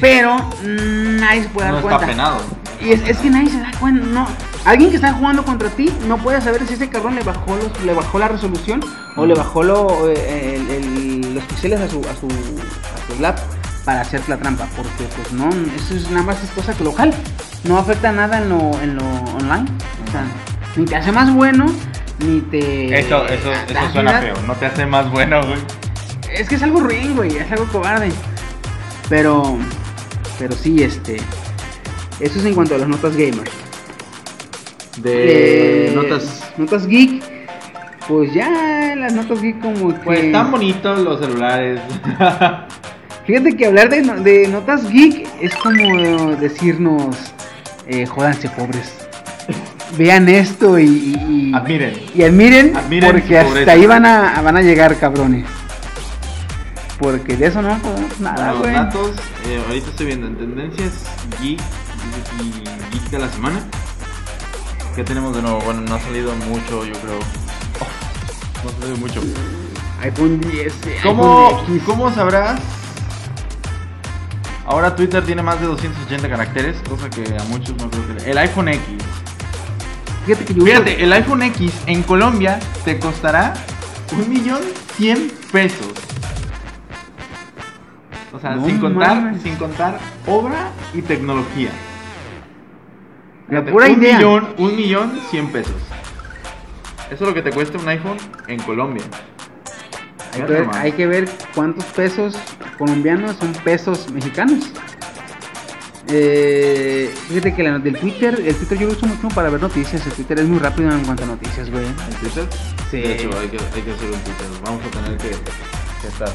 Pero 0.00 0.36
mm, 0.36 1.16
nadie 1.20 1.42
se 1.42 1.48
puede 1.48 1.66
dar 1.68 1.74
No 1.76 1.82
cuenta. 1.82 1.96
está 1.96 2.06
penado. 2.06 2.40
Y 2.84 2.92
es, 2.92 3.00
es 3.08 3.16
que 3.18 3.30
nadie 3.30 3.50
se 3.50 3.58
da 3.60 3.70
cuenta, 3.80 4.06
no. 4.06 4.26
Alguien 4.64 4.90
que 4.90 4.96
está 4.96 5.12
jugando 5.12 5.44
contra 5.44 5.68
ti 5.70 5.92
no 6.06 6.18
puede 6.18 6.40
saber 6.40 6.66
si 6.66 6.74
ese 6.74 6.88
cabrón 6.88 7.14
le 7.14 7.22
bajó 7.22 7.56
los, 7.56 7.84
le 7.84 7.94
bajó 7.94 8.18
la 8.18 8.28
resolución 8.28 8.80
o 9.16 9.24
le 9.26 9.34
bajó 9.34 9.62
lo, 9.62 10.08
eh, 10.10 10.56
el- 10.56 10.70
el- 10.70 11.34
los 11.34 11.44
píxeles 11.44 11.80
a 11.80 11.88
su, 11.88 12.00
a 12.00 12.14
su, 12.14 12.26
a 12.28 13.14
su 13.14 13.20
lap 13.22 13.38
para 13.84 14.02
hacer 14.02 14.20
la 14.28 14.36
trampa. 14.36 14.66
Porque 14.76 15.04
pues 15.16 15.32
no, 15.32 15.48
eso 15.76 15.94
es 15.94 16.10
nada 16.10 16.24
más 16.24 16.42
es 16.42 16.50
cosa 16.50 16.74
local. 16.82 17.12
No 17.64 17.78
afecta 17.78 18.12
nada 18.12 18.38
en 18.38 18.48
lo, 18.50 18.58
en 18.82 18.96
lo 18.96 19.04
online. 19.38 19.66
O 20.06 20.10
sea, 20.12 20.24
ni 20.76 20.84
te 20.84 20.96
hace 20.96 21.12
más 21.12 21.32
bueno, 21.32 21.66
ni 22.18 22.40
te. 22.42 22.98
Eso, 23.00 23.26
eso, 23.28 23.48
da- 23.50 23.64
eso 23.64 23.74
da 23.74 23.92
suena 23.92 24.20
feo, 24.20 24.34
no 24.46 24.54
te 24.54 24.66
hace 24.66 24.84
más 24.86 25.10
bueno, 25.10 25.40
güey. 25.46 25.58
Es 26.30 26.48
que 26.48 26.56
es 26.56 26.62
algo 26.62 26.80
ruin, 26.80 27.14
güey, 27.16 27.36
es 27.36 27.50
algo 27.52 27.66
cobarde. 27.66 28.10
Pero, 29.08 29.56
pero 30.38 30.54
sí, 30.54 30.82
este. 30.82 31.18
Eso 32.20 32.38
es 32.38 32.44
en 32.44 32.54
cuanto 32.54 32.74
a 32.74 32.78
las 32.78 32.88
notas 32.88 33.16
gamer. 33.16 33.48
De 34.98 35.92
notas. 35.94 36.44
Notas 36.56 36.86
geek. 36.86 37.22
Pues 38.06 38.32
ya 38.34 38.94
las 38.96 39.12
notas 39.14 39.40
geek 39.42 39.60
como 39.60 39.88
que. 39.94 40.00
Pues 40.00 40.20
están 40.24 40.50
bonitos 40.50 40.98
los 41.00 41.20
celulares. 41.20 41.80
Fíjate 43.26 43.56
que 43.56 43.66
hablar 43.66 43.88
de, 43.88 44.02
no- 44.02 44.20
de 44.20 44.46
notas 44.48 44.88
geek 44.90 45.26
es 45.40 45.54
como 45.56 46.36
decirnos. 46.36 47.16
Eh, 47.86 48.06
jódanse 48.06 48.48
pobres. 48.50 48.92
Vean 49.98 50.28
esto 50.28 50.78
y. 50.78 50.84
y- 50.84 51.50
y- 51.50 51.54
Admiren. 51.54 51.94
Y 52.14 52.22
admiren, 52.22 52.76
Admiren 52.76 53.10
porque 53.12 53.38
hasta 53.38 53.48
pobreza. 53.50 53.72
ahí 53.72 53.86
van 53.86 54.06
a, 54.06 54.40
van 54.42 54.56
a 54.56 54.62
llegar 54.62 54.96
cabrones. 54.98 55.44
Porque 56.98 57.36
de 57.36 57.46
eso 57.48 57.60
no 57.60 57.76
podemos 57.78 58.20
nada, 58.20 58.52
Bueno, 58.54 58.60
güey. 58.60 58.72
datos, 58.72 59.10
eh, 59.48 59.60
ahorita 59.66 59.90
estoy 59.90 60.06
viendo 60.06 60.26
en 60.28 60.36
tendencias 60.36 60.92
geek 61.42 61.60
de 63.10 63.18
la 63.18 63.28
semana. 63.28 63.60
¿Qué 64.96 65.04
tenemos 65.04 65.34
de 65.34 65.42
nuevo? 65.42 65.60
Bueno, 65.60 65.80
no 65.82 65.94
ha 65.94 66.00
salido 66.00 66.34
mucho, 66.36 66.84
yo 66.84 66.92
creo. 67.00 67.18
Oh, 67.80 68.64
no 68.64 68.70
ha 68.70 68.80
salido 68.80 68.96
mucho. 68.98 69.20
iPhone 70.02 70.40
10. 70.40 70.72
eh, 70.86 70.98
¿Cómo, 71.02 71.48
iPhone. 71.60 71.78
¿Cómo 71.86 72.12
sabrás? 72.14 72.60
Ahora 74.66 74.94
Twitter 74.96 75.24
tiene 75.24 75.42
más 75.42 75.60
de 75.60 75.66
280 75.66 76.28
caracteres, 76.28 76.76
cosa 76.88 77.10
que 77.10 77.22
a 77.38 77.42
muchos 77.44 77.76
no 77.76 77.90
creo 77.90 78.16
que... 78.16 78.30
El 78.30 78.38
iPhone 78.38 78.68
X. 78.68 78.80
Fíjate 80.26 80.44
que 80.46 80.54
yo 80.54 80.62
uso- 80.62 80.72
Fíjate, 80.72 81.04
el 81.04 81.12
iPhone 81.12 81.42
X 81.42 81.72
en 81.86 82.02
Colombia 82.02 82.58
te 82.84 82.98
costará 82.98 83.52
un 84.12 84.30
millón 84.30 84.60
cien 84.96 85.30
pesos. 85.52 85.88
O 88.32 88.38
sea, 88.40 88.56
No 88.56 88.64
sin 88.66 88.78
contar, 88.80 89.16
mames. 89.22 89.42
sin 89.42 89.54
contar 89.56 89.98
obra 90.26 90.70
y 90.94 91.02
tecnología. 91.02 91.70
La 93.48 93.64
pura 93.64 93.86
un 93.86 93.92
idea. 93.92 94.16
millón, 94.16 94.54
un 94.58 94.76
millón 94.76 95.20
cien 95.30 95.50
pesos. 95.52 95.74
Eso 97.10 97.14
es 97.14 97.20
lo 97.20 97.34
que 97.34 97.42
te 97.42 97.50
cuesta 97.50 97.78
un 97.78 97.88
iPhone 97.88 98.16
en 98.48 98.60
Colombia. 98.60 99.04
Hay 100.32 100.40
que, 100.42 100.46
ver, 100.52 100.60
nomás. 100.62 100.76
hay 100.76 100.92
que 100.92 101.06
ver 101.06 101.28
cuántos 101.54 101.84
pesos 101.84 102.36
colombianos 102.78 103.36
son 103.36 103.52
pesos 103.52 104.10
mexicanos. 104.10 104.72
Eh, 106.08 107.14
fíjate 107.28 107.54
que 107.54 107.62
la, 107.62 107.78
del 107.78 107.96
Twitter, 107.98 108.42
el 108.44 108.54
Twitter 108.56 108.78
yo 108.78 108.86
lo 108.88 108.92
uso 108.92 109.06
mucho 109.06 109.28
para 109.28 109.48
ver 109.50 109.60
noticias. 109.60 110.04
El 110.06 110.12
Twitter 110.12 110.40
es 110.40 110.46
muy 110.48 110.58
rápido 110.58 110.90
en 110.90 111.04
cuanto 111.04 111.24
a 111.24 111.26
noticias, 111.26 111.70
güey. 111.70 111.86
¿En 111.86 111.94
Twitter? 112.20 112.46
Sí. 112.90 113.00
De 113.00 113.14
hecho, 113.14 113.30
hay 113.38 113.48
que, 113.48 113.58
hay 113.58 113.82
que 113.82 113.92
hacer 113.92 114.10
un 114.10 114.20
Twitter. 114.20 114.46
Vamos 114.64 114.82
a 114.84 114.90
tener 114.90 115.18
que, 115.18 115.28
que 115.28 116.08
estar. 116.08 116.28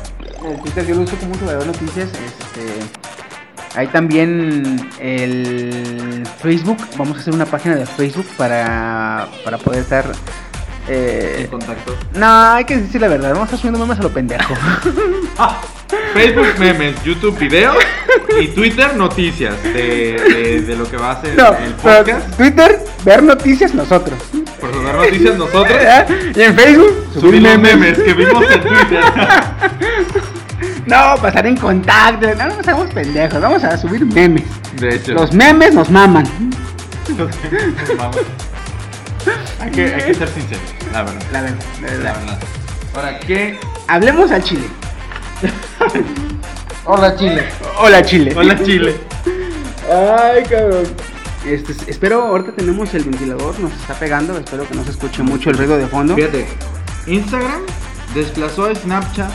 El 0.50 0.62
Twitter 0.62 0.88
yo 0.88 0.96
lo 0.96 1.02
uso 1.02 1.16
mucho 1.28 1.46
para 1.46 1.58
ver 1.58 1.68
noticias. 1.68 2.10
Este, 2.14 2.64
hay 3.76 3.88
también 3.88 4.90
el 5.00 6.24
Facebook. 6.42 6.78
Vamos 6.98 7.18
a 7.18 7.20
hacer 7.22 7.34
una 7.34 7.46
página 7.46 7.76
de 7.76 7.86
Facebook 7.86 8.26
para, 8.38 9.28
para 9.44 9.58
poder 9.58 9.82
estar. 9.82 10.06
eh, 10.88 11.42
En 11.42 11.48
contacto. 11.48 11.96
no, 12.16 12.26
hay 12.54 12.66
que 12.66 12.78
decir 12.78 13.00
la 13.02 13.08
verdad. 13.08 13.30
Vamos 13.30 13.44
a 13.44 13.56
estar 13.56 13.60
subiendo 13.60 13.80
memes 13.80 14.00
a 14.00 14.04
lo 14.04 14.10
pendejo. 14.10 14.54
Ah, 15.42 15.62
Facebook 16.14 16.48
memes, 16.60 17.02
YouTube 17.04 17.38
videos 17.40 17.78
y 18.42 18.48
Twitter 18.50 18.94
noticias 18.98 19.54
de, 19.64 20.20
de, 20.20 20.62
de 20.62 20.76
lo 20.76 20.84
que 20.90 20.98
va 20.98 21.12
a 21.12 21.22
ser 21.22 21.36
No, 21.38 21.56
el 21.58 21.72
podcast. 21.76 22.36
Twitter, 22.36 22.80
ver 23.06 23.24
noticias 23.24 23.74
nosotros. 23.74 24.20
Por 24.60 24.84
dar 24.84 24.96
noticias 24.96 25.38
nosotros. 25.38 25.78
Y 26.36 26.42
en 26.42 26.56
Facebook, 26.56 26.94
Subir 27.14 27.42
los 27.42 27.58
memes 27.58 27.98
que 28.00 28.14
vimos 28.14 28.44
en 28.52 28.62
Twitter. 28.62 29.04
No, 30.86 31.16
pasar 31.22 31.46
en 31.48 31.58
contacto. 31.58 32.28
No, 32.36 32.48
no 32.48 32.64
seamos 32.64 32.90
pendejos. 32.92 33.42
Vamos 33.42 33.64
a 33.64 33.78
subir 33.78 34.06
memes. 34.06 34.44
De 34.80 34.96
hecho. 34.96 35.14
Los 35.14 35.34
memes 35.34 35.74
nos 35.74 35.90
maman. 35.90 36.26
Vamos. 37.98 38.18
hay, 39.60 39.72
que, 39.72 39.94
hay 39.94 40.02
que 40.04 40.14
ser 40.14 40.28
sinceros, 40.30 40.64
la 40.92 41.04
verdad. 41.04 41.22
La 41.32 41.42
verdad, 41.42 41.64
la 41.82 41.88
La 41.88 41.94
verdad. 41.94 42.16
verdad. 42.20 42.40
Ahora, 42.96 43.20
¿qué? 43.20 43.60
Hablemos 43.88 44.32
al 44.32 44.44
chile. 44.44 44.66
Hola, 46.86 47.16
Chile. 47.16 47.48
Hola, 47.80 48.04
chile. 48.04 48.34
Hola, 48.36 48.60
Chile. 48.64 48.96
Ay, 49.92 50.44
cabrón. 50.44 50.86
Este, 51.46 51.74
espero, 51.90 52.24
ahorita 52.24 52.52
tenemos 52.54 52.94
el 52.94 53.04
ventilador, 53.04 53.60
nos 53.60 53.72
está 53.74 53.94
pegando. 53.94 54.38
Espero 54.38 54.68
que 54.68 54.76
no 54.76 54.84
se 54.84 54.92
escuche 54.92 55.22
mucho 55.24 55.50
el 55.52 55.58
ruido 55.58 55.78
de 55.78 55.88
fondo. 55.88 56.16
Fíjate, 56.16 56.48
Instagram 57.06 57.62
desplazó 58.14 58.66
a 58.66 58.76
Snapchat 58.76 59.32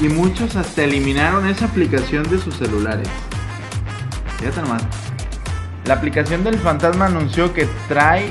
y 0.00 0.08
muchos 0.08 0.56
hasta 0.56 0.84
eliminaron 0.84 1.46
esa 1.46 1.66
aplicación 1.66 2.28
de 2.30 2.38
sus 2.38 2.56
celulares. 2.56 3.08
Fíjate 4.38 4.62
nomás. 4.62 4.82
La 5.84 5.94
aplicación 5.94 6.42
del 6.44 6.58
fantasma 6.58 7.06
anunció 7.06 7.52
que 7.52 7.68
trae. 7.88 8.30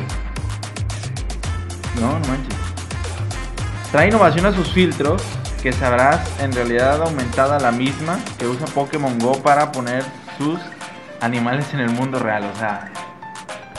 No, 1.99 2.07
no 2.07 2.27
manches. 2.27 2.55
Trae 3.91 4.07
innovación 4.07 4.45
a 4.45 4.51
sus 4.51 4.69
filtros 4.69 5.21
que 5.61 5.73
sabrás 5.73 6.21
en 6.39 6.53
realidad 6.53 7.01
aumentada 7.01 7.59
la 7.59 7.71
misma 7.71 8.17
que 8.37 8.47
usa 8.47 8.65
Pokémon 8.67 9.17
Go 9.19 9.33
para 9.43 9.71
poner 9.71 10.03
sus 10.37 10.59
animales 11.21 11.73
en 11.73 11.81
el 11.81 11.89
mundo 11.89 12.19
real. 12.19 12.45
O 12.53 12.57
sea, 12.57 12.91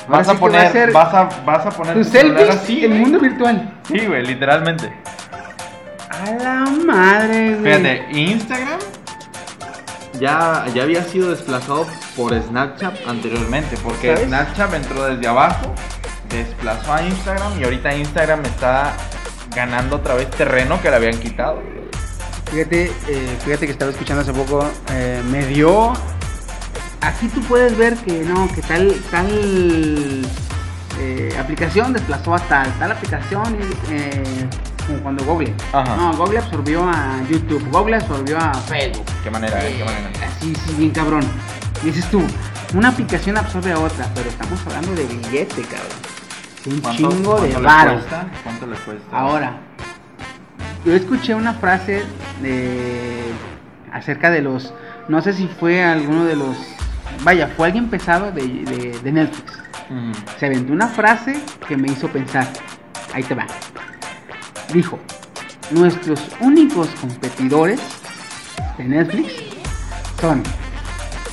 vas 0.09 0.29
a 0.29 0.33
que 0.33 0.39
va 0.39 0.39
a 0.39 0.41
poner, 0.41 0.93
vas 0.93 1.15
a, 1.15 1.29
vas 1.45 1.67
a 1.67 1.71
poner 1.71 1.95
Tus 1.95 2.09
selfies 2.09 2.51
así, 2.51 2.85
en 2.85 2.93
el 2.93 2.99
güey. 2.99 3.01
mundo 3.01 3.21
virtual. 3.21 3.81
Sí, 3.89 4.07
güey, 4.07 4.27
literalmente. 4.27 4.93
A 6.21 6.31
la 6.33 6.65
madre, 6.85 7.57
güey. 7.57 7.75
Fíjate, 7.75 8.07
Instagram 8.13 8.81
ya, 10.21 10.67
ya 10.75 10.83
había 10.83 11.03
sido 11.05 11.31
desplazado 11.31 11.87
por 12.15 12.39
Snapchat 12.39 12.95
anteriormente, 13.07 13.77
porque 13.83 14.15
¿Sabes? 14.15 14.29
Snapchat 14.29 14.75
entró 14.75 15.07
desde 15.07 15.27
abajo 15.27 15.75
desplazó 16.31 16.95
a 16.95 17.03
Instagram 17.03 17.61
y 17.61 17.65
ahorita 17.65 17.95
Instagram 17.95 18.45
está 18.45 18.95
ganando 19.55 19.97
otra 19.97 20.15
vez 20.15 20.31
terreno 20.31 20.81
que 20.81 20.91
le 20.91 20.97
habían 20.97 21.19
quitado. 21.19 21.61
Fíjate, 22.51 22.93
eh, 23.09 23.37
fíjate 23.45 23.67
que 23.67 23.73
estaba 23.73 23.91
escuchando 23.91 24.23
hace 24.23 24.33
poco, 24.33 24.69
eh, 24.93 25.23
me 25.31 25.45
dio... 25.47 25.93
Aquí 27.03 27.29
tú 27.29 27.41
puedes 27.43 27.77
ver 27.79 27.97
que 27.97 28.23
no, 28.25 28.47
que 28.55 28.61
tal, 28.61 28.95
tal 29.11 30.27
eh, 31.01 31.35
aplicación 31.39 31.95
desplazó 31.95 32.35
a 32.35 32.41
tal, 32.41 32.71
tal 32.79 32.93
aplicación, 32.93 33.57
eh, 33.89 34.47
Google. 35.31 35.55
Ajá. 35.73 35.97
No, 35.97 36.13
Google 36.17 36.39
absorbió 36.39 36.83
a 36.89 37.19
YouTube, 37.31 37.65
Google 37.71 37.97
absorbió 37.97 38.39
a 38.39 38.53
Facebook. 38.55 39.07
¿Qué 39.23 39.31
manera? 39.31 39.65
eh? 39.67 39.75
¿Qué 39.77 39.83
Eh, 39.83 39.85
manera? 39.85 40.11
Así, 40.27 40.55
sí, 40.55 40.75
bien 40.77 40.91
cabrón. 40.91 41.23
Dices 41.85 42.05
tú, 42.11 42.23
una 42.75 42.89
aplicación 42.89 43.37
absorbe 43.39 43.73
a 43.73 43.79
otra, 43.79 44.07
pero 44.15 44.29
estamos 44.29 44.61
hablando 44.67 44.93
de 44.95 45.05
billete, 45.07 45.63
cabrón. 45.63 45.99
Un 46.67 46.81
¿Cuánto- 46.81 47.09
chingo 47.11 47.35
de 47.41 47.41
cuánto 47.51 47.61
le 47.61 47.67
varo. 47.67 47.93
cuesta? 47.95 48.27
¿Cuánto 48.45 48.67
le 48.67 48.77
cuesta? 48.77 49.17
Ahora, 49.19 49.53
yo 50.85 50.95
escuché 50.95 51.35
una 51.35 51.55
frase 51.55 52.05
de 52.43 53.23
acerca 53.93 54.31
de 54.31 54.43
los, 54.43 54.73
no 55.09 55.21
sé 55.23 55.33
si 55.33 55.49
fue 55.49 55.83
alguno 55.83 56.25
de 56.25 56.37
los, 56.37 56.57
vaya, 57.23 57.49
fue 57.57 57.67
alguien 57.69 57.89
pesado 57.89 58.31
de, 58.33 58.43
de, 58.47 58.99
de 59.03 59.13
Netflix. 59.13 59.53
Mm. 59.89 60.13
Se 60.39 60.47
aventó 60.47 60.73
una 60.73 60.87
frase 60.89 61.41
que 61.67 61.77
me 61.77 61.89
hizo 61.91 62.09
pensar. 62.09 62.47
Ahí 63.15 63.23
te 63.25 63.35
va. 63.35 63.47
Dijo, 64.73 64.99
nuestros 65.71 66.21
únicos 66.41 66.89
competidores 67.01 67.81
de 68.79 68.85
Netflix 68.85 69.33
son 70.21 70.43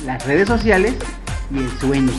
las 0.04 0.24
redes 0.26 0.48
sociales 0.48 0.94
y 1.50 1.58
el 1.58 1.70
sueño. 1.78 2.12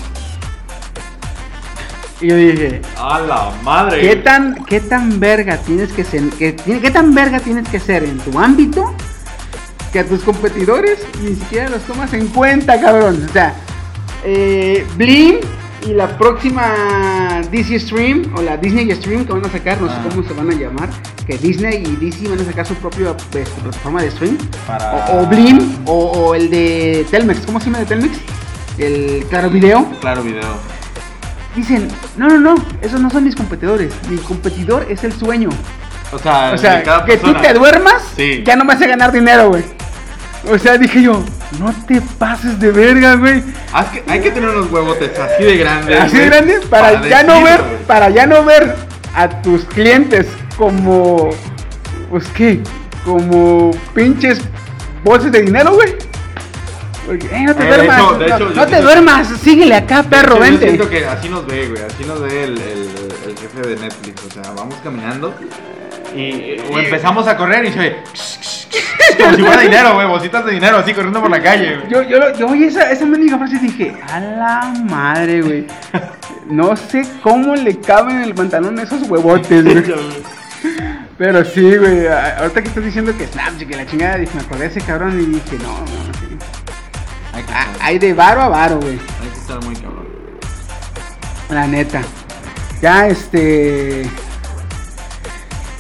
Y 2.22 2.28
yo 2.28 2.36
dije, 2.36 2.82
¡A 2.98 3.20
la 3.20 3.52
madre! 3.64 4.02
¿Qué 4.02 4.16
tan, 4.18 4.66
qué 4.66 4.82
tan 4.82 5.20
verga 5.20 5.58
tienes 5.58 5.92
que 5.94 6.04
ser? 6.04 6.24
¿Qué, 6.38 6.56
qué 6.56 6.92
tan 6.92 7.14
verga 7.14 7.40
tienes 7.40 7.68
que 7.70 7.80
ser 7.80 8.04
en 8.04 8.18
tu 8.20 8.38
ámbito? 8.38 8.94
Que 9.94 10.00
a 10.00 10.06
tus 10.06 10.22
competidores 10.22 11.00
ni 11.22 11.36
siquiera 11.36 11.70
los 11.70 11.82
tomas 11.84 12.14
en 12.14 12.28
cuenta, 12.28 12.80
cabrón. 12.80 13.26
O 13.28 13.34
sea, 13.34 13.54
eh, 14.24 14.86
Blim 14.98 15.38
y 15.88 15.94
la 15.94 16.18
próxima 16.18 17.42
DC 17.52 17.80
Stream 17.80 18.32
o 18.36 18.42
la 18.42 18.58
Disney 18.58 18.92
Stream 18.96 19.26
que 19.26 19.34
van 19.34 19.46
a 19.46 19.50
sacar, 19.50 19.80
no 19.82 19.88
sé 19.88 19.94
Ah. 19.98 20.06
cómo 20.10 20.28
se 20.28 20.34
van 20.34 20.50
a 20.50 20.54
llamar, 20.54 20.90
que 21.26 21.38
Disney 21.38 21.84
y 21.84 21.96
DC 22.06 22.28
van 22.28 22.40
a 22.42 22.46
sacar 22.46 22.66
su 22.66 22.76
propia 22.76 23.16
pues, 23.32 23.48
plataforma 23.50 24.02
de 24.02 24.12
stream. 24.12 24.38
Para- 24.68 25.06
O, 25.14 25.22
o 25.22 25.26
Blim 25.28 25.78
o, 25.86 25.94
o 25.94 26.36
el 26.36 26.50
de 26.50 27.06
Telmex, 27.10 27.42
¿cómo 27.46 27.60
se 27.60 27.68
llama 27.68 27.80
de 27.80 27.86
Telmex? 27.86 28.18
El 28.78 29.26
Claro 29.30 29.50
Video. 29.50 29.86
Claro, 30.02 30.24
video. 30.24 30.58
Dicen, 31.56 31.88
no, 32.16 32.28
no, 32.28 32.40
no, 32.40 32.56
esos 32.82 33.02
no 33.02 33.10
son 33.10 33.24
mis 33.24 33.36
competidores. 33.36 33.92
Mi 34.10 34.18
competidor 34.18 34.86
es 34.90 35.04
el 35.04 35.12
sueño. 35.12 35.50
O 36.12 36.18
sea, 36.20 36.54
O 37.02 37.06
que 37.06 37.18
tú 37.18 37.34
te 37.36 37.54
duermas, 37.54 38.02
Sí. 38.16 38.44
ya 38.46 38.56
no 38.56 38.66
vas 38.66 38.82
a 38.82 38.88
ganar 38.88 39.12
dinero, 39.12 39.50
güey. 39.50 39.64
O 40.50 40.58
sea, 40.58 40.78
dije 40.78 41.02
yo, 41.02 41.22
no 41.60 41.74
te 41.88 42.00
pases 42.02 42.60
de 42.60 42.72
verga, 42.72 43.16
güey. 43.16 43.40
Es 43.40 43.86
que 43.92 44.04
hay 44.12 44.20
que 44.22 44.32
tener 44.32 44.50
unos 44.50 44.72
huevotes 44.72 45.18
así 45.18 45.44
de 45.44 45.58
grandes. 45.58 46.00
Así 46.00 46.18
de 46.18 46.26
grandes 46.28 46.66
para, 46.66 47.08
ya 47.08 47.24
no 47.24 47.42
ver, 47.44 47.62
para 47.88 48.10
ya 48.10 48.26
no 48.28 48.44
ver 48.44 48.76
a 49.16 49.28
tus 49.42 49.66
clientes 49.66 50.28
como, 50.58 51.32
pues 52.10 52.28
qué, 52.36 52.62
como 53.04 53.72
pinches 53.94 54.40
bolsas 55.04 55.32
de 55.32 55.42
dinero, 55.42 55.74
güey. 55.74 55.96
Porque, 57.06 57.26
eh, 57.26 57.44
no 57.44 57.56
te 57.56 57.64
Eh, 57.64 57.66
de 57.66 57.76
duermas, 57.78 57.98
hecho- 58.00 58.18
de 58.20 58.28
no, 58.28 58.36
hecho, 58.36 58.50
yo 58.50 58.56
no 58.56 58.62
te 58.64 58.70
siento- 58.70 58.84
duermas, 58.86 59.28
síguele 59.44 59.76
acá, 59.76 60.04
perro, 60.04 60.36
Yo 60.36 60.42
vente. 60.42 60.66
siento 60.68 60.90
que 60.90 61.06
así 61.08 61.28
nos 61.30 61.48
ve, 61.48 61.68
güey. 61.70 61.82
Así 61.82 62.04
nos 62.06 62.22
ve 62.22 62.44
el, 62.44 62.58
el- 62.62 62.90
el 63.30 63.38
jefe 63.40 63.68
de 63.68 63.76
Netflix. 63.78 64.22
O 64.30 64.32
sea, 64.32 64.52
vamos 64.56 64.76
caminando 64.84 65.34
y 66.16 66.58
o 66.72 66.80
empezamos 66.80 67.28
a 67.28 67.38
correr 67.38 67.66
y 67.66 67.72
se 67.74 67.80
oye 67.80 67.96
como 69.20 69.36
si 69.36 69.42
fuera 69.44 69.62
dinero, 69.62 69.94
güey. 69.96 70.08
Bolsitas 70.08 70.46
de 70.46 70.52
dinero 70.54 70.78
así 70.78 70.94
corriendo 70.94 71.22
por 71.22 71.30
la 71.30 71.42
calle, 71.42 71.78
güey. 71.78 71.90
Yo, 71.90 72.04
yo, 72.04 72.34
yo 72.38 72.48
oí 72.48 72.64
esa, 72.66 72.92
esa 72.92 73.06
mendiga 73.06 73.38
frase 73.38 73.56
y 73.56 73.60
dije, 73.60 73.96
a 74.12 74.20
la 74.20 74.74
madre, 74.90 75.42
güey. 75.42 75.68
No 76.48 76.76
sé 76.76 77.06
cómo 77.22 77.56
le 77.56 77.80
caben 77.80 78.18
en 78.18 78.24
el 78.24 78.34
pantalón 78.36 78.80
esos 78.80 79.10
huevotes, 79.10 79.64
güey. 79.64 79.84
Pero 81.18 81.44
sí, 81.44 81.76
güey. 81.78 82.08
Ahorita 82.08 82.62
que 82.62 82.70
estás 82.70 82.84
diciendo 82.86 83.16
que 83.18 83.28
Snapchat, 83.28 83.68
que 83.68 83.76
la 83.76 83.86
chingada, 83.86 84.18
dije, 84.18 84.32
me 84.36 84.42
acordé 84.42 84.62
de 84.62 84.68
ese 84.68 84.82
cabrón 84.82 85.20
y 85.20 85.26
dije, 85.26 85.58
no, 85.62 85.80
no, 85.80 86.14
sí. 86.14 86.38
Hay 87.34 87.44
que, 87.44 87.54
Ah, 87.54 87.68
estar, 87.72 87.88
Hay 87.88 88.00
de 88.00 88.14
varo 88.14 88.42
a 88.42 88.48
varo, 88.50 88.80
güey. 88.80 88.94
hay 89.22 89.28
que 89.32 89.38
estar 89.40 89.64
muy 89.64 89.76
cabrón. 89.76 90.08
La 91.50 91.68
neta. 91.68 92.02
Ya, 92.82 93.08
este. 93.08 94.06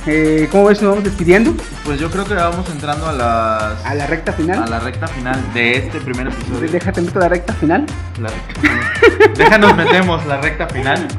Eh, 0.06 0.48
¿Cómo 0.52 0.66
ves? 0.66 0.82
Nos 0.82 0.92
vamos 0.92 1.04
despidiendo 1.04 1.54
Pues 1.84 2.00
yo 2.00 2.10
creo 2.10 2.24
que 2.26 2.34
vamos 2.34 2.68
entrando 2.70 3.08
a 3.08 3.12
las 3.14 3.86
a 3.86 3.94
la 3.96 4.08
recta 4.08 4.32
final. 4.32 4.64
a 4.64 4.68
la 4.68 4.80
recta 4.80 5.08
final 5.08 5.54
de 5.54 5.78
este 5.78 6.00
primer 6.00 6.28
episodio. 6.28 6.70
Déjate 6.72 7.02
meto 7.02 7.20
la 7.20 7.28
recta 7.30 7.54
final. 7.54 7.86
La 8.20 8.30
recta 8.30 8.62
final. 8.62 9.34
Déjanos 9.36 9.76
metemos 9.76 10.26
la 10.26 10.38
recta 10.42 10.68
final. 10.68 11.08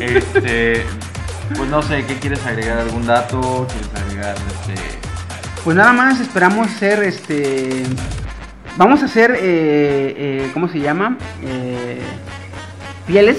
Este, 0.00 0.84
pues 1.56 1.68
no 1.68 1.82
sé, 1.82 2.04
¿qué 2.06 2.14
quieres 2.16 2.44
agregar? 2.46 2.78
¿Algún 2.78 3.06
dato? 3.06 3.66
¿Quieres 3.68 3.90
agregar 4.04 4.36
este? 4.36 4.74
Pues 5.64 5.76
nada 5.76 5.92
más 5.92 6.20
esperamos 6.20 6.70
ser 6.70 7.02
este. 7.02 7.82
Vamos 8.76 9.02
a 9.02 9.08
ser, 9.08 9.32
eh, 9.32 9.38
eh, 9.42 10.50
¿cómo 10.54 10.68
se 10.68 10.78
llama? 10.78 11.18
Eh, 11.42 12.00
fieles 13.06 13.36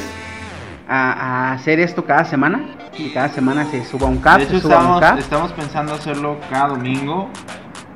a, 0.88 1.12
a 1.14 1.54
hacer 1.54 1.80
esto 1.80 2.06
cada 2.06 2.26
semana. 2.26 2.60
Y 2.98 3.10
cada 3.12 3.30
semana 3.30 3.70
se 3.72 3.86
suba 3.86 4.08
un 4.08 4.18
cap, 4.18 4.40
de 4.40 4.48
se 4.48 4.58
hecho 4.58 4.68
un 4.68 4.74
estamos, 4.74 5.00
cap. 5.00 5.20
estamos 5.20 5.52
pensando 5.54 5.94
hacerlo 5.94 6.38
cada 6.50 6.70
domingo. 6.70 7.30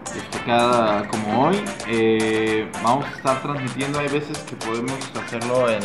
este, 0.07 0.39
cada 0.45 1.07
como 1.07 1.47
hoy. 1.47 1.61
Eh, 1.87 2.69
vamos 2.81 3.05
a 3.05 3.09
estar 3.17 3.41
transmitiendo. 3.41 3.99
Hay 3.99 4.07
veces 4.07 4.37
que 4.39 4.55
podemos 4.55 4.93
hacerlo 5.25 5.69
en 5.69 5.81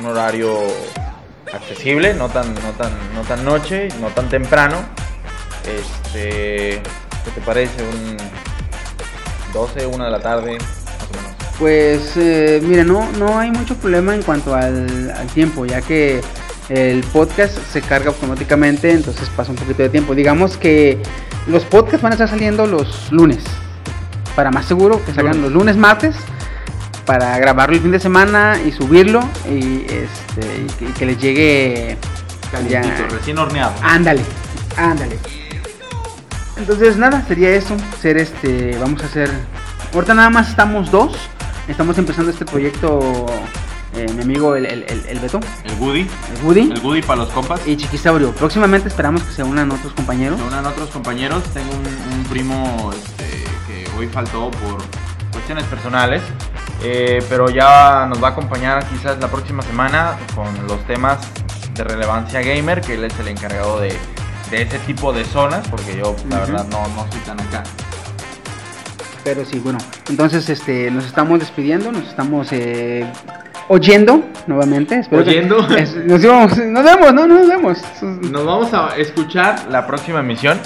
un 0.00 0.06
horario 0.06 0.58
accesible, 1.52 2.14
no 2.14 2.28
tan, 2.28 2.54
no 2.54 2.70
tan, 2.78 2.92
no 3.14 3.20
tan 3.22 3.44
noche, 3.44 3.88
no 4.00 4.08
tan 4.08 4.28
temprano. 4.28 4.76
Este, 5.64 6.80
¿qué 7.24 7.30
te 7.34 7.40
parece? 7.42 7.82
Un 7.82 8.16
12, 9.52 9.86
1 9.86 10.04
de 10.04 10.10
la 10.10 10.20
tarde, 10.20 10.58
más 10.58 11.08
o 11.10 11.16
menos. 11.16 11.32
Pues 11.58 12.16
eh, 12.16 12.60
mira, 12.62 12.84
no, 12.84 13.10
no 13.18 13.38
hay 13.38 13.50
mucho 13.50 13.74
problema 13.76 14.14
en 14.14 14.22
cuanto 14.22 14.54
al, 14.54 15.10
al 15.10 15.26
tiempo, 15.28 15.66
ya 15.66 15.82
que 15.82 16.22
el 16.68 17.00
podcast 17.04 17.56
se 17.72 17.80
carga 17.80 18.08
automáticamente, 18.10 18.90
entonces 18.92 19.28
pasa 19.30 19.50
un 19.50 19.56
poquito 19.56 19.82
de 19.82 19.88
tiempo. 19.88 20.14
Digamos 20.14 20.56
que 20.56 21.00
los 21.46 21.64
podcasts 21.64 22.02
van 22.02 22.12
a 22.12 22.14
estar 22.14 22.28
saliendo 22.28 22.66
los 22.66 23.10
lunes, 23.10 23.38
para 24.36 24.50
más 24.50 24.66
seguro 24.66 25.02
que 25.04 25.12
salgan 25.14 25.40
los 25.42 25.50
lunes, 25.52 25.76
martes, 25.76 26.14
para 27.06 27.38
grabarlo 27.38 27.74
el 27.76 27.82
fin 27.82 27.90
de 27.90 28.00
semana 28.00 28.58
y 28.64 28.70
subirlo 28.70 29.20
y, 29.50 29.84
este, 29.84 30.66
y 30.84 30.92
que, 30.92 31.06
les 31.06 31.18
llegue 31.18 31.96
ya- 32.52 32.80
Calientito, 32.82 33.08
recién 33.16 33.38
horneado. 33.38 33.72
Ándale, 33.82 34.20
ándale. 34.76 35.18
Entonces 36.58 36.96
nada, 36.96 37.24
sería 37.26 37.50
eso, 37.50 37.76
ser 38.02 38.18
este, 38.18 38.76
vamos 38.80 39.02
a 39.02 39.06
hacer, 39.06 39.30
ahorita 39.94 40.12
nada 40.14 40.28
más 40.28 40.50
estamos 40.50 40.90
dos, 40.90 41.16
estamos 41.68 41.96
empezando 41.98 42.30
este 42.30 42.44
proyecto, 42.44 43.26
eh, 43.94 44.06
mi 44.14 44.22
amigo 44.22 44.54
el, 44.54 44.66
el, 44.66 44.84
el, 44.88 45.06
el 45.06 45.18
Beto, 45.20 45.40
El 45.64 45.74
Woody, 45.80 46.00
el 46.00 46.44
Woody 46.44 46.72
el 46.72 46.80
Woody 46.84 47.02
para 47.02 47.20
los 47.22 47.30
compas. 47.30 47.60
y 47.66 47.76
Chiquisaurio. 47.76 48.32
Próximamente 48.32 48.88
esperamos 48.88 49.22
que 49.22 49.32
se 49.32 49.42
unan 49.42 49.70
otros 49.70 49.92
compañeros. 49.94 50.38
Se 50.38 50.46
unan 50.46 50.66
otros 50.66 50.90
compañeros. 50.90 51.42
Tengo 51.54 51.70
un, 51.72 52.18
un 52.18 52.24
primo 52.24 52.90
este, 52.92 53.44
que 53.66 53.86
hoy 53.98 54.06
faltó 54.08 54.50
por 54.50 54.82
cuestiones 55.32 55.64
personales. 55.64 56.22
eh, 56.82 57.24
pero 57.28 57.48
ya 57.50 58.06
nos 58.08 58.22
va 58.22 58.28
a 58.28 58.30
acompañar 58.32 58.86
quizás 58.88 59.18
la 59.18 59.28
próxima 59.28 59.62
semana 59.62 60.16
con 60.34 60.46
los 60.68 60.84
temas 60.86 61.18
de 61.74 61.82
relevancia 61.84 62.40
gamer, 62.40 62.80
que 62.80 62.94
él 62.94 63.04
es 63.04 63.18
el 63.18 63.28
encargado 63.28 63.80
de, 63.80 63.96
de 64.50 64.62
ese 64.62 64.78
tipo 64.80 65.12
de 65.12 65.24
zonas, 65.24 65.66
porque 65.68 65.96
yo 65.96 66.14
la 66.28 66.40
verdad 66.40 66.66
no, 66.70 66.86
no 66.88 67.06
soy 67.10 67.20
tan 67.20 67.40
acá. 67.40 67.62
Pero 69.24 69.44
sí, 69.44 69.58
bueno, 69.58 69.78
entonces 70.08 70.48
este, 70.48 70.90
nos 70.90 71.04
estamos 71.04 71.38
despidiendo, 71.40 71.92
nos 71.92 72.04
estamos 72.04 72.48
eh, 72.52 73.06
oyendo 73.68 74.24
nuevamente. 74.46 75.00
Que- 75.08 75.16
¿Oyendo? 75.16 75.66
es- 75.76 75.94
nos, 75.96 76.22
íbamos- 76.22 76.56
nos 76.56 76.84
vemos, 76.84 77.14
no, 77.14 77.26
no 77.26 77.38
nos 77.38 77.48
vemos. 77.48 77.78
Nos 78.02 78.44
vamos 78.44 78.72
a 78.74 78.96
escuchar 78.96 79.66
la 79.70 79.86
próxima 79.86 80.20
emisión. 80.20 80.58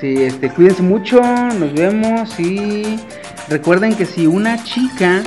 Sí, 0.00 0.24
este, 0.24 0.50
cuídense 0.50 0.82
mucho, 0.82 1.20
nos 1.22 1.72
vemos 1.72 2.38
y 2.38 2.98
recuerden 3.48 3.94
que 3.94 4.04
si 4.04 4.26
una 4.26 4.62
chica 4.62 5.22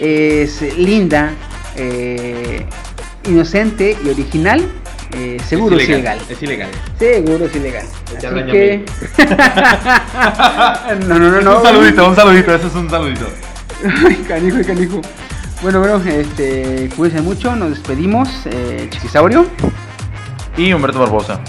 es 0.00 0.60
linda, 0.78 1.30
eh, 1.76 2.64
inocente 3.28 3.96
y 4.04 4.08
original, 4.08 4.64
eh, 5.16 5.36
seguro 5.46 5.76
es 5.76 5.88
ilegal. 5.88 6.18
Es 6.28 6.42
ilegal. 6.42 6.68
Seguro 6.98 7.44
es 7.44 7.54
ilegal. 7.54 7.86
Así 8.16 8.26
hablan 8.26 8.46
que... 8.46 8.84
no, 11.06 11.18
no, 11.18 11.30
no, 11.30 11.40
no. 11.40 11.56
un 11.58 11.62
saludito, 11.62 12.08
un 12.08 12.16
saludito, 12.16 12.54
eso 12.54 12.66
es 12.66 12.74
un 12.74 12.90
saludito. 12.90 13.26
Ay, 14.06 14.16
canijo, 14.26 14.58
canijo. 14.66 15.00
Bueno, 15.62 15.78
bueno, 15.80 15.96
este, 16.04 16.90
cuídense 16.96 17.22
mucho, 17.22 17.56
nos 17.56 17.70
despedimos, 17.70 18.28
eh, 18.46 18.88
Chiquisaurio. 18.90 19.46
Y 20.56 20.72
Humberto 20.72 21.00
Barbosa. 21.00 21.40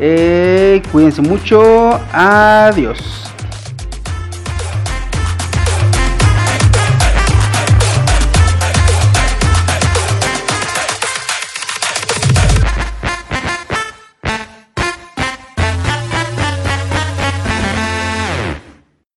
Eh, 0.00 0.82
cuídense 0.90 1.22
mucho, 1.22 2.00
adiós. 2.12 3.27